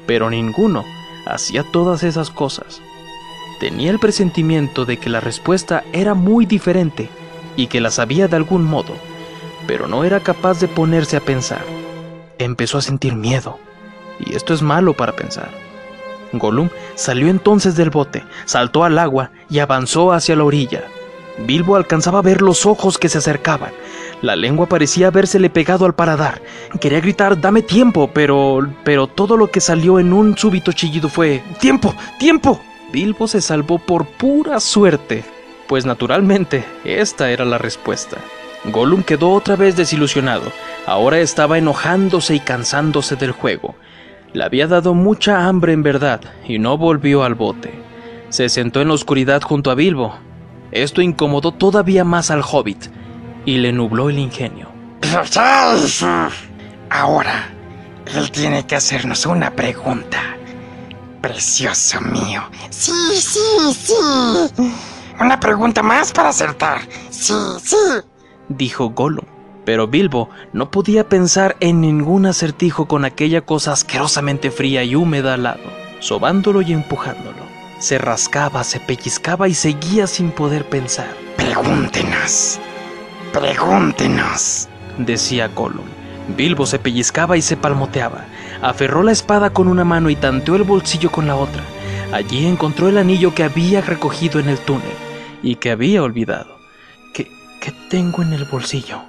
pero 0.08 0.30
ninguno 0.30 0.84
hacía 1.28 1.64
todas 1.72 2.04
esas 2.04 2.32
cosas. 2.32 2.82
Tenía 3.60 3.92
el 3.92 4.00
presentimiento 4.00 4.86
de 4.86 4.98
que 4.98 5.10
la 5.10 5.20
respuesta 5.20 5.84
era 5.94 6.16
muy 6.16 6.48
diferente 6.48 7.10
y 7.56 7.68
que 7.68 7.80
la 7.80 7.92
sabía 7.92 8.28
de 8.28 8.36
algún 8.36 8.64
modo, 8.64 8.96
pero 9.68 9.88
no 9.88 10.04
era 10.04 10.20
capaz 10.20 10.60
de 10.60 10.68
ponerse 10.68 11.18
a 11.18 11.22
pensar. 11.22 11.64
Empezó 12.38 12.78
a 12.78 12.82
sentir 12.82 13.16
miedo, 13.16 13.60
y 14.20 14.36
esto 14.36 14.54
es 14.54 14.62
malo 14.62 14.94
para 14.94 15.16
pensar. 15.16 15.50
Gollum 16.34 16.70
salió 16.96 17.28
entonces 17.30 17.76
del 17.76 17.90
bote, 17.90 18.24
saltó 18.46 18.84
al 18.84 18.98
agua 18.98 19.32
y 19.50 19.60
avanzó 19.60 20.12
hacia 20.12 20.36
la 20.36 20.44
orilla. 20.44 20.84
Bilbo 21.38 21.76
alcanzaba 21.76 22.20
a 22.20 22.24
ver 22.24 22.42
los 22.42 22.66
ojos 22.66 22.98
que 22.98 23.10
se 23.10 23.18
acercaban. 23.18 23.72
La 24.22 24.36
lengua 24.36 24.68
parecía 24.68 25.08
habérsele 25.08 25.50
pegado 25.50 25.86
al 25.86 25.96
paradar. 25.96 26.42
Quería 26.80 27.02
gritar, 27.02 27.40
dame 27.40 27.62
tiempo, 27.62 28.10
pero... 28.14 28.68
pero 28.84 29.08
todo 29.08 29.36
lo 29.36 29.50
que 29.50 29.60
salió 29.60 30.00
en 30.00 30.14
un 30.14 30.38
súbito 30.38 30.72
chillido 30.72 31.10
fue, 31.10 31.44
¡Tiempo! 31.60 31.94
¡Tiempo! 32.20 32.62
Bilbo 32.92 33.28
se 33.28 33.42
salvó 33.42 33.80
por 33.80 34.06
pura 34.06 34.60
suerte, 34.60 35.24
pues 35.68 35.84
naturalmente 35.84 36.64
esta 36.86 37.32
era 37.32 37.44
la 37.44 37.58
respuesta. 37.58 38.18
Gollum 38.66 39.04
quedó 39.04 39.32
otra 39.32 39.56
vez 39.56 39.76
desilusionado. 39.76 40.52
Ahora 40.86 41.20
estaba 41.20 41.58
enojándose 41.58 42.36
y 42.36 42.40
cansándose 42.40 43.16
del 43.16 43.32
juego. 43.32 43.76
Le 44.34 44.44
había 44.44 44.68
dado 44.68 44.94
mucha 44.94 45.48
hambre 45.48 45.74
en 45.74 45.84
verdad 45.84 46.22
y 46.48 46.60
no 46.60 46.78
volvió 46.78 47.24
al 47.24 47.36
bote. 47.36 47.72
Se 48.30 48.50
sentó 48.50 48.82
en 48.82 48.88
la 48.88 48.96
oscuridad 48.96 49.42
junto 49.42 49.70
a 49.70 49.76
Bilbo. 49.76 50.16
Esto 50.72 51.02
incomodó 51.02 51.52
todavía 51.52 52.04
más 52.04 52.32
al 52.32 52.42
hobbit 52.42 52.86
y 53.46 53.58
le 53.58 53.72
nubló 53.72 54.10
el 54.10 54.18
ingenio. 54.18 54.70
Ahora, 56.90 57.50
él 58.16 58.32
tiene 58.32 58.66
que 58.66 58.76
hacernos 58.76 59.26
una 59.26 59.52
pregunta 59.52 60.20
precioso 61.22 62.02
mío. 62.02 62.44
Sí, 62.70 62.92
sí, 63.16 63.40
sí. 63.74 63.94
Una 65.20 65.40
pregunta 65.40 65.82
más 65.82 66.12
para 66.12 66.30
acertar. 66.30 66.82
Sí, 67.10 67.34
sí. 67.64 67.78
Dijo 68.50 68.90
Gollum. 68.90 69.26
Pero 69.66 69.88
Bilbo 69.88 70.30
no 70.52 70.72
podía 70.72 71.08
pensar 71.08 71.56
en 71.60 71.80
ningún 71.80 72.26
acertijo 72.26 72.86
con 72.86 73.06
aquella 73.06 73.42
cosa 73.42 73.72
asquerosamente 73.72 74.52
fría 74.52 74.84
y 74.84 74.96
húmeda 74.96 75.36
al 75.36 75.44
lado, 75.44 75.64
sobándolo 76.00 76.62
y 76.62 76.74
empujándolo. 76.74 77.44
Se 77.80 77.98
rascaba, 77.98 78.64
se 78.64 78.80
pellizcaba 78.80 79.48
y 79.48 79.54
seguía 79.54 80.08
sin 80.08 80.32
poder 80.32 80.68
pensar. 80.68 81.16
Pregúntenos, 81.38 82.60
pregúntenos, 83.32 84.68
decía 84.98 85.48
Gollum. 85.48 85.86
Bilbo 86.36 86.66
se 86.66 86.80
pellizcaba 86.80 87.38
y 87.38 87.42
se 87.42 87.58
palmoteaba. 87.58 88.26
Aferró 88.62 89.04
la 89.04 89.12
espada 89.12 89.50
con 89.50 89.68
una 89.68 89.84
mano 89.84 90.10
y 90.10 90.16
tanteó 90.16 90.56
el 90.56 90.64
bolsillo 90.64 91.12
con 91.12 91.28
la 91.28 91.36
otra. 91.36 91.64
Allí 92.12 92.46
encontró 92.46 92.88
el 92.88 92.98
anillo 92.98 93.34
que 93.34 93.44
había 93.44 93.82
recogido 93.82 94.40
en 94.40 94.50
el 94.50 94.60
túnel 94.60 94.84
y 95.42 95.56
que 95.56 95.72
había 95.72 96.04
olvidado. 96.04 96.53
¿Qué, 97.64 97.72
tengo 97.72 98.22
en 98.22 98.34
el 98.34 98.44
bolsillo? 98.44 99.04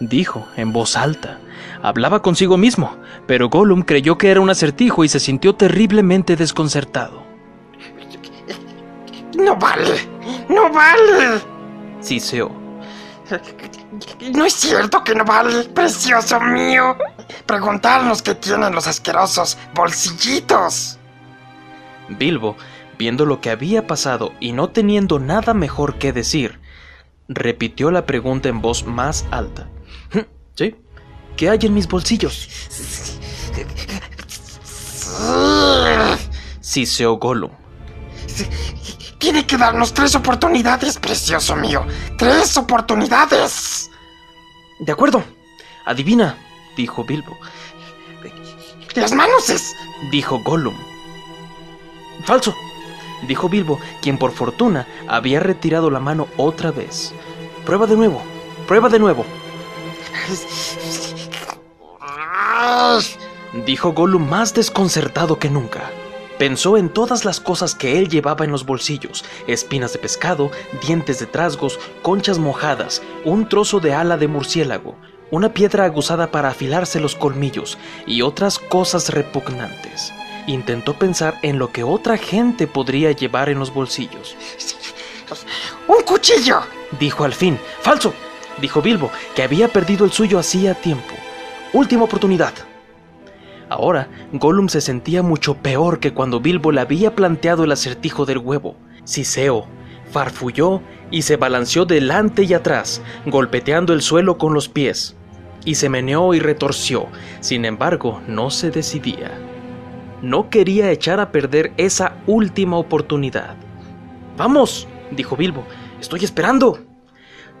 dijo 0.00 0.46
en 0.56 0.70
voz 0.70 0.98
alta. 0.98 1.38
Hablaba 1.82 2.20
consigo 2.20 2.58
mismo, 2.58 2.94
pero 3.26 3.48
Gollum 3.48 3.84
creyó 3.84 4.18
que 4.18 4.30
era 4.30 4.42
un 4.42 4.50
acertijo 4.50 5.02
y 5.02 5.08
se 5.08 5.18
sintió 5.18 5.54
terriblemente 5.54 6.36
desconcertado. 6.36 7.22
No 9.34 9.56
vale, 9.56 9.96
no 10.50 10.70
vale. 10.70 11.40
Siseó. 12.00 12.50
No 14.34 14.44
es 14.44 14.52
cierto 14.52 15.02
que 15.02 15.14
no 15.14 15.24
vale, 15.24 15.64
precioso 15.64 16.38
mío. 16.38 16.98
Preguntarnos 17.46 18.20
qué 18.20 18.34
tienen 18.34 18.74
los 18.74 18.86
asquerosos 18.88 19.56
bolsillitos. 19.74 20.98
Bilbo, 22.10 22.58
viendo 22.98 23.24
lo 23.24 23.40
que 23.40 23.48
había 23.48 23.86
pasado 23.86 24.34
y 24.38 24.52
no 24.52 24.68
teniendo 24.68 25.18
nada 25.18 25.54
mejor 25.54 25.94
que 25.94 26.12
decir, 26.12 26.60
repitió 27.30 27.92
la 27.92 28.04
pregunta 28.06 28.48
en 28.48 28.60
voz 28.60 28.84
más 28.84 29.24
alta. 29.30 29.68
¿Sí? 30.56 30.74
¿Qué 31.36 31.48
hay 31.48 31.60
en 31.62 31.74
mis 31.74 31.88
bolsillos? 31.88 32.48
Siseó 36.60 37.14
Gollum. 37.14 37.52
Tiene 39.18 39.46
que 39.46 39.56
darnos 39.56 39.94
tres 39.94 40.14
oportunidades, 40.14 40.98
precioso 40.98 41.54
mío. 41.56 41.86
Tres 42.18 42.56
oportunidades. 42.56 43.90
De 44.80 44.92
acuerdo. 44.92 45.22
Adivina, 45.86 46.36
dijo 46.76 47.04
Bilbo. 47.04 47.38
Las 48.96 49.12
manos 49.12 49.50
es... 49.50 49.74
Dijo 50.10 50.40
Gollum. 50.40 50.74
Falso, 52.24 52.54
dijo 53.26 53.48
Bilbo, 53.48 53.78
quien 54.02 54.18
por 54.18 54.32
fortuna 54.32 54.86
había 55.08 55.40
retirado 55.40 55.90
la 55.90 56.00
mano 56.00 56.28
otra 56.36 56.70
vez. 56.70 57.12
Prueba 57.64 57.86
de 57.86 57.96
nuevo, 57.96 58.22
prueba 58.66 58.88
de 58.88 58.98
nuevo. 58.98 59.24
Dijo 63.66 63.92
Gollum 63.92 64.28
más 64.28 64.54
desconcertado 64.54 65.38
que 65.38 65.50
nunca. 65.50 65.90
Pensó 66.38 66.78
en 66.78 66.88
todas 66.88 67.24
las 67.24 67.38
cosas 67.38 67.74
que 67.74 67.98
él 67.98 68.08
llevaba 68.08 68.46
en 68.46 68.50
los 68.50 68.64
bolsillos, 68.64 69.24
espinas 69.46 69.92
de 69.92 69.98
pescado, 69.98 70.50
dientes 70.80 71.18
de 71.18 71.26
trasgos, 71.26 71.78
conchas 72.00 72.38
mojadas, 72.38 73.02
un 73.24 73.46
trozo 73.48 73.78
de 73.78 73.92
ala 73.92 74.16
de 74.16 74.26
murciélago, 74.26 74.96
una 75.30 75.52
piedra 75.52 75.84
aguzada 75.84 76.30
para 76.30 76.48
afilarse 76.48 76.98
los 76.98 77.14
colmillos 77.14 77.76
y 78.06 78.22
otras 78.22 78.58
cosas 78.58 79.10
repugnantes. 79.10 80.14
Intentó 80.50 80.94
pensar 80.94 81.38
en 81.42 81.60
lo 81.60 81.70
que 81.70 81.84
otra 81.84 82.16
gente 82.16 82.66
podría 82.66 83.12
llevar 83.12 83.50
en 83.50 83.60
los 83.60 83.72
bolsillos. 83.72 84.36
¡Un 85.86 86.02
cuchillo! 86.02 86.62
Dijo 86.98 87.22
al 87.22 87.34
fin. 87.34 87.56
¡Falso! 87.82 88.12
Dijo 88.60 88.82
Bilbo, 88.82 89.12
que 89.36 89.44
había 89.44 89.68
perdido 89.68 90.04
el 90.04 90.10
suyo 90.10 90.40
hacía 90.40 90.74
tiempo. 90.74 91.14
Última 91.72 92.02
oportunidad. 92.02 92.52
Ahora, 93.68 94.08
Gollum 94.32 94.68
se 94.68 94.80
sentía 94.80 95.22
mucho 95.22 95.54
peor 95.54 96.00
que 96.00 96.14
cuando 96.14 96.40
Bilbo 96.40 96.72
le 96.72 96.80
había 96.80 97.14
planteado 97.14 97.62
el 97.62 97.70
acertijo 97.70 98.26
del 98.26 98.38
huevo. 98.38 98.74
Siseo, 99.04 99.68
farfulló 100.10 100.82
y 101.12 101.22
se 101.22 101.36
balanceó 101.36 101.84
delante 101.84 102.42
y 102.42 102.54
atrás, 102.54 103.02
golpeteando 103.24 103.92
el 103.92 104.02
suelo 104.02 104.36
con 104.36 104.52
los 104.52 104.68
pies. 104.68 105.14
Y 105.64 105.76
se 105.76 105.88
meneó 105.88 106.34
y 106.34 106.40
retorció, 106.40 107.06
sin 107.38 107.64
embargo, 107.64 108.20
no 108.26 108.50
se 108.50 108.72
decidía. 108.72 109.49
No 110.22 110.50
quería 110.50 110.90
echar 110.90 111.20
a 111.20 111.32
perder 111.32 111.72
esa 111.76 112.16
última 112.26 112.76
oportunidad. 112.76 113.56
Vamos, 114.36 114.86
dijo 115.10 115.36
Bilbo, 115.36 115.64
estoy 116.00 116.24
esperando. 116.24 116.78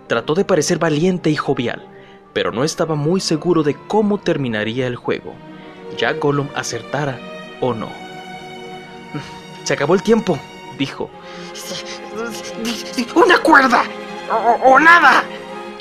Trató 0.06 0.34
de 0.34 0.44
parecer 0.44 0.78
valiente 0.78 1.30
y 1.30 1.36
jovial, 1.36 1.86
pero 2.32 2.52
no 2.52 2.64
estaba 2.64 2.94
muy 2.94 3.20
seguro 3.20 3.62
de 3.62 3.74
cómo 3.86 4.18
terminaría 4.18 4.86
el 4.86 4.96
juego 4.96 5.34
ya 5.96 6.12
Gollum 6.14 6.48
acertara 6.54 7.18
o 7.60 7.74
no. 7.74 7.88
Se 9.64 9.74
acabó 9.74 9.94
el 9.94 10.02
tiempo, 10.02 10.38
dijo. 10.78 11.10
¡Una 13.14 13.38
cuerda! 13.38 13.84
¡O, 14.30 14.72
o 14.72 14.80
nada! 14.80 15.24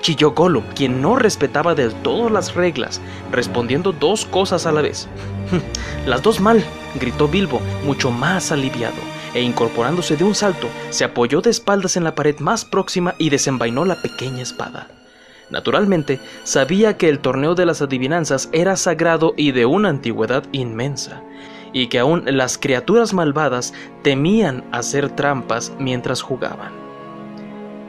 Chilló 0.02 0.32
Gollum, 0.32 0.64
quien 0.76 1.02
no 1.02 1.16
respetaba 1.16 1.76
del 1.76 1.94
todo 1.94 2.30
las 2.30 2.56
reglas, 2.56 3.02
respondiendo 3.32 3.92
dos 3.92 4.26
cosas 4.26 4.66
a 4.66 4.72
la 4.72 4.82
vez. 4.82 5.08
Las 6.06 6.22
dos 6.22 6.40
mal, 6.40 6.64
gritó 6.96 7.28
Bilbo, 7.28 7.60
mucho 7.84 8.12
más 8.12 8.52
aliviado, 8.52 8.98
e 9.34 9.42
incorporándose 9.42 10.16
de 10.16 10.24
un 10.24 10.36
salto, 10.36 10.68
se 10.90 11.04
apoyó 11.04 11.42
de 11.42 11.50
espaldas 11.50 11.98
en 11.98 12.04
la 12.04 12.16
pared 12.16 12.40
más 12.40 12.66
próxima 12.66 13.16
y 13.18 13.30
desenvainó 13.30 13.86
la 13.86 14.02
pequeña 14.02 14.42
espada. 14.42 14.88
Naturalmente, 15.50 16.20
sabía 16.44 16.98
que 16.98 17.10
el 17.10 17.20
torneo 17.20 17.56
de 17.56 17.66
las 17.66 17.82
adivinanzas 17.82 18.50
era 18.52 18.76
sagrado 18.76 19.34
y 19.36 19.52
de 19.52 19.66
una 19.66 19.90
antigüedad 19.90 20.44
inmensa, 20.52 21.24
y 21.74 21.88
que 21.88 22.00
aún 22.00 22.24
las 22.26 22.58
criaturas 22.58 23.14
malvadas 23.14 23.74
temían 24.04 24.64
hacer 24.72 25.10
trampas 25.10 25.72
mientras 25.80 26.22
jugaban. 26.22 26.89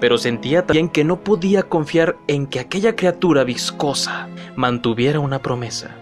Pero 0.01 0.19
sentía 0.19 0.67
también 0.67 0.89
que 0.89 1.05
no 1.05 1.21
podía 1.21 1.63
confiar 1.65 2.17
en 2.27 2.47
que 2.47 2.59
aquella 2.59 2.97
criatura 2.97 3.45
viscosa 3.45 4.29
mantuviera 4.57 5.21
una 5.21 5.41
promesa. 5.41 5.95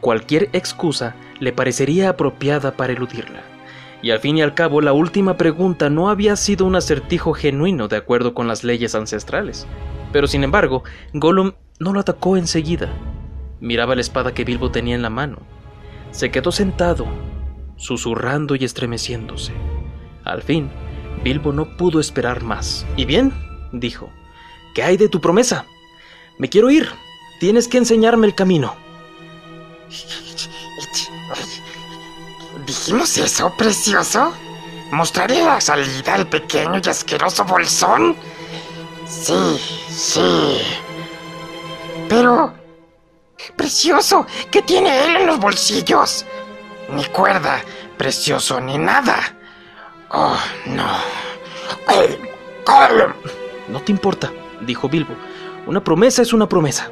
Cualquier 0.00 0.48
excusa 0.52 1.14
le 1.40 1.52
parecería 1.52 2.10
apropiada 2.10 2.76
para 2.76 2.92
eludirla. 2.92 3.42
Y 4.02 4.10
al 4.10 4.18
fin 4.18 4.36
y 4.36 4.42
al 4.42 4.54
cabo, 4.54 4.80
la 4.80 4.92
última 4.92 5.36
pregunta 5.36 5.88
no 5.88 6.10
había 6.10 6.36
sido 6.36 6.66
un 6.66 6.76
acertijo 6.76 7.32
genuino 7.32 7.88
de 7.88 7.96
acuerdo 7.96 8.34
con 8.34 8.46
las 8.46 8.64
leyes 8.64 8.94
ancestrales, 8.94 9.66
pero 10.12 10.26
sin 10.26 10.44
embargo, 10.44 10.84
Gollum 11.14 11.52
no 11.78 11.92
lo 11.92 12.00
atacó 12.00 12.36
enseguida. 12.36 12.90
Miraba 13.60 13.94
la 13.94 14.02
espada 14.02 14.34
que 14.34 14.44
Bilbo 14.44 14.70
tenía 14.70 14.94
en 14.94 15.02
la 15.02 15.10
mano. 15.10 15.38
Se 16.10 16.30
quedó 16.30 16.52
sentado, 16.52 17.06
susurrando 17.76 18.54
y 18.56 18.64
estremeciéndose. 18.64 19.54
Al 20.22 20.42
fin, 20.42 20.70
Bilbo 21.24 21.54
no 21.54 21.64
pudo 21.78 22.00
esperar 22.00 22.42
más. 22.42 22.84
¿Y 22.98 23.06
bien? 23.06 23.32
dijo. 23.72 24.10
¿Qué 24.74 24.82
hay 24.82 24.98
de 24.98 25.08
tu 25.08 25.22
promesa? 25.22 25.64
Me 26.36 26.50
quiero 26.50 26.70
ir. 26.70 26.90
Tienes 27.40 27.66
que 27.66 27.78
enseñarme 27.78 28.26
el 28.26 28.34
camino. 28.34 28.76
¿Dijimos 32.66 33.16
eso, 33.16 33.54
precioso? 33.56 34.34
¿Mostraré 34.90 35.42
la 35.42 35.62
salida 35.62 36.14
al 36.14 36.28
pequeño 36.28 36.80
y 36.84 36.88
asqueroso 36.90 37.44
bolsón? 37.44 38.16
Sí, 39.08 39.58
sí. 39.88 40.58
Pero... 42.08 42.52
Precioso, 43.56 44.26
¿qué 44.50 44.62
tiene 44.62 45.04
él 45.04 45.16
en 45.16 45.26
los 45.26 45.38
bolsillos? 45.38 46.26
Ni 46.90 47.04
cuerda, 47.06 47.62
precioso, 47.96 48.60
ni 48.60 48.78
nada. 48.78 49.33
Oh, 50.16 50.38
no. 50.66 51.24
No 53.68 53.80
te 53.80 53.90
importa, 53.90 54.30
dijo 54.60 54.88
Bilbo. 54.88 55.14
Una 55.66 55.82
promesa 55.82 56.22
es 56.22 56.32
una 56.32 56.48
promesa. 56.48 56.90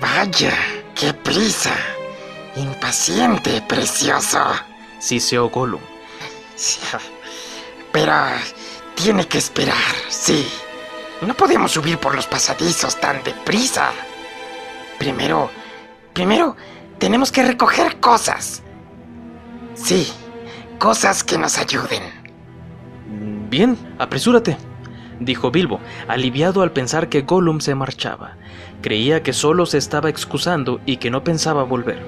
Vaya, 0.00 0.52
qué 0.94 1.12
prisa. 1.12 1.76
Impaciente, 2.56 3.62
precioso. 3.62 4.40
Siseó 4.98 5.50
Gollum. 5.50 5.80
Pero 7.92 8.14
tiene 8.94 9.28
que 9.28 9.36
esperar, 9.36 9.76
sí. 10.08 10.48
No 11.20 11.34
podemos 11.34 11.72
subir 11.72 11.98
por 11.98 12.14
los 12.14 12.26
pasadizos 12.26 12.98
tan 12.98 13.22
deprisa. 13.24 13.90
Primero, 14.98 15.50
primero, 16.14 16.56
tenemos 16.98 17.30
que 17.30 17.42
recoger 17.42 18.00
cosas. 18.00 18.62
Sí, 19.74 20.10
cosas 20.78 21.24
que 21.24 21.38
nos 21.38 21.58
ayuden. 21.58 22.02
Bien, 23.50 23.76
apresúrate, 23.98 24.56
dijo 25.20 25.50
Bilbo, 25.50 25.80
aliviado 26.08 26.62
al 26.62 26.72
pensar 26.72 27.08
que 27.08 27.22
Gollum 27.22 27.60
se 27.60 27.74
marchaba. 27.74 28.36
Creía 28.82 29.22
que 29.22 29.32
solo 29.32 29.66
se 29.66 29.78
estaba 29.78 30.10
excusando 30.10 30.80
y 30.84 30.98
que 30.98 31.10
no 31.10 31.24
pensaba 31.24 31.62
volver. 31.62 31.98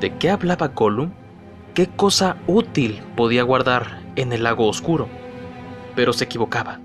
¿De 0.00 0.16
qué 0.16 0.30
hablaba 0.30 0.68
Gollum? 0.68 1.12
¿Qué 1.74 1.86
cosa 1.88 2.36
útil 2.46 3.02
podía 3.16 3.42
guardar 3.42 4.00
en 4.16 4.32
el 4.32 4.42
lago 4.42 4.66
oscuro? 4.66 5.08
Pero 5.94 6.12
se 6.12 6.24
equivocaba. 6.24 6.80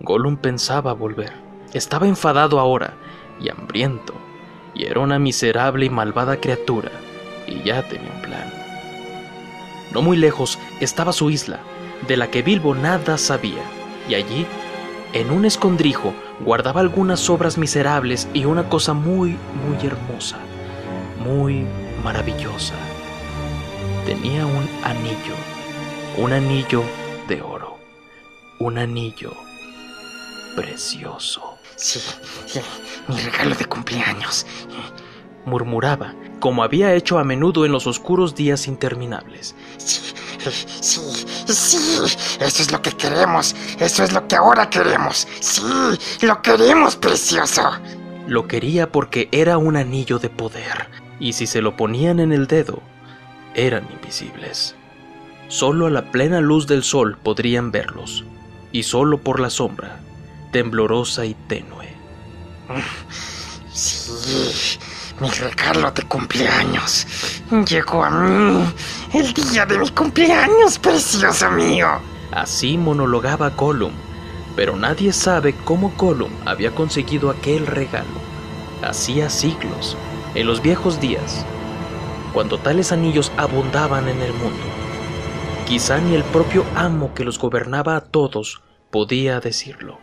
Gollum 0.00 0.36
pensaba 0.36 0.92
volver. 0.92 1.32
Estaba 1.72 2.06
enfadado 2.06 2.60
ahora 2.60 2.94
y 3.40 3.48
hambriento, 3.48 4.14
y 4.74 4.86
era 4.86 5.00
una 5.00 5.18
miserable 5.18 5.86
y 5.86 5.90
malvada 5.90 6.40
criatura, 6.40 6.90
y 7.46 7.62
ya 7.62 7.82
tenía 7.82 8.10
un 8.14 8.22
plan. 8.22 8.63
No 9.94 10.02
muy 10.02 10.16
lejos 10.16 10.58
estaba 10.80 11.12
su 11.12 11.30
isla, 11.30 11.60
de 12.08 12.16
la 12.16 12.28
que 12.28 12.42
Bilbo 12.42 12.74
nada 12.74 13.16
sabía, 13.16 13.62
y 14.08 14.16
allí, 14.16 14.44
en 15.12 15.30
un 15.30 15.44
escondrijo, 15.44 16.12
guardaba 16.40 16.80
algunas 16.80 17.30
obras 17.30 17.56
miserables 17.56 18.28
y 18.34 18.44
una 18.44 18.68
cosa 18.68 18.92
muy, 18.92 19.38
muy 19.64 19.86
hermosa, 19.86 20.38
muy 21.24 21.64
maravillosa. 22.02 22.74
Tenía 24.04 24.44
un 24.44 24.68
anillo, 24.82 25.36
un 26.18 26.32
anillo 26.32 26.82
de 27.28 27.40
oro, 27.40 27.78
un 28.58 28.78
anillo 28.78 29.32
precioso. 30.56 31.56
sí, 31.76 32.00
sí, 32.46 32.60
mi 33.06 33.16
regalo 33.16 33.54
de 33.54 33.64
cumpleaños. 33.66 34.44
murmuraba, 35.44 36.14
como 36.44 36.62
había 36.62 36.92
hecho 36.92 37.18
a 37.18 37.24
menudo 37.24 37.64
en 37.64 37.72
los 37.72 37.86
oscuros 37.86 38.34
días 38.34 38.68
interminables. 38.68 39.54
Sí, 39.78 40.12
sí, 40.82 41.00
sí, 41.46 41.78
eso 42.38 42.62
es 42.62 42.70
lo 42.70 42.82
que 42.82 42.92
queremos, 42.92 43.56
eso 43.80 44.04
es 44.04 44.12
lo 44.12 44.28
que 44.28 44.36
ahora 44.36 44.68
queremos. 44.68 45.26
Sí, 45.40 45.62
lo 46.20 46.42
queremos, 46.42 46.96
precioso. 46.96 47.62
Lo 48.26 48.46
quería 48.46 48.92
porque 48.92 49.30
era 49.32 49.56
un 49.56 49.78
anillo 49.78 50.18
de 50.18 50.28
poder, 50.28 50.90
y 51.18 51.32
si 51.32 51.46
se 51.46 51.62
lo 51.62 51.78
ponían 51.78 52.20
en 52.20 52.30
el 52.30 52.46
dedo, 52.46 52.82
eran 53.54 53.88
invisibles. 53.90 54.74
Solo 55.48 55.86
a 55.86 55.90
la 55.90 56.10
plena 56.10 56.42
luz 56.42 56.66
del 56.66 56.82
sol 56.82 57.16
podrían 57.22 57.72
verlos, 57.72 58.22
y 58.70 58.82
solo 58.82 59.16
por 59.16 59.40
la 59.40 59.48
sombra, 59.48 59.98
temblorosa 60.52 61.24
y 61.24 61.32
tenue. 61.48 61.88
Sí, 63.72 64.78
mi 65.20 65.28
regalo 65.30 65.90
de 65.92 66.02
cumpleaños 66.02 67.06
llegó 67.68 68.04
a 68.04 68.10
mí 68.10 68.64
el 69.12 69.32
día 69.32 69.64
de 69.64 69.78
mi 69.78 69.88
cumpleaños, 69.90 70.78
precioso 70.78 71.50
mío. 71.50 71.88
Así 72.32 72.76
monologaba 72.76 73.50
Gollum, 73.50 73.92
pero 74.56 74.76
nadie 74.76 75.12
sabe 75.12 75.54
cómo 75.64 75.92
Gollum 75.96 76.32
había 76.44 76.74
conseguido 76.74 77.30
aquel 77.30 77.66
regalo. 77.66 78.20
Hacía 78.82 79.30
siglos, 79.30 79.96
en 80.34 80.46
los 80.46 80.60
viejos 80.60 81.00
días, 81.00 81.46
cuando 82.32 82.58
tales 82.58 82.90
anillos 82.90 83.30
abundaban 83.36 84.08
en 84.08 84.20
el 84.20 84.32
mundo. 84.32 84.64
Quizá 85.66 85.98
ni 85.98 86.14
el 86.14 86.24
propio 86.24 86.64
amo 86.74 87.14
que 87.14 87.24
los 87.24 87.38
gobernaba 87.38 87.96
a 87.96 88.00
todos 88.00 88.62
podía 88.90 89.38
decirlo. 89.40 89.98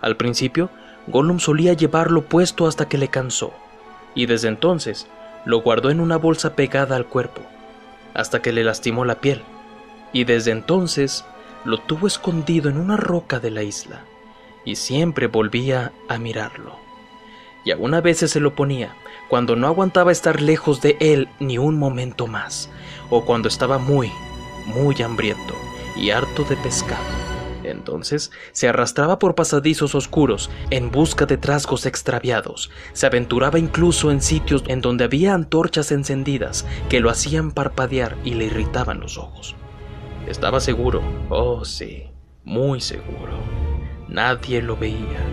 Al 0.00 0.16
principio, 0.16 0.70
Gollum 1.06 1.40
solía 1.40 1.74
llevarlo 1.74 2.22
puesto 2.22 2.66
hasta 2.66 2.88
que 2.88 2.98
le 2.98 3.08
cansó, 3.08 3.52
y 4.14 4.26
desde 4.26 4.48
entonces 4.48 5.06
lo 5.44 5.60
guardó 5.60 5.90
en 5.90 6.00
una 6.00 6.16
bolsa 6.16 6.54
pegada 6.54 6.96
al 6.96 7.06
cuerpo, 7.06 7.42
hasta 8.14 8.42
que 8.42 8.52
le 8.52 8.64
lastimó 8.64 9.04
la 9.04 9.20
piel, 9.20 9.42
y 10.12 10.24
desde 10.24 10.50
entonces 10.50 11.24
lo 11.64 11.78
tuvo 11.78 12.06
escondido 12.06 12.68
en 12.68 12.76
una 12.76 12.96
roca 12.96 13.40
de 13.40 13.50
la 13.50 13.62
isla, 13.62 14.04
y 14.64 14.76
siempre 14.76 15.26
volvía 15.26 15.92
a 16.08 16.18
mirarlo. 16.18 16.76
Y 17.64 17.70
algunas 17.70 18.02
veces 18.02 18.30
se 18.30 18.40
lo 18.40 18.54
ponía 18.54 18.94
cuando 19.28 19.54
no 19.54 19.66
aguantaba 19.66 20.12
estar 20.12 20.40
lejos 20.40 20.80
de 20.80 20.96
él 20.98 21.28
ni 21.38 21.58
un 21.58 21.78
momento 21.78 22.26
más, 22.26 22.70
o 23.10 23.24
cuando 23.24 23.48
estaba 23.48 23.78
muy, 23.78 24.10
muy 24.66 25.00
hambriento 25.02 25.54
y 25.96 26.10
harto 26.10 26.44
de 26.44 26.56
pescado. 26.56 27.29
Entonces 27.64 28.30
se 28.52 28.68
arrastraba 28.68 29.18
por 29.18 29.34
pasadizos 29.34 29.94
oscuros 29.94 30.50
en 30.70 30.90
busca 30.90 31.26
de 31.26 31.36
trasgos 31.36 31.86
extraviados, 31.86 32.70
se 32.92 33.06
aventuraba 33.06 33.58
incluso 33.58 34.10
en 34.10 34.22
sitios 34.22 34.64
en 34.66 34.80
donde 34.80 35.04
había 35.04 35.34
antorchas 35.34 35.92
encendidas 35.92 36.66
que 36.88 37.00
lo 37.00 37.10
hacían 37.10 37.52
parpadear 37.52 38.16
y 38.24 38.34
le 38.34 38.46
irritaban 38.46 39.00
los 39.00 39.18
ojos. 39.18 39.56
Estaba 40.26 40.60
seguro, 40.60 41.02
oh 41.28 41.64
sí, 41.64 42.04
muy 42.44 42.80
seguro. 42.80 43.38
Nadie 44.08 44.62
lo 44.62 44.76
veía, 44.76 45.24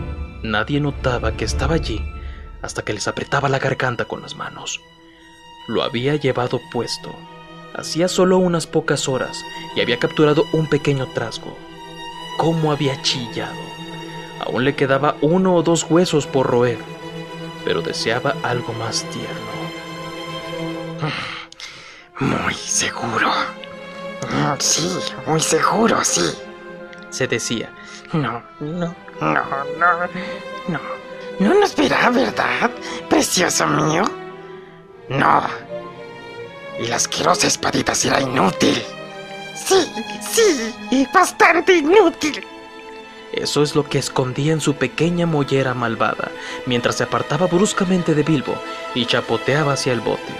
nadie 0.43 0.79
notaba 0.79 1.33
que 1.33 1.45
estaba 1.45 1.75
allí 1.75 1.99
hasta 2.61 2.81
que 2.81 2.93
les 2.93 3.07
apretaba 3.07 3.49
la 3.49 3.59
garganta 3.59 4.05
con 4.05 4.21
las 4.21 4.35
manos. 4.35 4.81
Lo 5.67 5.83
había 5.83 6.15
llevado 6.15 6.59
puesto. 6.71 7.13
Hacía 7.73 8.07
solo 8.07 8.37
unas 8.37 8.65
pocas 8.65 9.07
horas 9.07 9.43
y 9.75 9.81
había 9.81 9.99
capturado 9.99 10.43
un 10.53 10.67
pequeño 10.67 11.07
trasgo. 11.13 11.57
¿Cómo 12.37 12.71
había 12.71 13.01
chillado? 13.01 13.55
Aún 14.45 14.63
le 14.63 14.75
quedaba 14.75 15.15
uno 15.21 15.55
o 15.55 15.63
dos 15.63 15.83
huesos 15.89 16.27
por 16.27 16.47
roer, 16.47 16.77
pero 17.65 17.81
deseaba 17.81 18.35
algo 18.43 18.71
más 18.73 19.03
tierno. 19.11 19.57
Muy 22.19 22.53
seguro. 22.53 23.31
Sí, 24.59 24.87
muy 25.25 25.39
seguro, 25.39 26.03
sí. 26.03 26.33
Se 27.09 27.27
decía, 27.27 27.71
No, 28.13 28.43
no, 28.59 28.95
no, 29.21 29.33
no, 29.79 30.07
no. 30.67 30.79
No 31.39 31.53
nos 31.53 31.75
verá, 31.75 32.09
¿verdad, 32.09 32.71
precioso 33.09 33.67
mío? 33.67 34.03
No. 35.09 35.43
Y 36.79 36.87
la 36.87 36.95
asquerosa 36.95 37.47
espadita 37.47 37.93
será 37.95 38.21
inútil. 38.21 38.83
Sí, 39.57 40.71
sí, 40.89 41.07
bastante 41.13 41.77
inútil. 41.77 42.43
Eso 43.33 43.61
es 43.61 43.75
lo 43.75 43.83
que 43.83 43.99
escondía 43.99 44.53
en 44.53 44.61
su 44.61 44.75
pequeña 44.75 45.25
mollera 45.25 45.73
malvada, 45.73 46.31
mientras 46.65 46.95
se 46.95 47.03
apartaba 47.03 47.47
bruscamente 47.47 48.15
de 48.15 48.23
Bilbo 48.23 48.55
y 48.95 49.05
chapoteaba 49.05 49.73
hacia 49.73 49.93
el 49.93 50.01
bote, 50.01 50.33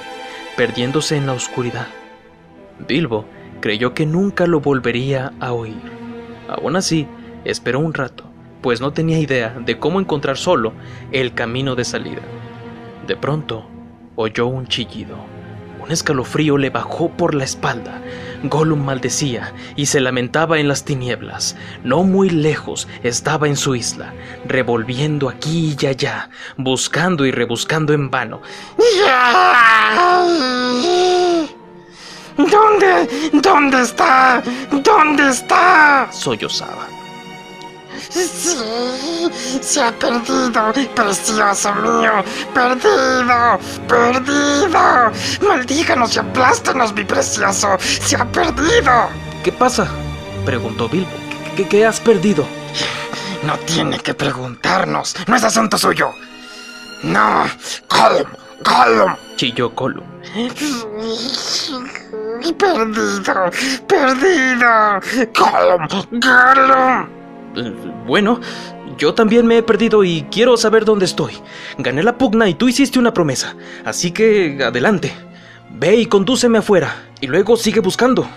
perdiéndose 0.55 1.17
en 1.17 1.25
la 1.25 1.33
oscuridad. 1.33 1.87
Bilbo 2.87 3.25
creyó 3.59 3.93
que 3.93 4.05
nunca 4.05 4.47
lo 4.47 4.61
volvería 4.61 5.33
a 5.39 5.51
oír. 5.51 5.81
Aún 6.47 6.75
así, 6.75 7.07
esperó 7.43 7.79
un 7.79 7.93
rato, 7.93 8.23
pues 8.61 8.81
no 8.81 8.93
tenía 8.93 9.19
idea 9.19 9.49
de 9.49 9.79
cómo 9.79 9.99
encontrar 9.99 10.37
solo 10.37 10.73
el 11.11 11.33
camino 11.33 11.75
de 11.75 11.85
salida. 11.85 12.21
De 13.05 13.15
pronto, 13.15 13.67
oyó 14.15 14.47
un 14.47 14.67
chillido. 14.67 15.36
Un 15.87 15.93
escalofrío 15.93 16.57
le 16.57 16.69
bajó 16.69 17.07
por 17.07 17.33
la 17.33 17.45
espalda. 17.45 18.01
Gollum 18.43 18.83
maldecía 18.83 19.53
y 19.77 19.85
se 19.85 20.01
lamentaba 20.01 20.59
en 20.59 20.67
las 20.67 20.83
tinieblas. 20.83 21.55
No 21.85 22.03
muy 22.03 22.29
lejos 22.29 22.89
estaba 23.03 23.47
en 23.47 23.55
su 23.55 23.73
isla, 23.73 24.13
revolviendo 24.45 25.29
aquí 25.29 25.77
y 25.79 25.85
allá, 25.85 26.29
buscando 26.57 27.25
y 27.25 27.31
rebuscando 27.31 27.93
en 27.93 28.11
vano. 28.11 28.41
¿Dónde? 32.37 33.29
¿Dónde 33.31 33.81
está? 33.81 34.43
¿Dónde 34.69 35.29
está? 35.29 36.09
Sollozaba. 36.11 36.85
Sí, 38.09 39.29
se 39.61 39.81
ha 39.81 39.91
perdido, 39.91 40.73
precioso 40.95 41.73
mío. 41.75 42.23
Perdido, 42.53 43.59
perdido. 43.87 45.11
Maldíganos 45.47 46.15
y 46.15 46.19
aplástanos, 46.19 46.93
mi 46.93 47.03
precioso. 47.03 47.77
Se 47.79 48.15
ha 48.15 48.25
perdido. 48.31 49.09
¿Qué 49.43 49.51
pasa? 49.51 49.87
preguntó 50.45 50.87
Bilbo. 50.87 51.09
¿Qué, 51.55 51.67
qué 51.67 51.85
has 51.85 51.99
perdido? 51.99 52.45
No 53.43 53.57
tiene 53.59 53.99
que 53.99 54.13
preguntarnos. 54.13 55.15
No 55.27 55.35
es 55.35 55.43
asunto 55.43 55.77
suyo. 55.77 56.11
No, 57.03 57.43
Gollum, 57.89 58.31
Gollum. 58.63 59.15
chilló 59.35 59.69
Gollum. 59.71 60.05
Perdido, 62.57 63.51
perdido. 63.87 64.99
Gollum, 65.35 65.87
Gollum. 66.11 67.16
Bueno, 68.05 68.39
yo 68.97 69.13
también 69.13 69.45
me 69.45 69.57
he 69.57 69.63
perdido 69.63 70.03
y 70.03 70.23
quiero 70.31 70.57
saber 70.57 70.85
dónde 70.85 71.05
estoy. 71.05 71.33
Gané 71.77 72.03
la 72.03 72.17
pugna 72.17 72.47
y 72.49 72.53
tú 72.53 72.67
hiciste 72.67 72.99
una 72.99 73.13
promesa, 73.13 73.55
así 73.85 74.11
que 74.11 74.59
adelante. 74.63 75.11
Ve 75.71 75.97
y 75.97 76.05
condúceme 76.05 76.59
afuera, 76.59 76.95
y 77.19 77.27
luego 77.27 77.57
sigue 77.57 77.81
buscando. 77.81 78.27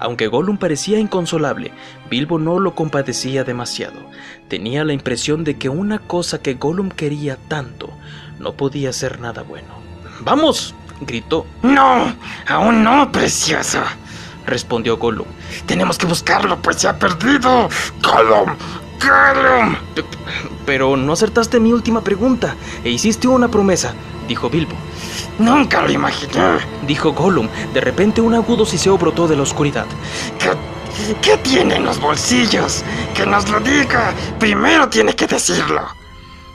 Aunque 0.00 0.26
Gollum 0.26 0.56
parecía 0.58 0.98
inconsolable, 0.98 1.72
Bilbo 2.10 2.38
no 2.38 2.58
lo 2.58 2.74
compadecía 2.74 3.44
demasiado. 3.44 4.10
Tenía 4.48 4.84
la 4.84 4.92
impresión 4.92 5.44
de 5.44 5.56
que 5.56 5.68
una 5.68 5.98
cosa 5.98 6.42
que 6.42 6.54
Gollum 6.54 6.90
quería 6.90 7.36
tanto 7.48 7.90
no 8.38 8.54
podía 8.54 8.92
ser 8.92 9.20
nada 9.20 9.42
bueno. 9.42 9.68
¡Vamos! 10.20 10.74
gritó, 11.00 11.46
No, 11.62 12.14
aún 12.46 12.84
no, 12.84 13.10
precioso. 13.10 13.80
Respondió 14.46 14.96
Gollum. 14.96 15.26
Tenemos 15.66 15.98
que 15.98 16.06
buscarlo, 16.06 16.60
pues 16.60 16.76
se 16.76 16.88
ha 16.88 16.98
perdido. 16.98 17.68
Gollum, 18.02 18.56
Gollum. 19.00 19.76
Pero 20.66 20.96
no 20.96 21.12
acertaste 21.12 21.60
mi 21.60 21.72
última 21.72 22.00
pregunta 22.02 22.54
e 22.82 22.90
hiciste 22.90 23.28
una 23.28 23.48
promesa, 23.48 23.94
dijo 24.28 24.48
Bilbo. 24.48 24.74
Nunca 25.38 25.82
lo 25.82 25.90
imaginé. 25.90 26.58
Dijo 26.86 27.12
Gollum. 27.12 27.48
De 27.72 27.80
repente 27.80 28.20
un 28.20 28.34
agudo 28.34 28.64
siseo 28.64 28.96
brotó 28.96 29.26
de 29.26 29.36
la 29.36 29.42
oscuridad. 29.42 29.86
¿Qué, 30.38 30.50
qué 31.20 31.36
tiene 31.38 31.76
en 31.76 31.84
los 31.84 32.00
bolsillos? 32.00 32.84
Que 33.14 33.26
nos 33.26 33.48
lo 33.50 33.60
diga. 33.60 34.12
Primero 34.38 34.88
tiene 34.88 35.14
que 35.14 35.26
decirlo. 35.26 36.03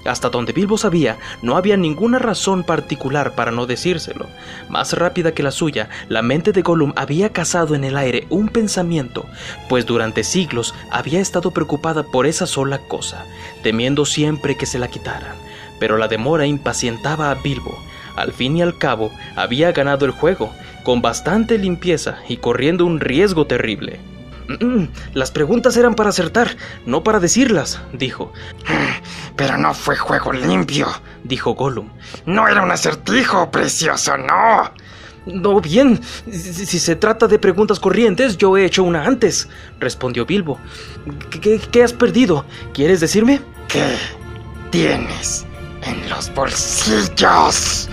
Hasta 0.06 0.30
donde 0.30 0.54
Bilbo 0.54 0.78
sabía, 0.78 1.18
no 1.42 1.58
había 1.58 1.76
ninguna 1.76 2.20
razón 2.20 2.64
particular 2.64 3.36
para 3.36 3.52
no 3.52 3.66
decírselo. 3.66 4.28
Más 4.70 4.94
rápida 4.94 5.34
que 5.34 5.44
la 5.44 5.52
suya, 5.52 5.90
la 6.08 6.22
mente 6.22 6.52
de 6.52 6.62
Gollum 6.62 6.94
había 6.96 7.34
cazado 7.34 7.76
en 7.76 7.84
el 7.84 7.98
aire 7.98 8.26
un 8.30 8.48
pensamiento, 8.48 9.26
pues 9.68 9.86
durante 9.86 10.24
siglos 10.24 10.74
había 10.90 11.20
estado 11.20 11.52
preocupada 11.52 12.04
por 12.04 12.26
esa 12.28 12.48
sola 12.48 12.80
cosa, 12.80 13.26
temiendo 13.62 14.06
siempre 14.06 14.56
que 14.56 14.66
se 14.66 14.80
la 14.80 14.88
quitaran. 14.88 15.36
Pero 15.80 15.98
la 15.98 16.08
demora 16.08 16.46
impacientaba 16.46 17.30
a 17.32 17.36
Bilbo. 17.36 17.78
Al 18.16 18.34
fin 18.34 18.58
y 18.58 18.62
al 18.62 18.78
cabo, 18.78 19.12
había 19.36 19.72
ganado 19.72 20.06
el 20.06 20.12
juego, 20.12 20.52
con 20.84 21.02
bastante 21.02 21.58
limpieza 21.58 22.18
y 22.28 22.38
corriendo 22.38 22.86
un 22.86 23.00
riesgo 23.00 23.46
terrible. 23.48 24.00
"Mm, 24.60 24.86
Las 25.14 25.30
preguntas 25.32 25.78
eran 25.78 25.94
para 25.94 26.10
acertar, 26.10 26.58
no 26.86 27.04
para 27.04 27.20
decirlas, 27.20 27.80
dijo. 27.94 28.34
Pero 29.40 29.58
no 29.58 29.74
fue 29.74 29.96
juego 29.96 30.34
limpio, 30.34 30.86
dijo 31.24 31.54
Gollum. 31.54 31.88
No 32.26 32.46
era 32.50 32.62
un 32.62 32.72
acertijo, 32.72 33.50
precioso, 33.50 34.18
no. 34.18 34.70
No, 35.26 35.62
bien. 35.62 36.02
Si, 36.30 36.78
se 36.78 36.98
trata 36.98 37.26
de 37.26 37.40
preguntas 37.40 37.80
corrientes, 37.80 38.38
yo 38.38 38.58
he 38.58 38.66
hecho 38.66 38.84
una 38.84 39.06
antes, 39.06 39.48
respondió 39.80 40.26
Bilbo. 40.26 40.60
¿Qué, 41.30 41.58
qué 41.58 41.84
has 41.84 41.94
perdido? 41.94 42.44
¿Quieres 42.74 43.00
decirme? 43.00 43.40
¿Qué 43.70 43.96
tienes 44.72 45.46
en 45.84 46.10
los 46.10 46.34
bolsillos? 46.36 47.88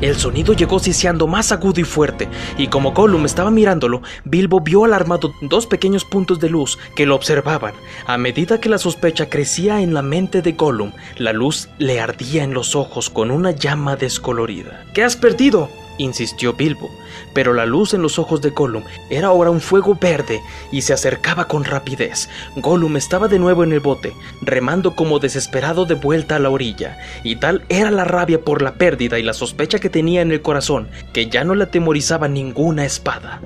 El 0.00 0.16
sonido 0.16 0.54
llegó 0.54 0.78
siseando 0.78 1.26
más 1.26 1.52
agudo 1.52 1.80
y 1.80 1.84
fuerte, 1.84 2.28
y 2.56 2.68
como 2.68 2.92
Gollum 2.92 3.26
estaba 3.26 3.50
mirándolo, 3.50 4.02
Bilbo 4.24 4.60
vio 4.60 4.84
alarmado 4.84 5.32
dos 5.42 5.66
pequeños 5.66 6.04
puntos 6.04 6.40
de 6.40 6.48
luz 6.48 6.78
que 6.96 7.04
lo 7.04 7.14
observaban. 7.14 7.74
A 8.06 8.16
medida 8.16 8.60
que 8.60 8.70
la 8.70 8.78
sospecha 8.78 9.28
crecía 9.28 9.82
en 9.82 9.92
la 9.92 10.02
mente 10.02 10.40
de 10.40 10.52
Gollum, 10.52 10.92
la 11.18 11.32
luz 11.32 11.68
le 11.78 12.00
ardía 12.00 12.44
en 12.44 12.54
los 12.54 12.74
ojos 12.74 13.10
con 13.10 13.30
una 13.30 13.50
llama 13.50 13.96
descolorida. 13.96 14.84
¿Qué 14.94 15.04
has 15.04 15.16
perdido? 15.16 15.68
Insistió 16.02 16.54
Bilbo, 16.54 16.90
pero 17.34 17.52
la 17.52 17.66
luz 17.66 17.94
en 17.94 18.02
los 18.02 18.18
ojos 18.18 18.40
de 18.40 18.50
Gollum 18.50 18.82
era 19.10 19.28
ahora 19.28 19.50
un 19.50 19.60
fuego 19.60 19.96
verde 20.00 20.40
y 20.72 20.82
se 20.82 20.92
acercaba 20.92 21.46
con 21.46 21.64
rapidez. 21.64 22.28
Gollum 22.56 22.96
estaba 22.96 23.28
de 23.28 23.38
nuevo 23.38 23.64
en 23.64 23.72
el 23.72 23.80
bote, 23.80 24.12
remando 24.42 24.94
como 24.94 25.18
desesperado 25.18 25.84
de 25.86 25.94
vuelta 25.94 26.36
a 26.36 26.38
la 26.38 26.50
orilla, 26.50 26.98
y 27.22 27.36
tal 27.36 27.64
era 27.68 27.90
la 27.90 28.04
rabia 28.04 28.42
por 28.42 28.62
la 28.62 28.74
pérdida 28.74 29.18
y 29.18 29.22
la 29.22 29.34
sospecha 29.34 29.78
que 29.78 29.90
tenía 29.90 30.22
en 30.22 30.32
el 30.32 30.42
corazón, 30.42 30.88
que 31.12 31.28
ya 31.28 31.44
no 31.44 31.54
le 31.54 31.64
atemorizaba 31.64 32.28
ninguna 32.28 32.84
espada. 32.84 33.40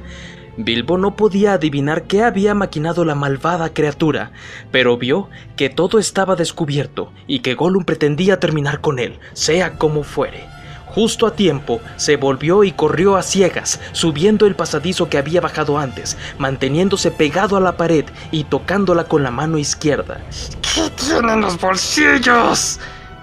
Bilbo 0.56 0.98
no 0.98 1.16
podía 1.16 1.54
adivinar 1.54 2.04
qué 2.04 2.22
había 2.22 2.54
maquinado 2.54 3.04
la 3.04 3.16
malvada 3.16 3.74
criatura, 3.74 4.30
pero 4.70 4.96
vio 4.96 5.28
que 5.56 5.68
todo 5.68 5.98
estaba 5.98 6.36
descubierto 6.36 7.12
y 7.26 7.40
que 7.40 7.54
Gollum 7.54 7.84
pretendía 7.84 8.38
terminar 8.38 8.80
con 8.80 8.98
él, 8.98 9.18
sea 9.32 9.78
como 9.78 10.04
fuere. 10.04 10.53
Justo 10.94 11.26
a 11.26 11.34
tiempo, 11.34 11.80
se 11.96 12.16
volvió 12.16 12.62
y 12.62 12.70
corrió 12.70 13.16
a 13.16 13.22
ciegas, 13.22 13.80
subiendo 13.90 14.46
el 14.46 14.54
pasadizo 14.54 15.08
que 15.08 15.18
había 15.18 15.40
bajado 15.40 15.76
antes, 15.76 16.16
manteniéndose 16.38 17.10
pegado 17.10 17.56
a 17.56 17.60
la 17.60 17.76
pared 17.76 18.04
y 18.30 18.44
tocándola 18.44 19.04
con 19.04 19.24
la 19.24 19.32
mano 19.32 19.58
izquierda. 19.58 20.20
¿Qué 20.62 20.88
tienen 20.90 21.40
los 21.40 21.58
bolsillos? 21.58 22.78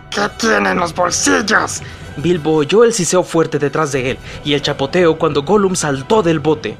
¿Qué 0.09 0.27
tienen 0.37 0.79
los 0.79 0.93
bolsillos? 0.93 1.81
Bilbo 2.17 2.55
oyó 2.55 2.83
el 2.83 2.91
siseo 2.91 3.23
fuerte 3.23 3.57
detrás 3.57 3.93
de 3.93 4.11
él 4.11 4.17
y 4.43 4.53
el 4.53 4.61
chapoteo 4.61 5.17
cuando 5.17 5.43
Gollum 5.43 5.75
saltó 5.75 6.21
del 6.21 6.39
bote. 6.39 6.75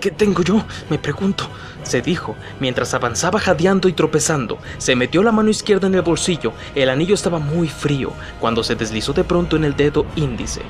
¿Qué 0.00 0.10
tengo 0.10 0.42
yo? 0.42 0.64
Me 0.88 0.98
pregunto 0.98 1.48
se 1.82 2.02
dijo, 2.02 2.36
mientras 2.60 2.94
avanzaba 2.94 3.40
jadeando 3.40 3.88
y 3.88 3.92
tropezando. 3.92 4.58
Se 4.78 4.96
metió 4.96 5.22
la 5.22 5.32
mano 5.32 5.50
izquierda 5.50 5.86
en 5.86 5.94
el 5.94 6.02
bolsillo. 6.02 6.52
El 6.74 6.90
anillo 6.90 7.14
estaba 7.14 7.38
muy 7.38 7.68
frío 7.68 8.12
cuando 8.38 8.62
se 8.62 8.76
deslizó 8.76 9.12
de 9.12 9.24
pronto 9.24 9.56
en 9.56 9.64
el 9.64 9.76
dedo 9.76 10.06
índice, 10.16 10.62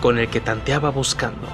con 0.00 0.18
el 0.18 0.28
que 0.28 0.40
tanteaba 0.40 0.90
buscando. 0.90 1.48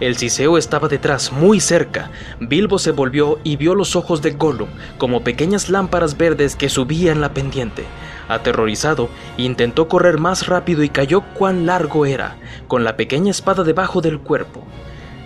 El 0.00 0.16
siseo 0.16 0.58
estaba 0.58 0.88
detrás, 0.88 1.32
muy 1.32 1.58
cerca. 1.58 2.10
Bilbo 2.38 2.78
se 2.78 2.90
volvió 2.90 3.38
y 3.44 3.56
vio 3.56 3.74
los 3.74 3.96
ojos 3.96 4.20
de 4.20 4.32
Gollum 4.32 4.68
como 4.98 5.24
pequeñas 5.24 5.70
lámparas 5.70 6.18
verdes 6.18 6.54
que 6.54 6.68
subían 6.68 7.20
la 7.20 7.32
pendiente. 7.32 7.84
Aterrorizado, 8.28 9.08
intentó 9.36 9.88
correr 9.88 10.18
más 10.18 10.48
rápido 10.48 10.82
y 10.82 10.88
cayó 10.88 11.22
cuán 11.34 11.64
largo 11.64 12.04
era, 12.04 12.36
con 12.66 12.84
la 12.84 12.96
pequeña 12.96 13.30
espada 13.30 13.62
debajo 13.62 14.00
del 14.00 14.18
cuerpo. 14.18 14.66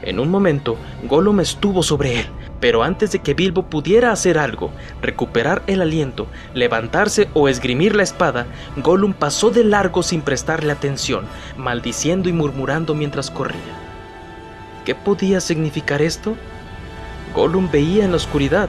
En 0.03 0.19
un 0.19 0.31
momento, 0.31 0.77
Gollum 1.05 1.41
estuvo 1.41 1.83
sobre 1.83 2.21
él, 2.21 2.27
pero 2.61 2.83
antes 2.83 3.13
de 3.13 3.19
que 3.19 3.35
Bilbo 3.35 3.67
pudiera 3.67 4.13
hacer 4.13 4.39
algo, 4.39 4.71
recuperar 5.03 5.63
el 5.67 5.83
aliento, 5.83 6.27
levantarse 6.55 7.29
o 7.35 7.49
esgrimir 7.49 7.95
la 7.95 8.03
espada, 8.03 8.47
Gollum 8.77 9.13
pasó 9.13 9.51
de 9.51 9.65
largo 9.65 10.03
sin 10.03 10.23
prestarle 10.23 10.73
atención, 10.73 11.27
maldiciendo 11.57 12.29
y 12.29 12.33
murmurando 12.33 12.95
mientras 12.95 13.31
corría. 13.31 13.61
¿Qué 14.85 14.95
podía 14.95 15.41
significar 15.41 16.01
esto? 16.01 16.37
Gollum 17.35 17.71
veía 17.71 18.05
en 18.05 18.11
la 18.11 18.17
oscuridad. 18.17 18.69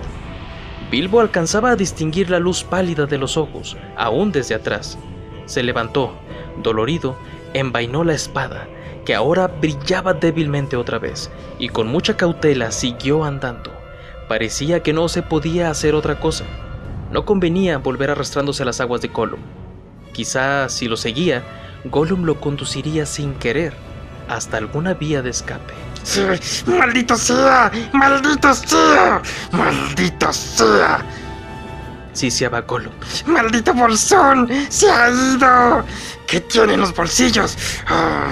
Bilbo 0.92 1.22
alcanzaba 1.22 1.72
a 1.72 1.76
distinguir 1.78 2.30
la 2.30 2.40
luz 2.40 2.64
pálida 2.64 3.06
de 3.06 3.18
los 3.18 3.38
ojos, 3.38 3.78
aún 3.96 4.32
desde 4.34 4.56
atrás. 4.56 4.98
Se 5.46 5.64
levantó, 5.64 6.14
dolorido, 6.62 7.18
envainó 7.54 8.04
la 8.04 8.14
espada, 8.14 8.68
que 9.06 9.16
ahora 9.16 9.48
brillaba 9.48 10.14
débilmente 10.14 10.76
otra 10.76 11.00
vez, 11.00 11.30
y 11.60 11.70
con 11.70 11.88
mucha 11.88 12.18
cautela 12.18 12.72
siguió 12.72 13.24
andando. 13.24 13.72
Parecía 14.28 14.82
que 14.82 14.94
no 14.94 15.10
se 15.10 15.24
podía 15.24 15.70
hacer 15.70 15.96
otra 15.96 16.20
cosa. 16.20 16.46
No 17.12 17.26
convenía 17.26 17.78
volver 17.78 18.12
arrastrándose 18.12 18.64
a 18.64 18.66
las 18.66 18.80
aguas 18.80 19.02
de 19.02 19.10
Gollum. 19.10 19.42
Quizá 20.14 20.70
si 20.70 20.88
lo 20.88 20.98
seguía, 20.98 21.44
Gollum 21.86 22.24
lo 22.24 22.40
conduciría 22.40 23.06
sin 23.06 23.34
querer 23.34 23.74
hasta 24.30 24.58
alguna 24.58 24.94
vía 24.94 25.22
de 25.22 25.32
escape. 25.32 25.74
¡Maldito 26.66 27.16
sea! 27.16 27.72
¡Maldito 27.92 28.54
sea! 28.54 29.22
¡Maldito 29.52 30.32
sea! 30.32 31.06
Ciciaba 32.14 32.62
Gollum. 32.62 32.94
¡Maldito 33.26 33.74
bolsón! 33.74 34.50
¡Se 34.70 34.90
ha 34.90 35.10
ido! 35.10 35.84
¿Qué 36.28 36.42
tiene 36.42 36.76
en 36.76 36.82
los 36.82 36.96
bolsillos? 36.96 37.58
Ah, 37.88 38.32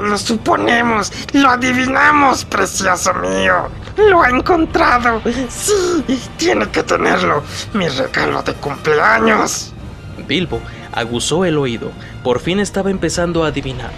lo 0.00 0.18
suponemos, 0.18 1.12
lo 1.32 1.50
adivinamos, 1.50 2.44
precioso 2.46 3.12
mío. 3.14 3.68
Lo 3.96 4.22
ha 4.22 4.30
encontrado. 4.30 5.20
Sí, 5.50 6.18
tiene 6.36 6.68
que 6.70 6.82
tenerlo. 6.82 7.42
Mi 7.74 7.88
regalo 7.88 8.42
de 8.42 8.54
cumpleaños. 8.54 9.72
Bilbo 10.26 10.60
aguzó 10.92 11.44
el 11.44 11.58
oído. 11.58 11.90
Por 12.22 12.40
fin 12.40 12.60
estaba 12.60 12.90
empezando 12.90 13.44
a 13.44 13.48
adivinar. 13.48 13.90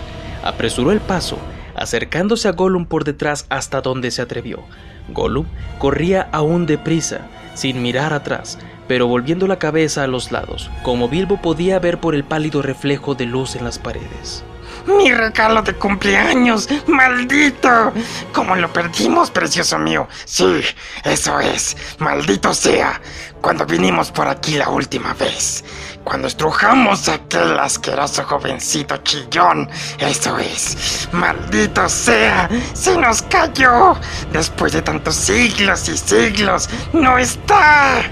Apresuró 0.42 0.90
el 0.90 1.00
paso, 1.00 1.38
acercándose 1.80 2.46
a 2.46 2.52
Gollum 2.52 2.86
por 2.86 3.02
detrás 3.04 3.46
hasta 3.48 3.80
donde 3.80 4.12
se 4.12 4.22
atrevió. 4.22 4.60
Gollum 5.08 5.46
corría 5.78 6.28
aún 6.30 6.66
deprisa, 6.66 7.22
sin 7.54 7.82
mirar 7.82 8.12
atrás, 8.12 8.58
pero 8.86 9.06
volviendo 9.06 9.46
la 9.46 9.58
cabeza 9.58 10.04
a 10.04 10.06
los 10.06 10.30
lados, 10.30 10.70
como 10.82 11.08
Bilbo 11.08 11.40
podía 11.40 11.78
ver 11.78 11.98
por 11.98 12.14
el 12.14 12.24
pálido 12.24 12.62
reflejo 12.62 13.14
de 13.14 13.26
luz 13.26 13.56
en 13.56 13.64
las 13.64 13.78
paredes. 13.78 14.44
Mi 14.86 15.12
regalo 15.12 15.62
de 15.62 15.74
cumpleaños, 15.74 16.68
maldito. 16.86 17.92
¿Cómo 18.32 18.56
lo 18.56 18.72
perdimos, 18.72 19.30
precioso 19.30 19.78
mío? 19.78 20.08
Sí, 20.24 20.62
eso 21.04 21.38
es, 21.40 21.76
maldito 21.98 22.54
sea. 22.54 23.00
Cuando 23.40 23.64
vinimos 23.64 24.10
por 24.10 24.28
aquí 24.28 24.56
la 24.56 24.68
última 24.68 25.14
vez, 25.14 25.64
cuando 26.04 26.28
estrujamos 26.28 27.08
a 27.08 27.14
aquel 27.14 27.58
asqueroso 27.58 28.24
jovencito 28.24 28.98
chillón, 28.98 29.68
eso 29.98 30.38
es, 30.38 31.08
maldito 31.12 31.88
sea, 31.88 32.48
se 32.74 32.96
nos 32.98 33.22
cayó. 33.22 33.96
Después 34.32 34.72
de 34.72 34.82
tantos 34.82 35.14
siglos 35.14 35.88
y 35.88 35.96
siglos, 35.96 36.68
no 36.92 37.18
está. 37.18 38.02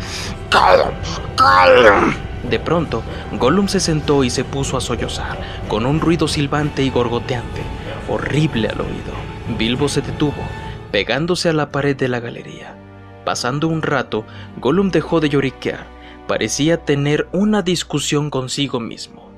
De 2.44 2.58
pronto, 2.58 3.02
Gollum 3.32 3.68
se 3.68 3.80
sentó 3.80 4.24
y 4.24 4.30
se 4.30 4.44
puso 4.44 4.76
a 4.76 4.80
sollozar, 4.80 5.38
con 5.68 5.86
un 5.86 6.00
ruido 6.00 6.28
silbante 6.28 6.82
y 6.82 6.90
gorgoteante, 6.90 7.62
horrible 8.08 8.68
al 8.68 8.80
oído. 8.80 9.12
Bilbo 9.58 9.88
se 9.88 10.02
detuvo, 10.02 10.42
pegándose 10.90 11.48
a 11.48 11.52
la 11.52 11.70
pared 11.70 11.96
de 11.96 12.08
la 12.08 12.20
galería. 12.20 12.76
Pasando 13.24 13.68
un 13.68 13.82
rato, 13.82 14.24
Gollum 14.58 14.90
dejó 14.90 15.20
de 15.20 15.28
lloriquear. 15.28 15.86
Parecía 16.26 16.84
tener 16.84 17.28
una 17.32 17.62
discusión 17.62 18.30
consigo 18.30 18.80
mismo. 18.80 19.30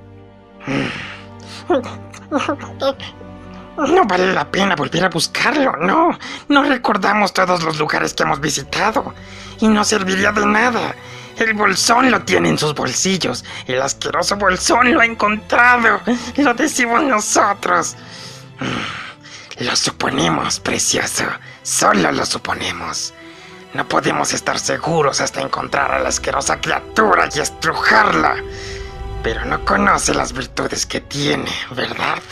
No 3.77 4.05
vale 4.05 4.33
la 4.33 4.51
pena 4.51 4.77
volver 4.77 5.05
a 5.05 5.09
buscarlo, 5.09 5.77
no. 5.77 6.19
No 6.49 6.65
recordamos 6.65 7.33
todos 7.33 7.63
los 7.63 7.79
lugares 7.79 8.13
que 8.13 8.25
hemos 8.25 8.41
visitado. 8.41 9.15
Y 9.61 9.69
no 9.69 9.85
serviría 9.85 10.33
de 10.33 10.47
nada. 10.47 10.95
El 11.37 11.55
bolsón 11.55 12.11
lo 12.11 12.23
tiene 12.23 12.51
en 12.51 12.59
sus 12.59 12.75
bolsillos. 12.75 13.45
El 13.67 13.81
asqueroso 13.81 14.37
bolsón 14.37 14.93
lo 14.93 15.01
ha 15.01 15.07
encontrado. 15.07 16.01
Lo 16.37 16.55
decimos 16.55 17.03
nosotros. 17.03 17.97
Mm, 18.61 19.65
lo 19.65 19.77
suponemos, 19.77 20.61
precioso. 20.61 21.25
Solo 21.63 22.13
lo 22.13 22.27
suponemos. 22.27 23.15
No 23.73 23.87
podemos 23.87 24.33
estar 24.33 24.59
seguros 24.59 25.21
hasta 25.21 25.41
encontrar 25.41 25.93
a 25.93 26.01
la 26.01 26.09
asquerosa 26.09 26.61
criatura 26.61 27.29
y 27.35 27.41
estrujarla. 27.41 28.37
Pero 29.23 29.45
no 29.45 29.65
conoce 29.65 30.15
las 30.15 30.33
virtudes 30.33 30.87
que 30.87 31.01
tiene, 31.01 31.51
¿verdad? 31.71 32.23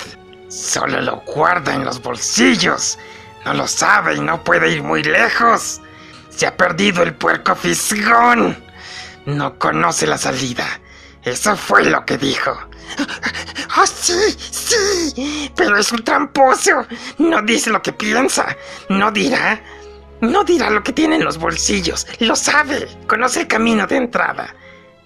Solo 0.49 1.01
lo 1.01 1.19
guarda 1.27 1.75
en 1.75 1.85
los 1.85 2.03
bolsillos. 2.03 2.99
No 3.45 3.55
lo 3.55 3.69
sabe 3.69 4.17
y 4.17 4.21
no 4.21 4.43
puede 4.43 4.71
ir 4.71 4.83
muy 4.83 5.03
lejos. 5.03 5.81
Se 6.31 6.47
ha 6.47 6.57
perdido 6.57 7.03
el 7.03 7.15
puerco 7.15 7.55
fisgón. 7.55 8.57
No 9.29 9.59
conoce 9.59 10.07
la 10.07 10.17
salida. 10.17 10.81
Eso 11.23 11.55
fue 11.55 11.85
lo 11.85 12.03
que 12.07 12.17
dijo. 12.17 12.51
¡Oh, 13.77 13.87
sí! 13.87 14.15
¡Sí! 14.51 15.53
Pero 15.55 15.77
es 15.77 15.93
un 15.93 16.03
tramposo. 16.03 16.87
No 17.19 17.43
dice 17.43 17.69
lo 17.69 17.83
que 17.83 17.93
piensa. 17.93 18.57
No 18.89 19.11
dirá. 19.13 19.61
No 20.23 20.45
dirá 20.45 20.71
lo 20.71 20.83
que 20.83 20.95
tiene 20.95 21.17
en 21.17 21.25
los 21.25 21.37
bolsillos. 21.37 22.07
Lo 22.21 22.35
sabe. 22.35 22.89
Conoce 23.07 23.43
el 23.43 23.49
camino 23.49 23.87
de 23.87 23.97
entrada. 23.97 24.55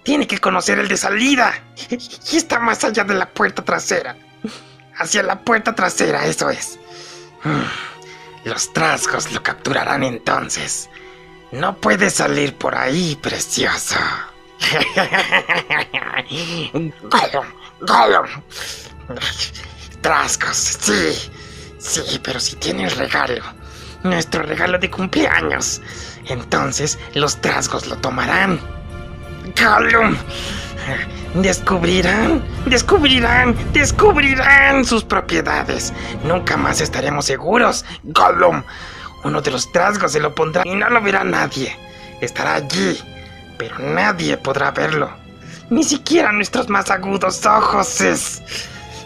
Tiene 0.03 0.25
que 0.25 0.39
conocer 0.39 0.79
el 0.79 0.87
de 0.87 0.95
salida. 0.95 1.53
Y 1.89 2.37
está 2.37 2.59
más 2.59 2.81
allá 2.85 3.03
de 3.03 3.15
la 3.15 3.29
puerta 3.29 3.61
trasera. 3.61 4.15
Hacia 4.99 5.21
la 5.23 5.41
puerta 5.41 5.75
trasera, 5.75 6.25
eso 6.25 6.49
es. 6.49 6.79
Mm, 7.43 8.47
los 8.47 8.71
trasgos 8.71 9.33
lo 9.33 9.43
capturarán 9.43 10.01
entonces. 10.03 10.89
No 11.53 11.77
puede 11.77 12.09
salir 12.09 12.55
por 12.55 12.75
ahí, 12.75 13.15
precioso. 13.21 13.95
Gollum, 16.73 17.45
Gollum. 17.81 18.27
Trasgos, 20.01 20.57
sí. 20.57 21.31
Sí, 21.77 22.19
pero 22.23 22.39
si 22.39 22.55
tiene 22.55 22.85
el 22.85 22.91
regalo. 22.91 23.43
Nuestro 24.01 24.41
regalo 24.41 24.79
de 24.79 24.89
cumpleaños. 24.89 25.79
Entonces 26.25 26.97
los 27.13 27.39
trasgos 27.39 27.85
lo 27.85 27.97
tomarán. 27.97 28.59
Gollum. 29.55 30.17
Descubrirán, 31.35 32.43
descubrirán, 32.65 33.55
descubrirán 33.73 34.85
sus 34.85 35.03
propiedades. 35.03 35.93
Nunca 36.23 36.57
más 36.57 36.81
estaremos 36.81 37.25
seguros. 37.25 37.85
Gollum. 38.05 38.63
Uno 39.23 39.41
de 39.41 39.51
los 39.51 39.71
trasgos 39.71 40.11
se 40.11 40.19
lo 40.19 40.35
pondrá 40.35 40.63
y 40.65 40.75
no 40.75 40.89
lo 40.89 41.01
verá 41.01 41.23
nadie. 41.23 41.77
Estará 42.21 42.55
allí, 42.55 42.99
pero 43.57 43.79
nadie 43.79 44.37
podrá 44.37 44.71
verlo. 44.71 45.09
Ni 45.69 45.83
siquiera 45.83 46.31
nuestros 46.31 46.69
más 46.69 46.91
agudos 46.91 47.45
ojos. 47.45 48.41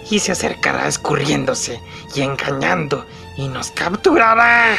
Y 0.09 0.19
se 0.19 0.31
acercará 0.31 0.87
escurriéndose 0.87 1.79
y 2.15 2.21
engañando 2.21 3.05
y 3.37 3.47
nos 3.47 3.71
capturará. 3.71 4.77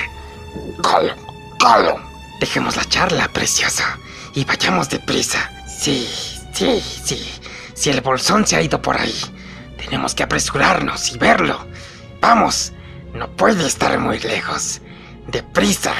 Gollum, 0.79 1.19
Gollum. 1.61 2.01
Dejemos 2.41 2.77
la 2.77 2.85
charla, 2.85 3.29
preciosa, 3.29 3.99
y 4.35 4.45
vayamos 4.45 4.89
deprisa. 4.89 5.51
Sí, 5.67 6.09
sí, 6.53 6.81
sí. 6.81 7.33
Si 7.75 7.91
el 7.91 8.01
bolsón 8.01 8.47
se 8.47 8.57
ha 8.57 8.63
ido 8.63 8.81
por 8.81 8.97
ahí, 8.97 9.15
tenemos 9.77 10.15
que 10.15 10.23
apresurarnos 10.23 11.13
y 11.13 11.19
verlo. 11.19 11.67
Vamos, 12.21 12.73
no 13.13 13.29
puede 13.37 13.67
estar 13.67 13.99
muy 13.99 14.19
lejos. 14.21 14.81
¡Deprisa! 15.31 15.93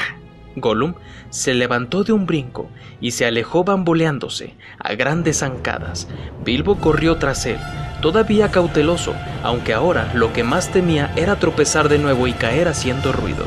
Gollum 0.55 0.95
se 1.29 1.53
levantó 1.53 2.03
de 2.03 2.11
un 2.11 2.25
brinco 2.25 2.67
y 2.99 3.11
se 3.11 3.27
alejó 3.27 3.63
bamboleándose 3.63 4.55
a 4.79 4.95
grandes 4.95 5.39
zancadas. 5.39 6.07
Bilbo 6.43 6.77
corrió 6.79 7.17
tras 7.17 7.45
él, 7.45 7.59
todavía 8.01 8.49
cauteloso, 8.49 9.13
aunque 9.43 9.75
ahora 9.75 10.11
lo 10.15 10.33
que 10.33 10.43
más 10.43 10.71
temía 10.71 11.13
era 11.15 11.35
tropezar 11.37 11.89
de 11.89 11.99
nuevo 11.99 12.25
y 12.25 12.33
caer 12.33 12.67
haciendo 12.67 13.11
ruido. 13.11 13.45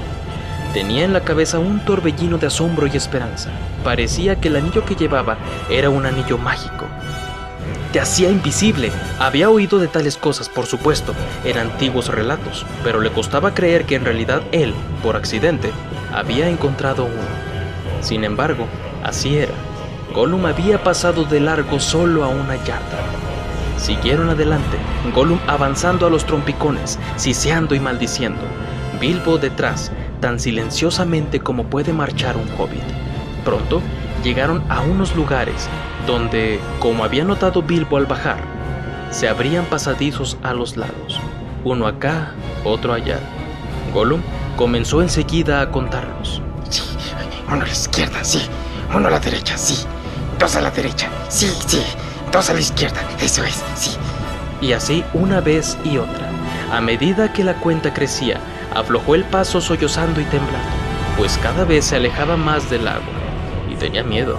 Tenía 0.72 1.04
en 1.04 1.12
la 1.12 1.22
cabeza 1.22 1.58
un 1.58 1.84
torbellino 1.84 2.38
de 2.38 2.46
asombro 2.46 2.86
y 2.86 2.96
esperanza. 2.96 3.50
Parecía 3.82 4.40
que 4.40 4.48
el 4.48 4.56
anillo 4.56 4.84
que 4.84 4.94
llevaba 4.94 5.36
era 5.68 5.90
un 5.90 6.06
anillo 6.06 6.38
mágico. 6.38 6.86
Te 7.92 8.00
hacía 8.00 8.30
invisible. 8.30 8.90
Había 9.18 9.50
oído 9.50 9.78
de 9.78 9.86
tales 9.86 10.16
cosas, 10.16 10.48
por 10.48 10.64
supuesto, 10.64 11.14
en 11.44 11.58
antiguos 11.58 12.08
relatos, 12.08 12.64
pero 12.82 13.02
le 13.02 13.12
costaba 13.12 13.52
creer 13.52 13.84
que 13.84 13.96
en 13.96 14.06
realidad 14.06 14.40
él, 14.50 14.72
por 15.02 15.14
accidente, 15.14 15.70
había 16.10 16.48
encontrado 16.48 17.04
uno. 17.04 18.00
Sin 18.00 18.24
embargo, 18.24 18.66
así 19.04 19.36
era. 19.36 19.52
Gollum 20.14 20.46
había 20.46 20.82
pasado 20.82 21.24
de 21.24 21.40
largo 21.40 21.80
solo 21.80 22.24
a 22.24 22.28
una 22.28 22.56
yarda. 22.56 22.98
Siguieron 23.76 24.30
adelante, 24.30 24.78
Gollum 25.14 25.38
avanzando 25.46 26.06
a 26.06 26.10
los 26.10 26.24
trompicones, 26.24 26.98
siseando 27.16 27.74
y 27.74 27.80
maldiciendo. 27.80 28.40
Bilbo 29.00 29.36
detrás, 29.36 29.92
tan 30.20 30.40
silenciosamente 30.40 31.40
como 31.40 31.64
puede 31.64 31.92
marchar 31.92 32.38
un 32.38 32.48
hobbit. 32.58 32.84
Pronto 33.44 33.82
llegaron 34.24 34.62
a 34.70 34.80
unos 34.80 35.14
lugares 35.14 35.68
donde, 36.06 36.60
como 36.78 37.04
había 37.04 37.24
notado 37.24 37.62
Bilbo 37.62 37.96
al 37.96 38.06
bajar, 38.06 38.38
se 39.10 39.28
abrían 39.28 39.66
pasadizos 39.66 40.36
a 40.42 40.52
los 40.52 40.76
lados, 40.76 41.20
uno 41.64 41.86
acá, 41.86 42.32
otro 42.64 42.92
allá. 42.92 43.20
Gollum 43.92 44.22
comenzó 44.56 45.02
enseguida 45.02 45.60
a 45.60 45.70
contarlos. 45.70 46.40
Sí, 46.68 46.82
uno 47.46 47.62
a 47.62 47.66
la 47.66 47.72
izquierda, 47.72 48.24
sí. 48.24 48.42
Uno 48.94 49.08
a 49.08 49.10
la 49.10 49.20
derecha, 49.20 49.56
sí. 49.56 49.84
Dos 50.38 50.56
a 50.56 50.60
la 50.60 50.70
derecha, 50.70 51.08
sí, 51.28 51.50
sí. 51.66 51.82
Dos 52.32 52.50
a 52.50 52.54
la 52.54 52.60
izquierda, 52.60 53.00
eso 53.20 53.44
es, 53.44 53.62
sí. 53.74 53.96
Y 54.60 54.72
así 54.72 55.04
una 55.12 55.40
vez 55.40 55.76
y 55.84 55.98
otra. 55.98 56.30
A 56.72 56.80
medida 56.80 57.32
que 57.32 57.44
la 57.44 57.54
cuenta 57.54 57.92
crecía, 57.92 58.38
aflojó 58.74 59.14
el 59.14 59.24
paso 59.24 59.60
sollozando 59.60 60.20
y 60.20 60.24
temblando, 60.24 60.68
pues 61.18 61.38
cada 61.42 61.64
vez 61.64 61.84
se 61.86 61.96
alejaba 61.96 62.36
más 62.36 62.70
del 62.70 62.88
agua 62.88 63.02
y 63.70 63.74
tenía 63.74 64.02
miedo. 64.02 64.38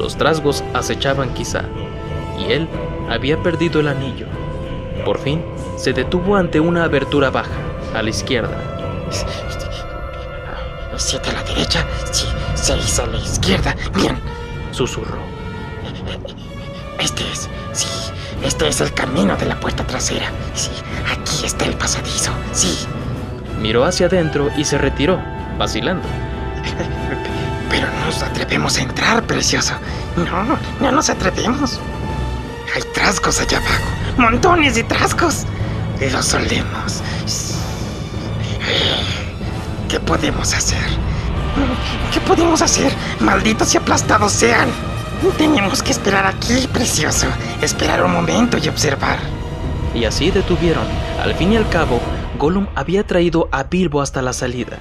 Los 0.00 0.16
trasgos 0.16 0.64
acechaban 0.72 1.34
quizá, 1.34 1.64
y 2.38 2.52
él 2.52 2.66
había 3.10 3.36
perdido 3.42 3.80
el 3.80 3.88
anillo. 3.88 4.26
Por 5.04 5.18
fin, 5.18 5.44
se 5.76 5.92
detuvo 5.92 6.36
ante 6.36 6.58
una 6.58 6.84
abertura 6.84 7.28
baja, 7.28 7.50
a 7.94 8.02
la 8.02 8.08
izquierda. 8.08 8.56
Siete 10.96 11.30
a 11.30 11.32
la 11.34 11.42
derecha, 11.42 11.86
sí, 12.12 12.26
seis 12.54 12.98
a 12.98 13.06
la 13.06 13.18
izquierda. 13.18 13.76
Bien, 13.94 14.18
susurró. 14.70 15.18
Este 16.98 17.22
es, 17.30 17.48
sí, 17.72 17.88
este 18.42 18.68
es 18.68 18.80
el 18.80 18.94
camino 18.94 19.36
de 19.36 19.46
la 19.46 19.60
puerta 19.60 19.86
trasera. 19.86 20.30
Sí, 20.54 20.70
aquí 21.10 21.44
está 21.44 21.66
el 21.66 21.74
pasadizo, 21.74 22.32
sí. 22.52 22.86
Miró 23.60 23.84
hacia 23.84 24.06
adentro 24.06 24.50
y 24.56 24.64
se 24.64 24.78
retiró, 24.78 25.20
vacilando. 25.58 26.06
Nos 28.10 28.24
atrevemos 28.24 28.76
a 28.76 28.82
entrar, 28.82 29.22
precioso. 29.22 29.72
No, 30.16 30.58
no 30.80 30.90
nos 30.90 31.08
atrevemos. 31.08 31.78
Hay 32.74 32.82
trasgos 32.92 33.40
allá 33.40 33.58
abajo. 33.58 33.84
Montones 34.16 34.74
de 34.74 34.82
trasgos. 34.82 35.46
Los 36.10 36.26
solemos. 36.26 37.02
¿Qué 39.88 40.00
podemos 40.00 40.52
hacer? 40.52 40.82
¿Qué 42.12 42.20
podemos 42.22 42.60
hacer? 42.62 42.92
Malditos 43.20 43.72
y 43.74 43.76
aplastados 43.76 44.32
sean. 44.32 44.68
Tenemos 45.38 45.80
que 45.80 45.92
esperar 45.92 46.26
aquí, 46.26 46.68
precioso. 46.72 47.28
Esperar 47.62 48.02
un 48.02 48.12
momento 48.12 48.58
y 48.58 48.68
observar. 48.68 49.20
Y 49.94 50.04
así 50.04 50.32
detuvieron. 50.32 50.82
Al 51.22 51.32
fin 51.34 51.52
y 51.52 51.56
al 51.56 51.68
cabo, 51.68 52.00
Gollum 52.40 52.66
había 52.74 53.06
traído 53.06 53.48
a 53.52 53.62
Bilbo 53.62 54.02
hasta 54.02 54.20
la 54.20 54.32
salida, 54.32 54.78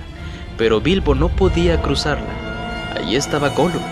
pero 0.58 0.82
Bilbo 0.82 1.14
no 1.14 1.30
podía 1.30 1.80
cruzarla. 1.80 2.49
Allí 2.96 3.16
estaba 3.16 3.50
Gollum, 3.50 3.84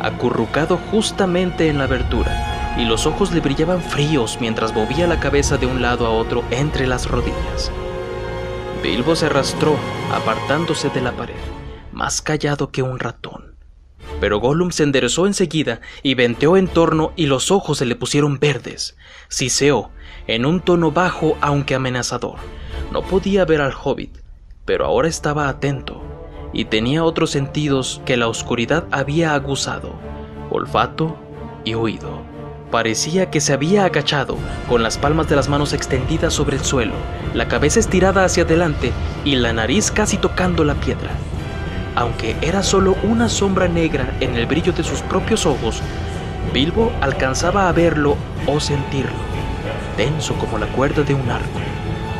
acurrucado 0.00 0.78
justamente 0.90 1.68
en 1.68 1.78
la 1.78 1.84
abertura, 1.84 2.74
y 2.78 2.84
los 2.84 3.06
ojos 3.06 3.32
le 3.32 3.40
brillaban 3.40 3.82
fríos 3.82 4.38
mientras 4.40 4.74
movía 4.74 5.06
la 5.06 5.20
cabeza 5.20 5.56
de 5.56 5.66
un 5.66 5.82
lado 5.82 6.06
a 6.06 6.10
otro 6.10 6.44
entre 6.50 6.86
las 6.86 7.08
rodillas. 7.08 7.72
Bilbo 8.82 9.16
se 9.16 9.26
arrastró, 9.26 9.76
apartándose 10.12 10.90
de 10.90 11.00
la 11.00 11.12
pared, 11.12 11.34
más 11.92 12.20
callado 12.22 12.70
que 12.70 12.82
un 12.82 12.98
ratón. 12.98 13.56
Pero 14.20 14.38
Gollum 14.38 14.70
se 14.70 14.82
enderezó 14.82 15.26
enseguida 15.26 15.80
y 16.02 16.14
venteó 16.14 16.56
en 16.56 16.68
torno 16.68 17.12
y 17.16 17.26
los 17.26 17.50
ojos 17.50 17.78
se 17.78 17.86
le 17.86 17.96
pusieron 17.96 18.38
verdes. 18.38 18.96
Siseó, 19.28 19.90
en 20.26 20.44
un 20.44 20.60
tono 20.60 20.90
bajo 20.92 21.36
aunque 21.40 21.74
amenazador. 21.74 22.38
No 22.92 23.02
podía 23.02 23.44
ver 23.44 23.60
al 23.60 23.72
hobbit, 23.72 24.18
pero 24.64 24.84
ahora 24.84 25.08
estaba 25.08 25.48
atento 25.48 26.13
y 26.54 26.66
tenía 26.66 27.04
otros 27.04 27.30
sentidos 27.30 28.00
que 28.06 28.16
la 28.16 28.28
oscuridad 28.28 28.84
había 28.92 29.34
aguzado, 29.34 29.92
olfato 30.50 31.16
y 31.64 31.74
oído. 31.74 32.22
Parecía 32.70 33.30
que 33.30 33.40
se 33.40 33.52
había 33.52 33.84
agachado, 33.84 34.36
con 34.68 34.82
las 34.82 34.96
palmas 34.96 35.28
de 35.28 35.36
las 35.36 35.48
manos 35.48 35.72
extendidas 35.72 36.32
sobre 36.32 36.56
el 36.56 36.64
suelo, 36.64 36.94
la 37.34 37.48
cabeza 37.48 37.80
estirada 37.80 38.24
hacia 38.24 38.44
adelante 38.44 38.92
y 39.24 39.36
la 39.36 39.52
nariz 39.52 39.90
casi 39.90 40.16
tocando 40.16 40.64
la 40.64 40.74
piedra. 40.74 41.10
Aunque 41.96 42.36
era 42.40 42.62
solo 42.62 42.96
una 43.02 43.28
sombra 43.28 43.68
negra 43.68 44.16
en 44.20 44.34
el 44.34 44.46
brillo 44.46 44.72
de 44.72 44.82
sus 44.82 45.00
propios 45.02 45.46
ojos, 45.46 45.80
Bilbo 46.52 46.92
alcanzaba 47.00 47.68
a 47.68 47.72
verlo 47.72 48.16
o 48.46 48.60
sentirlo, 48.60 49.12
denso 49.96 50.34
como 50.34 50.58
la 50.58 50.66
cuerda 50.66 51.02
de 51.02 51.14
un 51.14 51.30
arco, 51.30 51.60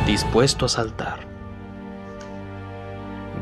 dispuesto 0.05 0.65
a 0.65 0.69
saltar. 0.69 1.14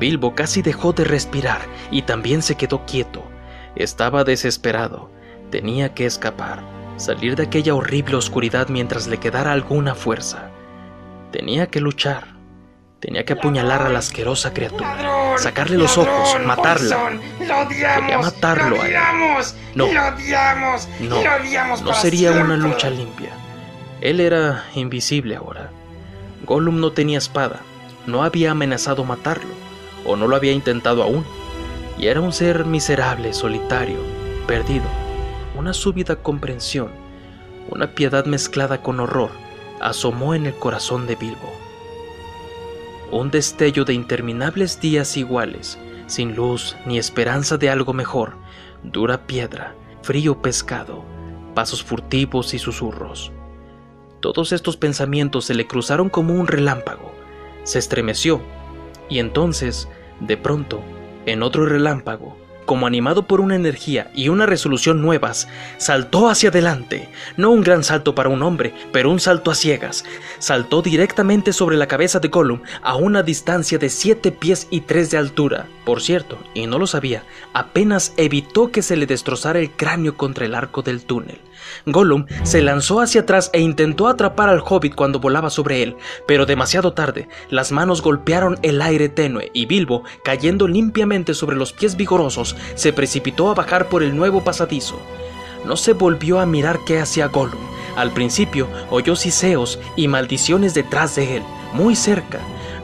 Bilbo 0.04 0.36
casi 0.36 0.62
dejó 0.62 0.92
de 0.92 1.06
respirar 1.06 1.62
y 1.90 2.02
también 2.02 2.42
se 2.42 2.56
quedó 2.56 2.86
quieto. 2.86 3.24
Estaba 3.78 4.26
desesperado. 4.26 5.10
Tenía 5.50 5.94
que 5.94 6.06
escapar, 6.06 6.62
salir 6.98 7.38
de 7.38 7.44
aquella 7.44 7.74
horrible 7.74 8.18
oscuridad 8.18 8.68
mientras 8.68 9.08
le 9.08 9.18
quedara 9.18 9.54
alguna 9.54 9.96
fuerza. 9.96 10.50
Tenía 11.32 11.68
que 11.68 11.80
luchar. 11.80 12.34
Tenía 13.00 13.24
que 13.24 13.32
apuñalar 13.32 13.82
a 13.82 13.88
la 13.88 14.00
asquerosa 14.00 14.54
criatura, 14.54 15.38
sacarle 15.38 15.78
los 15.78 15.98
ojos, 15.98 16.38
matarla. 16.46 17.12
Quería 17.40 18.18
matarlo 18.18 18.82
a 18.82 18.88
él. 18.88 18.96
No, 19.74 19.88
no, 21.00 21.24
no 21.82 21.94
sería 21.94 22.34
una 22.34 22.58
lucha 22.58 22.90
limpia. 22.90 23.32
Él 24.02 24.20
era 24.20 24.66
invisible 24.76 25.38
ahora. 25.38 25.70
Gollum 26.46 26.82
no 26.82 26.92
tenía 26.92 27.20
espada, 27.20 27.62
no 28.06 28.26
había 28.26 28.52
amenazado 28.52 29.06
matarlo, 29.06 29.63
o 30.06 30.16
no 30.16 30.28
lo 30.28 30.36
había 30.36 30.52
intentado 30.52 31.04
aún. 31.04 31.26
y 31.98 32.08
era 32.08 32.22
un 32.22 32.34
ser 32.34 32.66
miserable, 32.66 33.34
solitario, 33.34 34.00
perdido. 34.48 34.86
Una 35.56 35.74
súbita 35.74 36.16
comprensión, 36.16 36.90
una 37.70 37.94
piedad 37.94 38.26
mezclada 38.26 38.82
con 38.82 39.00
horror, 39.00 39.30
asomó 39.80 40.34
en 40.34 40.48
el 40.48 40.56
corazón 40.56 41.06
de 41.06 41.16
Bilbo. 41.16 41.54
Un 43.12 43.30
destello 43.30 43.86
de 43.86 43.94
interminables 43.94 44.82
días 44.82 45.18
iguales, 45.18 45.78
sin 46.08 46.36
luz 46.36 46.76
ni 46.86 46.98
esperanza 46.98 47.58
de 47.58 47.70
algo 47.70 47.94
mejor, 47.94 48.34
dura 48.82 49.28
piedra, 49.28 49.76
frío 50.02 50.42
pescado, 50.42 51.04
pasos 51.54 51.84
furtivos 51.84 52.54
y 52.54 52.60
susurros. 52.60 53.32
Todos 54.20 54.52
estos 54.52 54.78
pensamientos 54.78 55.46
se 55.46 55.54
le 55.54 55.68
cruzaron 55.68 56.10
como 56.10 56.34
un 56.34 56.48
relámpago. 56.48 57.12
Se 57.64 57.78
estremeció, 57.78 58.42
y 59.14 59.20
entonces, 59.20 59.88
de 60.22 60.38
pronto, 60.38 60.82
en 61.28 61.44
otro 61.44 61.68
relámpago, 61.68 62.36
como 62.66 62.88
animado 62.88 63.28
por 63.28 63.42
una 63.42 63.56
energía 63.56 64.10
y 64.16 64.30
una 64.30 64.48
resolución 64.48 65.04
nuevas, 65.04 65.48
saltó 65.78 66.30
hacia 66.30 66.50
adelante, 66.50 67.10
no 67.38 67.52
un 67.52 67.62
gran 67.62 67.84
salto 67.84 68.16
para 68.16 68.30
un 68.30 68.42
hombre, 68.42 68.74
pero 68.92 69.12
un 69.12 69.20
salto 69.20 69.52
a 69.52 69.56
ciegas. 69.56 70.04
Saltó 70.40 70.82
directamente 70.82 71.54
sobre 71.54 71.78
la 71.78 71.88
cabeza 71.88 72.20
de 72.20 72.30
Gollum 72.30 72.62
a 72.82 72.96
una 72.96 73.22
distancia 73.22 73.78
de 73.78 73.90
siete 73.90 74.32
pies 74.32 74.68
y 74.72 74.82
tres 74.82 75.12
de 75.12 75.20
altura. 75.20 75.68
Por 75.86 76.02
cierto, 76.02 76.40
y 76.56 76.66
no 76.66 76.80
lo 76.80 76.88
sabía, 76.88 77.24
apenas 77.54 78.14
evitó 78.18 78.72
que 78.72 78.82
se 78.82 78.96
le 78.96 79.06
destrozara 79.06 79.60
el 79.60 79.70
cráneo 79.70 80.18
contra 80.18 80.46
el 80.46 80.56
arco 80.56 80.82
del 80.82 81.04
túnel. 81.04 81.40
Gollum 81.86 82.26
se 82.44 82.62
lanzó 82.62 83.02
hacia 83.02 83.22
atrás 83.22 83.50
e 83.54 83.60
intentó 83.60 84.08
atrapar 84.08 84.50
al 84.50 84.64
hobbit 84.66 84.96
cuando 84.96 85.20
volaba 85.20 85.50
sobre 85.50 85.84
él, 85.84 85.96
pero 86.28 86.46
demasiado 86.46 86.94
tarde, 86.94 87.28
las 87.50 87.72
manos 87.72 88.02
golpearon 88.02 88.58
el 88.62 88.82
aire 88.82 89.10
tenue 89.10 89.52
y 89.54 89.66
Bilbo, 89.66 90.04
cayendo 90.24 90.68
limpiamente 90.68 91.34
sobre 91.34 91.56
los 91.56 91.74
pies 91.74 91.96
vigorosos, 91.96 92.56
se 92.76 92.94
precipitó 92.94 93.50
a 93.50 93.56
bajar 93.56 93.90
por 93.90 94.04
el 94.04 94.16
nuevo 94.16 94.44
pasadizo. 94.44 95.00
No 95.66 95.78
se 95.78 95.94
volvió 95.94 96.40
a 96.40 96.46
mirar 96.46 96.80
qué 96.86 97.00
hacía 97.00 97.28
Gollum. 97.28 97.62
Al 97.96 98.12
principio 98.12 98.68
oyó 98.90 99.16
siseos 99.16 99.80
y 99.96 100.08
maldiciones 100.08 100.74
detrás 100.74 101.16
de 101.16 101.38
él, 101.38 101.44
muy 101.74 101.96
cerca. 101.96 102.40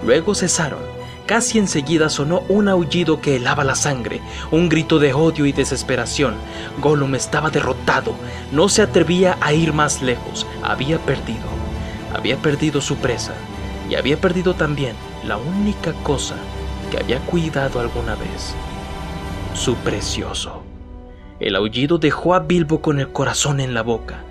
Luego 0.06 0.36
cesaron 0.36 0.99
Casi 1.30 1.60
enseguida 1.60 2.10
sonó 2.10 2.40
un 2.50 2.68
aullido 2.70 3.22
que 3.22 3.36
helaba 3.36 3.64
la 3.64 3.76
sangre, 3.76 4.20
un 4.50 4.68
grito 4.68 4.98
de 4.98 5.14
odio 5.14 5.46
y 5.46 5.52
desesperación. 5.52 6.34
Gollum 6.82 7.14
estaba 7.14 7.52
derrotado, 7.52 8.16
no 8.52 8.68
se 8.68 8.82
atrevía 8.82 9.38
a 9.40 9.54
ir 9.54 9.72
más 9.72 10.02
lejos, 10.02 10.48
había 10.64 10.98
perdido. 10.98 11.46
Había 12.16 12.38
perdido 12.38 12.82
su 12.82 12.96
presa 12.96 13.36
y 13.88 13.94
había 13.94 14.20
perdido 14.20 14.56
también 14.56 14.96
la 15.24 15.38
única 15.38 15.94
cosa 16.02 16.34
que 16.90 16.98
había 16.98 17.20
cuidado 17.20 17.80
alguna 17.80 18.16
vez, 18.16 18.56
su 19.54 19.76
precioso. 19.76 20.64
El 21.40 21.56
aullido 21.56 22.00
dejó 22.00 22.34
a 22.34 22.40
Bilbo 22.40 22.82
con 22.82 23.00
el 23.00 23.12
corazón 23.12 23.60
en 23.60 23.76
la 23.76 23.84
boca, 23.84 24.24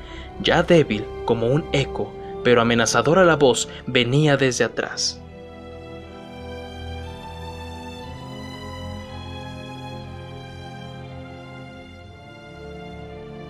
ya 0.42 0.64
débil 0.64 1.04
como 1.26 1.46
un 1.46 1.64
eco, 1.70 2.12
pero 2.42 2.60
amenazadora 2.60 3.24
la 3.24 3.36
voz 3.36 3.68
venía 3.86 4.36
desde 4.36 4.64
atrás. 4.64 5.20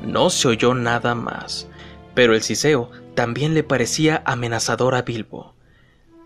No 0.08 0.30
se 0.30 0.48
oyó 0.48 0.72
nada 0.72 1.14
más, 1.14 1.66
pero 2.14 2.34
el 2.34 2.40
siseo 2.40 2.90
también 3.14 3.52
le 3.52 3.62
parecía 3.62 4.22
amenazador 4.24 4.94
a 4.94 5.02
Bilbo. 5.02 5.54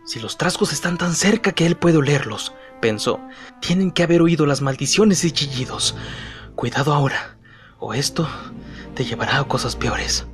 Si 0.07 0.21
los 0.21 0.39
trasgos 0.39 0.73
están 0.73 0.99
tan 0.99 1.15
cerca 1.15 1.51
que 1.51 1.67
él 1.67 1.77
puede 1.77 1.97
olerlos, 1.97 2.53
pensó, 2.81 3.19
tienen 3.61 3.91
que 3.91 4.05
haber 4.05 4.23
oído 4.23 4.47
las 4.47 4.63
maldiciones 4.63 5.25
y 5.25 5.33
chillidos. 5.33 5.97
Cuidado 6.55 6.95
ahora, 6.95 7.37
o 7.81 7.93
esto 7.93 8.29
te 8.95 9.05
llevará 9.05 9.41
a 9.41 9.45
cosas 9.49 9.75
peores. 9.75 10.29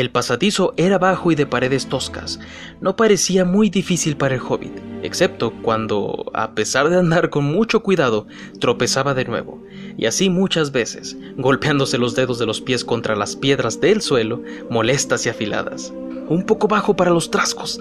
El 0.00 0.10
pasadizo 0.10 0.72
era 0.78 0.96
bajo 0.96 1.30
y 1.30 1.34
de 1.34 1.44
paredes 1.44 1.86
toscas. 1.86 2.40
No 2.80 2.96
parecía 2.96 3.44
muy 3.44 3.68
difícil 3.68 4.16
para 4.16 4.34
el 4.34 4.40
hobbit, 4.40 4.72
excepto 5.02 5.52
cuando, 5.60 6.30
a 6.32 6.54
pesar 6.54 6.88
de 6.88 6.96
andar 6.96 7.28
con 7.28 7.44
mucho 7.44 7.82
cuidado, 7.82 8.26
tropezaba 8.60 9.12
de 9.12 9.26
nuevo, 9.26 9.62
y 9.98 10.06
así 10.06 10.30
muchas 10.30 10.72
veces, 10.72 11.18
golpeándose 11.36 11.98
los 11.98 12.14
dedos 12.14 12.38
de 12.38 12.46
los 12.46 12.62
pies 12.62 12.82
contra 12.82 13.14
las 13.14 13.36
piedras 13.36 13.78
del 13.82 14.00
suelo, 14.00 14.42
molestas 14.70 15.26
y 15.26 15.28
afiladas. 15.28 15.92
Un 16.28 16.46
poco 16.46 16.66
bajo 16.66 16.96
para 16.96 17.10
los 17.10 17.30
trascos, 17.30 17.78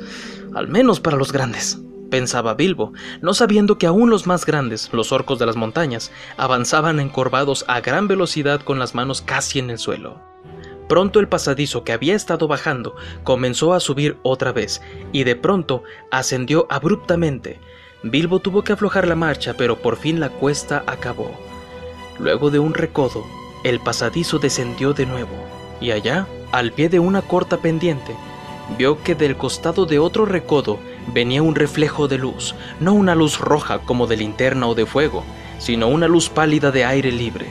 al 0.53 0.67
menos 0.67 0.99
para 0.99 1.15
los 1.15 1.31
grandes, 1.31 1.79
pensaba 2.11 2.53
Bilbo, 2.53 2.91
no 3.21 3.33
sabiendo 3.33 3.77
que 3.77 3.87
aún 3.87 4.09
los 4.09 4.27
más 4.27 4.45
grandes, 4.45 4.89
los 4.91 5.13
orcos 5.13 5.39
de 5.39 5.45
las 5.45 5.55
montañas, 5.55 6.11
avanzaban 6.35 6.99
encorvados 6.99 7.63
a 7.69 7.79
gran 7.79 8.09
velocidad 8.09 8.59
con 8.59 8.77
las 8.77 8.93
manos 8.93 9.21
casi 9.21 9.59
en 9.59 9.69
el 9.69 9.77
suelo. 9.77 10.28
Pronto 10.89 11.19
el 11.19 11.27
pasadizo 11.27 11.83
que 11.83 11.93
había 11.93 12.15
estado 12.15 12.47
bajando 12.47 12.95
comenzó 13.23 13.73
a 13.75 13.79
subir 13.79 14.17
otra 14.23 14.51
vez, 14.51 14.81
y 15.11 15.23
de 15.23 15.35
pronto 15.35 15.83
ascendió 16.09 16.65
abruptamente. 16.71 17.59
Bilbo 18.01 18.39
tuvo 18.39 18.63
que 18.63 18.73
aflojar 18.73 19.07
la 19.07 19.13
marcha, 19.13 19.53
pero 19.55 19.83
por 19.83 19.97
fin 19.97 20.19
la 20.19 20.29
cuesta 20.29 20.83
acabó. 20.87 21.29
Luego 22.17 22.49
de 22.49 22.57
un 22.57 22.73
recodo, 22.73 23.23
el 23.63 23.79
pasadizo 23.79 24.39
descendió 24.39 24.93
de 24.93 25.05
nuevo, 25.05 25.35
y 25.79 25.91
allá, 25.91 26.25
al 26.51 26.71
pie 26.71 26.89
de 26.89 26.99
una 26.99 27.21
corta 27.21 27.57
pendiente, 27.57 28.15
vio 28.75 29.03
que 29.03 29.13
del 29.13 29.37
costado 29.37 29.85
de 29.85 29.99
otro 29.99 30.25
recodo 30.25 30.79
venía 31.13 31.43
un 31.43 31.53
reflejo 31.53 32.07
de 32.07 32.17
luz, 32.17 32.55
no 32.79 32.93
una 32.93 33.13
luz 33.13 33.37
roja 33.39 33.77
como 33.77 34.07
de 34.07 34.17
linterna 34.17 34.65
o 34.65 34.73
de 34.73 34.87
fuego, 34.87 35.23
sino 35.59 35.87
una 35.87 36.07
luz 36.07 36.29
pálida 36.29 36.71
de 36.71 36.83
aire 36.83 37.11
libre. 37.11 37.45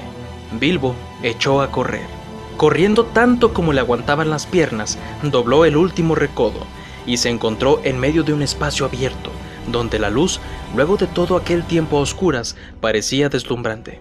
Bilbo 0.59 0.97
echó 1.23 1.63
a 1.63 1.71
correr. 1.71 2.18
Corriendo 2.59 3.05
tanto 3.05 3.55
como 3.55 3.73
le 3.73 3.79
aguantaban 3.79 4.31
las 4.31 4.45
piernas, 4.45 4.99
dobló 5.23 5.65
el 5.65 5.77
último 5.77 6.17
recodo 6.17 6.67
y 7.07 7.19
se 7.19 7.29
encontró 7.29 7.81
en 7.85 8.01
medio 8.01 8.25
de 8.25 8.33
un 8.33 8.43
espacio 8.43 8.85
abierto, 8.85 9.31
donde 9.69 10.01
la 10.01 10.11
luz, 10.11 10.41
luego 10.75 10.97
de 10.97 11.07
todo 11.07 11.37
aquel 11.37 11.63
tiempo 11.63 11.99
a 11.99 12.01
oscuras, 12.01 12.57
parecía 12.81 13.29
deslumbrante. 13.29 14.01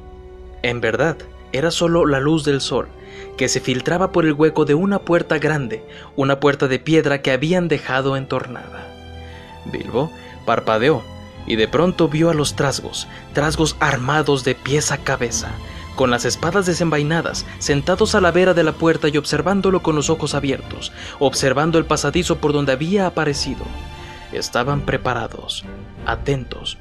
En 0.64 0.82
verdad, 0.82 1.18
era 1.51 1.70
solo 1.70 2.08
la 2.08 2.20
luz 2.20 2.45
del 2.45 2.60
sol, 2.60 2.88
que 3.38 3.47
se 3.47 3.60
filtraba 3.60 4.12
por 4.12 4.26
el 4.26 4.34
hueco 4.34 4.66
de 4.66 4.74
una 4.74 4.97
puerta 4.97 5.38
grande, 5.38 5.86
una 6.16 6.39
puerta 6.39 6.68
de 6.68 6.80
piedra 6.80 7.22
que 7.22 7.30
habían 7.30 7.68
dejado 7.68 8.18
entornada. 8.18 8.88
Bilbo 9.72 10.12
parpadeó 10.47 11.03
y 11.45 11.58
de 11.58 11.68
pronto 11.68 12.10
vio 12.10 12.32
a 12.32 12.34
los 12.34 12.55
trasgos, 12.55 13.08
trasgos 13.34 13.76
armados 13.80 14.43
de 14.43 14.55
pies 14.55 14.91
a 14.91 14.97
cabeza, 14.97 15.51
con 15.98 16.12
las 16.12 16.26
espadas 16.26 16.68
desenvainadas, 16.68 17.45
sentados 17.58 18.14
a 18.14 18.22
la 18.22 18.32
vera 18.32 18.54
de 18.54 18.64
la 18.64 18.72
puerta 18.72 19.10
y 19.10 19.18
observándolo 19.18 19.82
con 19.82 19.95
los 19.95 20.12
ojos 20.12 20.36
abiertos, 20.36 20.93
observando 21.20 21.80
el 21.80 21.86
pasadizo 21.86 22.38
por 22.38 22.54
donde 22.54 22.72
había 22.72 23.08
aparecido. 23.08 23.66
Estaban 24.32 24.82
preparados, 24.82 25.66
atentos, 26.06 26.78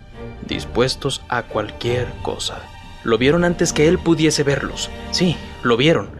dispuestos 0.46 1.22
a 1.28 1.44
cualquier 1.44 2.06
cosa. 2.22 2.58
Lo 3.04 3.16
vieron 3.16 3.44
antes 3.44 3.72
que 3.72 3.88
él 3.88 3.98
pudiese 3.98 4.42
verlos. 4.42 4.90
Sí, 5.12 5.36
lo 5.62 5.78
vieron. 5.78 6.10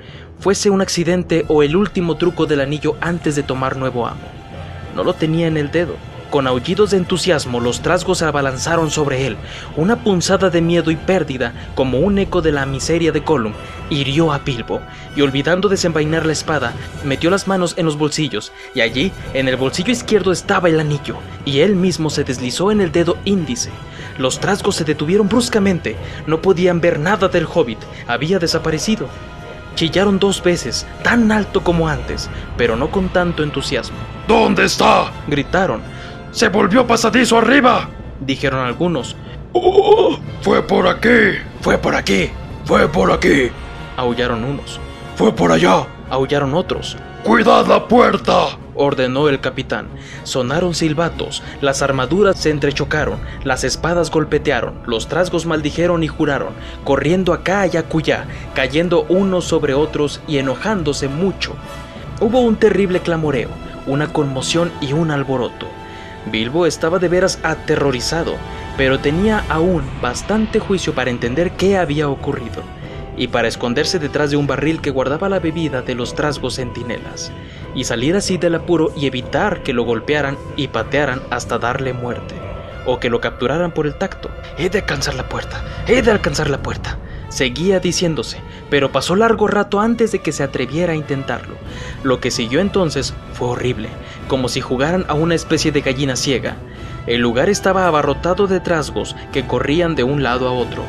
Fuese 0.40 0.70
un 0.70 0.80
accidente 0.80 1.44
o 1.49 1.62
el 1.62 1.76
último 1.76 2.16
truco 2.16 2.47
del 2.47 2.62
anillo 2.62 2.97
antes 3.03 3.36
de 3.36 3.42
tomar 3.42 3.76
nuevo 3.76 4.07
amo. 4.07 4.26
No 4.94 5.05
lo 5.05 5.12
tenía 5.12 5.49
en 5.49 5.59
el 5.59 5.70
dedo, 5.70 5.97
con 6.37 6.47
aullidos 6.47 6.91
de 6.91 6.99
entusiasmo, 6.99 7.61
los 7.61 7.80
trasgos 7.80 8.18
se 8.18 8.26
abalanzaron 8.26 8.91
sobre 8.91 9.26
él. 9.26 9.39
Una 9.74 9.97
punzada 10.05 10.51
de 10.51 10.61
miedo 10.61 10.91
y 10.91 10.97
pérdida, 10.97 11.55
como 11.74 12.01
un 12.01 12.18
eco 12.18 12.43
de 12.43 12.53
la 12.53 12.66
miseria 12.66 13.11
de 13.11 13.20
Gollum, 13.20 13.55
hirió 13.89 14.34
a 14.34 14.41
Bilbo, 14.41 14.82
y 15.16 15.22
olvidando 15.22 15.70
desenvainar 15.70 16.26
la 16.26 16.34
espada, 16.34 16.74
metió 17.05 17.30
las 17.30 17.49
manos 17.49 17.72
en 17.78 17.87
los 17.87 17.97
bolsillos, 17.97 18.53
y 18.74 18.82
allí, 18.82 19.12
en 19.32 19.49
el 19.49 19.57
bolsillo 19.57 19.93
izquierdo 19.93 20.30
estaba 20.30 20.68
el 20.68 20.78
anillo, 20.78 21.16
y 21.47 21.61
él 21.61 21.74
mismo 21.74 22.11
se 22.11 22.22
deslizó 22.22 22.70
en 22.70 22.82
el 22.82 22.93
dedo 22.93 23.16
índice. 23.24 23.70
Los 24.18 24.39
trasgos 24.39 24.76
se 24.76 24.84
detuvieron 24.84 25.30
bruscamente, 25.30 25.97
no 26.26 26.43
podían 26.43 26.82
ver 26.82 27.01
nada 27.01 27.28
del 27.28 27.47
hobbit, 27.47 27.78
había 28.07 28.39
desaparecido. 28.39 29.09
Chillaron 29.74 30.18
dos 30.18 30.43
veces, 30.43 30.87
tan 31.03 31.32
alto 31.32 31.64
como 31.64 31.89
antes, 31.89 32.28
pero 32.59 32.76
no 32.76 32.91
con 32.91 33.09
tanto 33.09 33.43
entusiasmo. 33.43 33.97
¿Dónde 34.28 34.64
está? 34.64 35.12
Gritaron, 35.28 35.82
¡Se 36.37 36.51
volvió 36.51 36.87
pasadizo 36.87 37.39
arriba! 37.39 37.89
dijeron 38.20 38.66
algunos. 38.66 39.16
¡Oh! 39.55 40.18
¡Fue 40.43 40.62
por 40.62 40.87
aquí! 40.87 41.39
¡Fue 41.62 41.78
por 41.78 41.95
aquí! 41.95 42.28
¡Fue 42.66 42.87
por 42.87 43.11
aquí! 43.11 43.51
aullaron 43.97 44.45
unos. 44.45 44.78
¡Fue 45.14 45.32
por 45.32 45.51
allá! 45.51 45.87
aullaron 46.11 46.53
otros. 46.53 46.99
¡Cuidad 47.22 47.66
la 47.66 47.89
puerta! 47.89 48.59
ordenó 48.74 49.30
el 49.30 49.41
capitán. 49.41 49.89
Sonaron 50.24 50.74
silbatos, 50.74 51.43
las 51.62 51.80
armaduras 51.80 52.39
se 52.39 52.51
entrechocaron, 52.51 53.18
las 53.43 53.64
espadas 53.64 54.11
golpetearon, 54.11 54.82
los 54.84 55.09
trasgos 55.09 55.47
maldijeron 55.47 56.03
y 56.03 56.09
juraron, 56.09 56.53
corriendo 56.84 57.32
acá 57.32 57.66
y 57.66 57.78
acullá, 57.78 58.26
cayendo 58.55 59.07
unos 59.09 59.47
sobre 59.47 59.72
otros 59.72 60.20
y 60.28 60.37
enojándose 60.37 61.09
mucho. 61.09 61.57
Hubo 62.20 62.41
un 62.41 62.57
terrible 62.57 63.01
clamoreo, 63.01 63.49
una 63.87 64.12
conmoción 64.12 64.70
y 64.82 64.93
un 64.93 65.11
alboroto. 65.11 65.66
Bilbo 66.27 66.66
estaba 66.66 66.99
de 66.99 67.09
veras 67.09 67.39
aterrorizado, 67.43 68.35
pero 68.77 68.99
tenía 68.99 69.45
aún 69.49 69.83
bastante 70.03 70.59
juicio 70.59 70.95
para 70.95 71.11
entender 71.11 71.53
qué 71.53 71.79
había 71.79 72.09
ocurrido 72.09 72.62
y 73.16 73.29
para 73.29 73.49
esconderse 73.49 73.99
detrás 73.99 74.31
de 74.31 74.37
un 74.37 74.47
barril 74.47 74.81
que 74.81 74.91
guardaba 74.91 75.29
la 75.29 75.39
bebida 75.39 75.83
de 75.83 75.95
los 75.95 76.14
trasgos 76.14 76.57
centinelas, 76.57 77.33
y 77.74 77.85
salir 77.85 78.14
así 78.14 78.37
del 78.37 78.57
apuro 78.57 78.93
y 78.95 79.07
evitar 79.07 79.62
que 79.62 79.72
lo 79.72 79.85
golpearan 79.85 80.37
y 80.57 80.68
patearan 80.68 81.22
hasta 81.31 81.59
darle 81.59 81.93
muerte, 81.93 82.35
o 82.85 83.01
que 83.01 83.09
lo 83.09 83.20
capturaran 83.20 83.72
por 83.72 83.87
el 83.87 83.97
tacto. 83.97 84.31
He 84.59 84.68
de 84.68 84.81
alcanzar 84.81 85.14
la 85.14 85.29
puerta, 85.29 85.64
he 85.87 86.03
de 86.03 86.11
alcanzar 86.11 86.51
la 86.51 86.62
puerta. 86.62 86.99
Seguía 87.29 87.81
diciéndose, 87.81 88.39
pero 88.70 88.93
pasó 88.93 89.16
largo 89.16 89.49
rato 89.49 89.81
antes 89.81 90.12
de 90.12 90.20
que 90.20 90.33
se 90.33 90.43
atreviera 90.43 90.93
a 90.93 90.97
intentarlo. 90.97 91.57
Lo 92.03 92.20
que 92.20 92.31
siguió 92.31 92.61
entonces 92.61 93.14
fue 93.33 93.49
horrible, 93.49 93.89
como 94.29 94.49
si 94.49 94.61
jugaran 94.61 95.05
a 95.09 95.14
una 95.14 95.35
especie 95.35 95.72
de 95.72 95.81
gallina 95.81 96.16
ciega. 96.16 96.57
El 97.07 97.20
lugar 97.20 97.49
estaba 97.49 97.87
abarrotado 97.87 98.47
de 98.47 98.61
trasgos 98.61 99.16
que 99.33 99.47
corrían 99.47 99.95
de 99.95 100.05
un 100.05 100.22
lado 100.22 100.49
a 100.49 100.53
otro, 100.53 100.83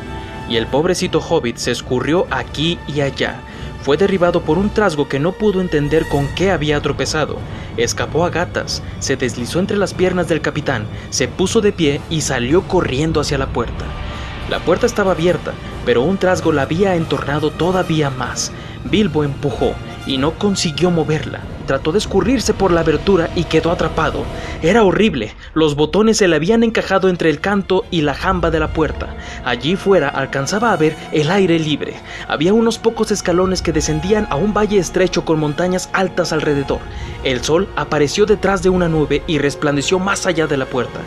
y 0.48 0.56
el 0.56 0.66
pobrecito 0.66 1.20
hobbit 1.20 1.56
se 1.56 1.72
escurrió 1.72 2.26
aquí 2.30 2.78
y 2.86 3.00
allá. 3.00 3.40
Fue 3.82 3.96
derribado 3.96 4.42
por 4.42 4.58
un 4.58 4.70
trasgo 4.70 5.08
que 5.08 5.20
no 5.20 5.32
pudo 5.32 5.60
entender 5.60 6.06
con 6.08 6.26
qué 6.34 6.50
había 6.50 6.80
tropezado. 6.80 7.38
Escapó 7.76 8.24
a 8.24 8.30
gatas, 8.30 8.82
se 8.98 9.16
deslizó 9.16 9.60
entre 9.60 9.76
las 9.76 9.94
piernas 9.94 10.28
del 10.28 10.40
capitán, 10.40 10.86
se 11.10 11.28
puso 11.28 11.60
de 11.60 11.72
pie 11.72 12.00
y 12.10 12.20
salió 12.20 12.62
corriendo 12.62 13.20
hacia 13.20 13.38
la 13.38 13.46
puerta. 13.46 13.84
La 14.48 14.60
puerta 14.60 14.86
estaba 14.86 15.12
abierta, 15.12 15.52
pero 15.84 16.02
un 16.02 16.16
trasgo 16.16 16.52
la 16.52 16.62
había 16.62 16.94
entornado 16.94 17.50
todavía 17.50 18.08
más. 18.08 18.50
Bilbo 18.84 19.22
empujó 19.22 19.74
y 20.06 20.16
no 20.16 20.38
consiguió 20.38 20.90
moverla. 20.90 21.40
Trató 21.66 21.92
de 21.92 21.98
escurrirse 21.98 22.54
por 22.54 22.70
la 22.70 22.80
abertura 22.80 23.28
y 23.36 23.44
quedó 23.44 23.70
atrapado. 23.70 24.24
Era 24.62 24.84
horrible. 24.84 25.34
Los 25.52 25.76
botones 25.76 26.16
se 26.16 26.26
le 26.26 26.36
habían 26.36 26.62
encajado 26.62 27.10
entre 27.10 27.28
el 27.28 27.40
canto 27.40 27.84
y 27.90 28.00
la 28.00 28.14
jamba 28.14 28.50
de 28.50 28.58
la 28.58 28.72
puerta. 28.72 29.14
Allí 29.44 29.76
fuera 29.76 30.08
alcanzaba 30.08 30.72
a 30.72 30.76
ver 30.78 30.96
el 31.12 31.30
aire 31.30 31.58
libre. 31.58 31.96
Había 32.26 32.54
unos 32.54 32.78
pocos 32.78 33.10
escalones 33.10 33.60
que 33.60 33.74
descendían 33.74 34.26
a 34.30 34.36
un 34.36 34.54
valle 34.54 34.78
estrecho 34.78 35.26
con 35.26 35.38
montañas 35.38 35.90
altas 35.92 36.32
alrededor. 36.32 36.80
El 37.22 37.44
sol 37.44 37.68
apareció 37.76 38.24
detrás 38.24 38.62
de 38.62 38.70
una 38.70 38.88
nube 38.88 39.22
y 39.26 39.36
resplandeció 39.36 39.98
más 39.98 40.24
allá 40.24 40.46
de 40.46 40.56
la 40.56 40.64
puerta, 40.64 41.00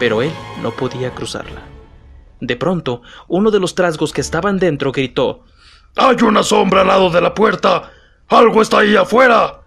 pero 0.00 0.20
él 0.20 0.32
no 0.64 0.72
podía 0.72 1.10
cruzarla. 1.10 1.77
De 2.40 2.56
pronto, 2.56 3.02
uno 3.26 3.50
de 3.50 3.60
los 3.60 3.74
trasgos 3.74 4.12
que 4.12 4.20
estaban 4.20 4.58
dentro 4.58 4.92
gritó 4.92 5.44
¡Hay 5.96 6.16
una 6.22 6.42
sombra 6.42 6.82
al 6.82 6.88
lado 6.88 7.10
de 7.10 7.20
la 7.20 7.34
puerta! 7.34 7.90
¡Algo 8.28 8.62
está 8.62 8.80
ahí 8.80 8.94
afuera! 8.94 9.57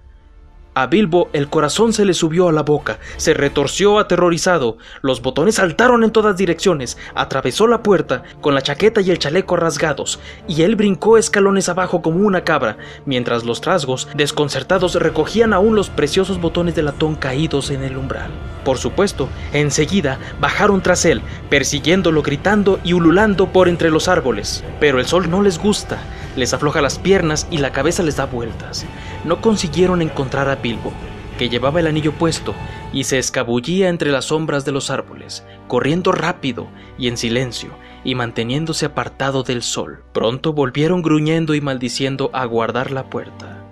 A 0.74 0.88
Bilbo 0.88 1.30
el 1.34 1.50
corazón 1.50 1.92
se 1.92 2.06
le 2.06 2.14
subió 2.14 2.48
a 2.48 2.54
la 2.54 2.64
boca, 2.64 2.98
se 3.18 3.34
retorció 3.34 4.00
aterrorizado, 4.00 4.78
los 5.02 5.22
botones 5.22 5.56
saltaron 5.56 6.06
en 6.06 6.12
todas 6.12 6.38
direcciones, 6.38 6.98
atravesó 7.14 7.68
la 7.68 7.84
puerta 7.84 8.24
con 8.40 8.56
la 8.56 8.62
chaqueta 8.62 9.02
y 9.02 9.12
el 9.12 9.20
chaleco 9.20 9.58
rasgados, 9.58 10.22
y 10.48 10.62
él 10.62 10.78
brincó 10.78 11.18
escalones 11.18 11.68
abajo 11.68 12.02
como 12.02 12.26
una 12.26 12.46
cabra, 12.46 12.78
mientras 13.06 13.44
los 13.44 13.60
trasgos, 13.60 14.08
desconcertados, 14.16 14.96
recogían 14.96 15.52
aún 15.52 15.76
los 15.76 15.90
preciosos 15.90 16.40
botones 16.40 16.74
de 16.74 16.84
latón 16.84 17.16
caídos 17.16 17.70
en 17.70 17.84
el 17.84 17.98
umbral. 17.98 18.32
Por 18.64 18.78
supuesto, 18.78 19.28
enseguida 19.52 20.20
bajaron 20.40 20.82
tras 20.82 21.04
él, 21.04 21.22
persiguiéndolo, 21.50 22.22
gritando 22.22 22.80
y 22.86 22.94
ululando 22.94 23.52
por 23.52 23.68
entre 23.68 23.92
los 23.92 24.08
árboles. 24.08 24.64
Pero 24.80 25.00
el 25.00 25.06
sol 25.06 25.30
no 25.30 25.42
les 25.42 25.60
gusta, 25.60 25.98
les 26.38 26.54
afloja 26.54 26.82
las 26.82 26.98
piernas 26.98 27.48
y 27.52 27.58
la 27.58 27.72
cabeza 27.72 28.04
les 28.04 28.16
da 28.16 28.26
vueltas. 28.26 28.86
No 29.24 29.42
consiguieron 29.42 30.02
encontrar 30.02 30.50
a 30.50 30.56
Bilbo, 30.56 30.92
que 31.38 31.50
llevaba 31.50 31.80
el 31.80 31.88
anillo 31.88 32.14
puesto 32.14 32.54
y 32.94 33.04
se 33.06 33.18
escabullía 33.18 33.90
entre 33.90 34.12
las 34.12 34.26
sombras 34.26 34.66
de 34.66 34.72
los 34.72 34.90
árboles, 34.90 35.46
corriendo 35.68 36.12
rápido 36.12 36.68
y 36.98 37.08
en 37.08 37.18
silencio 37.18 37.72
y 38.04 38.16
manteniéndose 38.16 38.86
apartado 38.86 39.44
del 39.44 39.62
sol. 39.62 40.04
Pronto 40.14 40.54
volvieron 40.54 41.02
gruñendo 41.02 41.54
y 41.56 41.62
maldiciendo 41.62 42.30
a 42.34 42.46
guardar 42.46 42.92
la 42.92 43.10
puerta. 43.10 43.64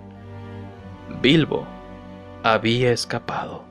Bilbo 1.20 1.66
había 2.42 2.92
escapado. 2.92 3.69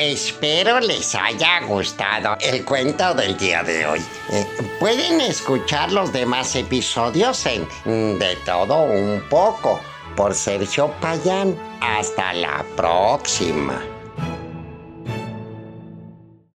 Espero 0.00 0.80
les 0.80 1.14
haya 1.14 1.60
gustado 1.66 2.34
el 2.40 2.64
cuento 2.64 3.12
del 3.12 3.36
día 3.36 3.62
de 3.62 3.84
hoy. 3.84 4.00
Eh, 4.32 4.46
pueden 4.78 5.20
escuchar 5.20 5.92
los 5.92 6.10
demás 6.10 6.56
episodios 6.56 7.44
en 7.44 7.68
De 8.18 8.34
todo 8.46 8.84
un 8.84 9.22
poco 9.28 9.78
por 10.16 10.34
Sergio 10.34 10.90
Payán. 11.02 11.54
Hasta 11.82 12.32
la 12.32 12.64
próxima. 12.76 13.99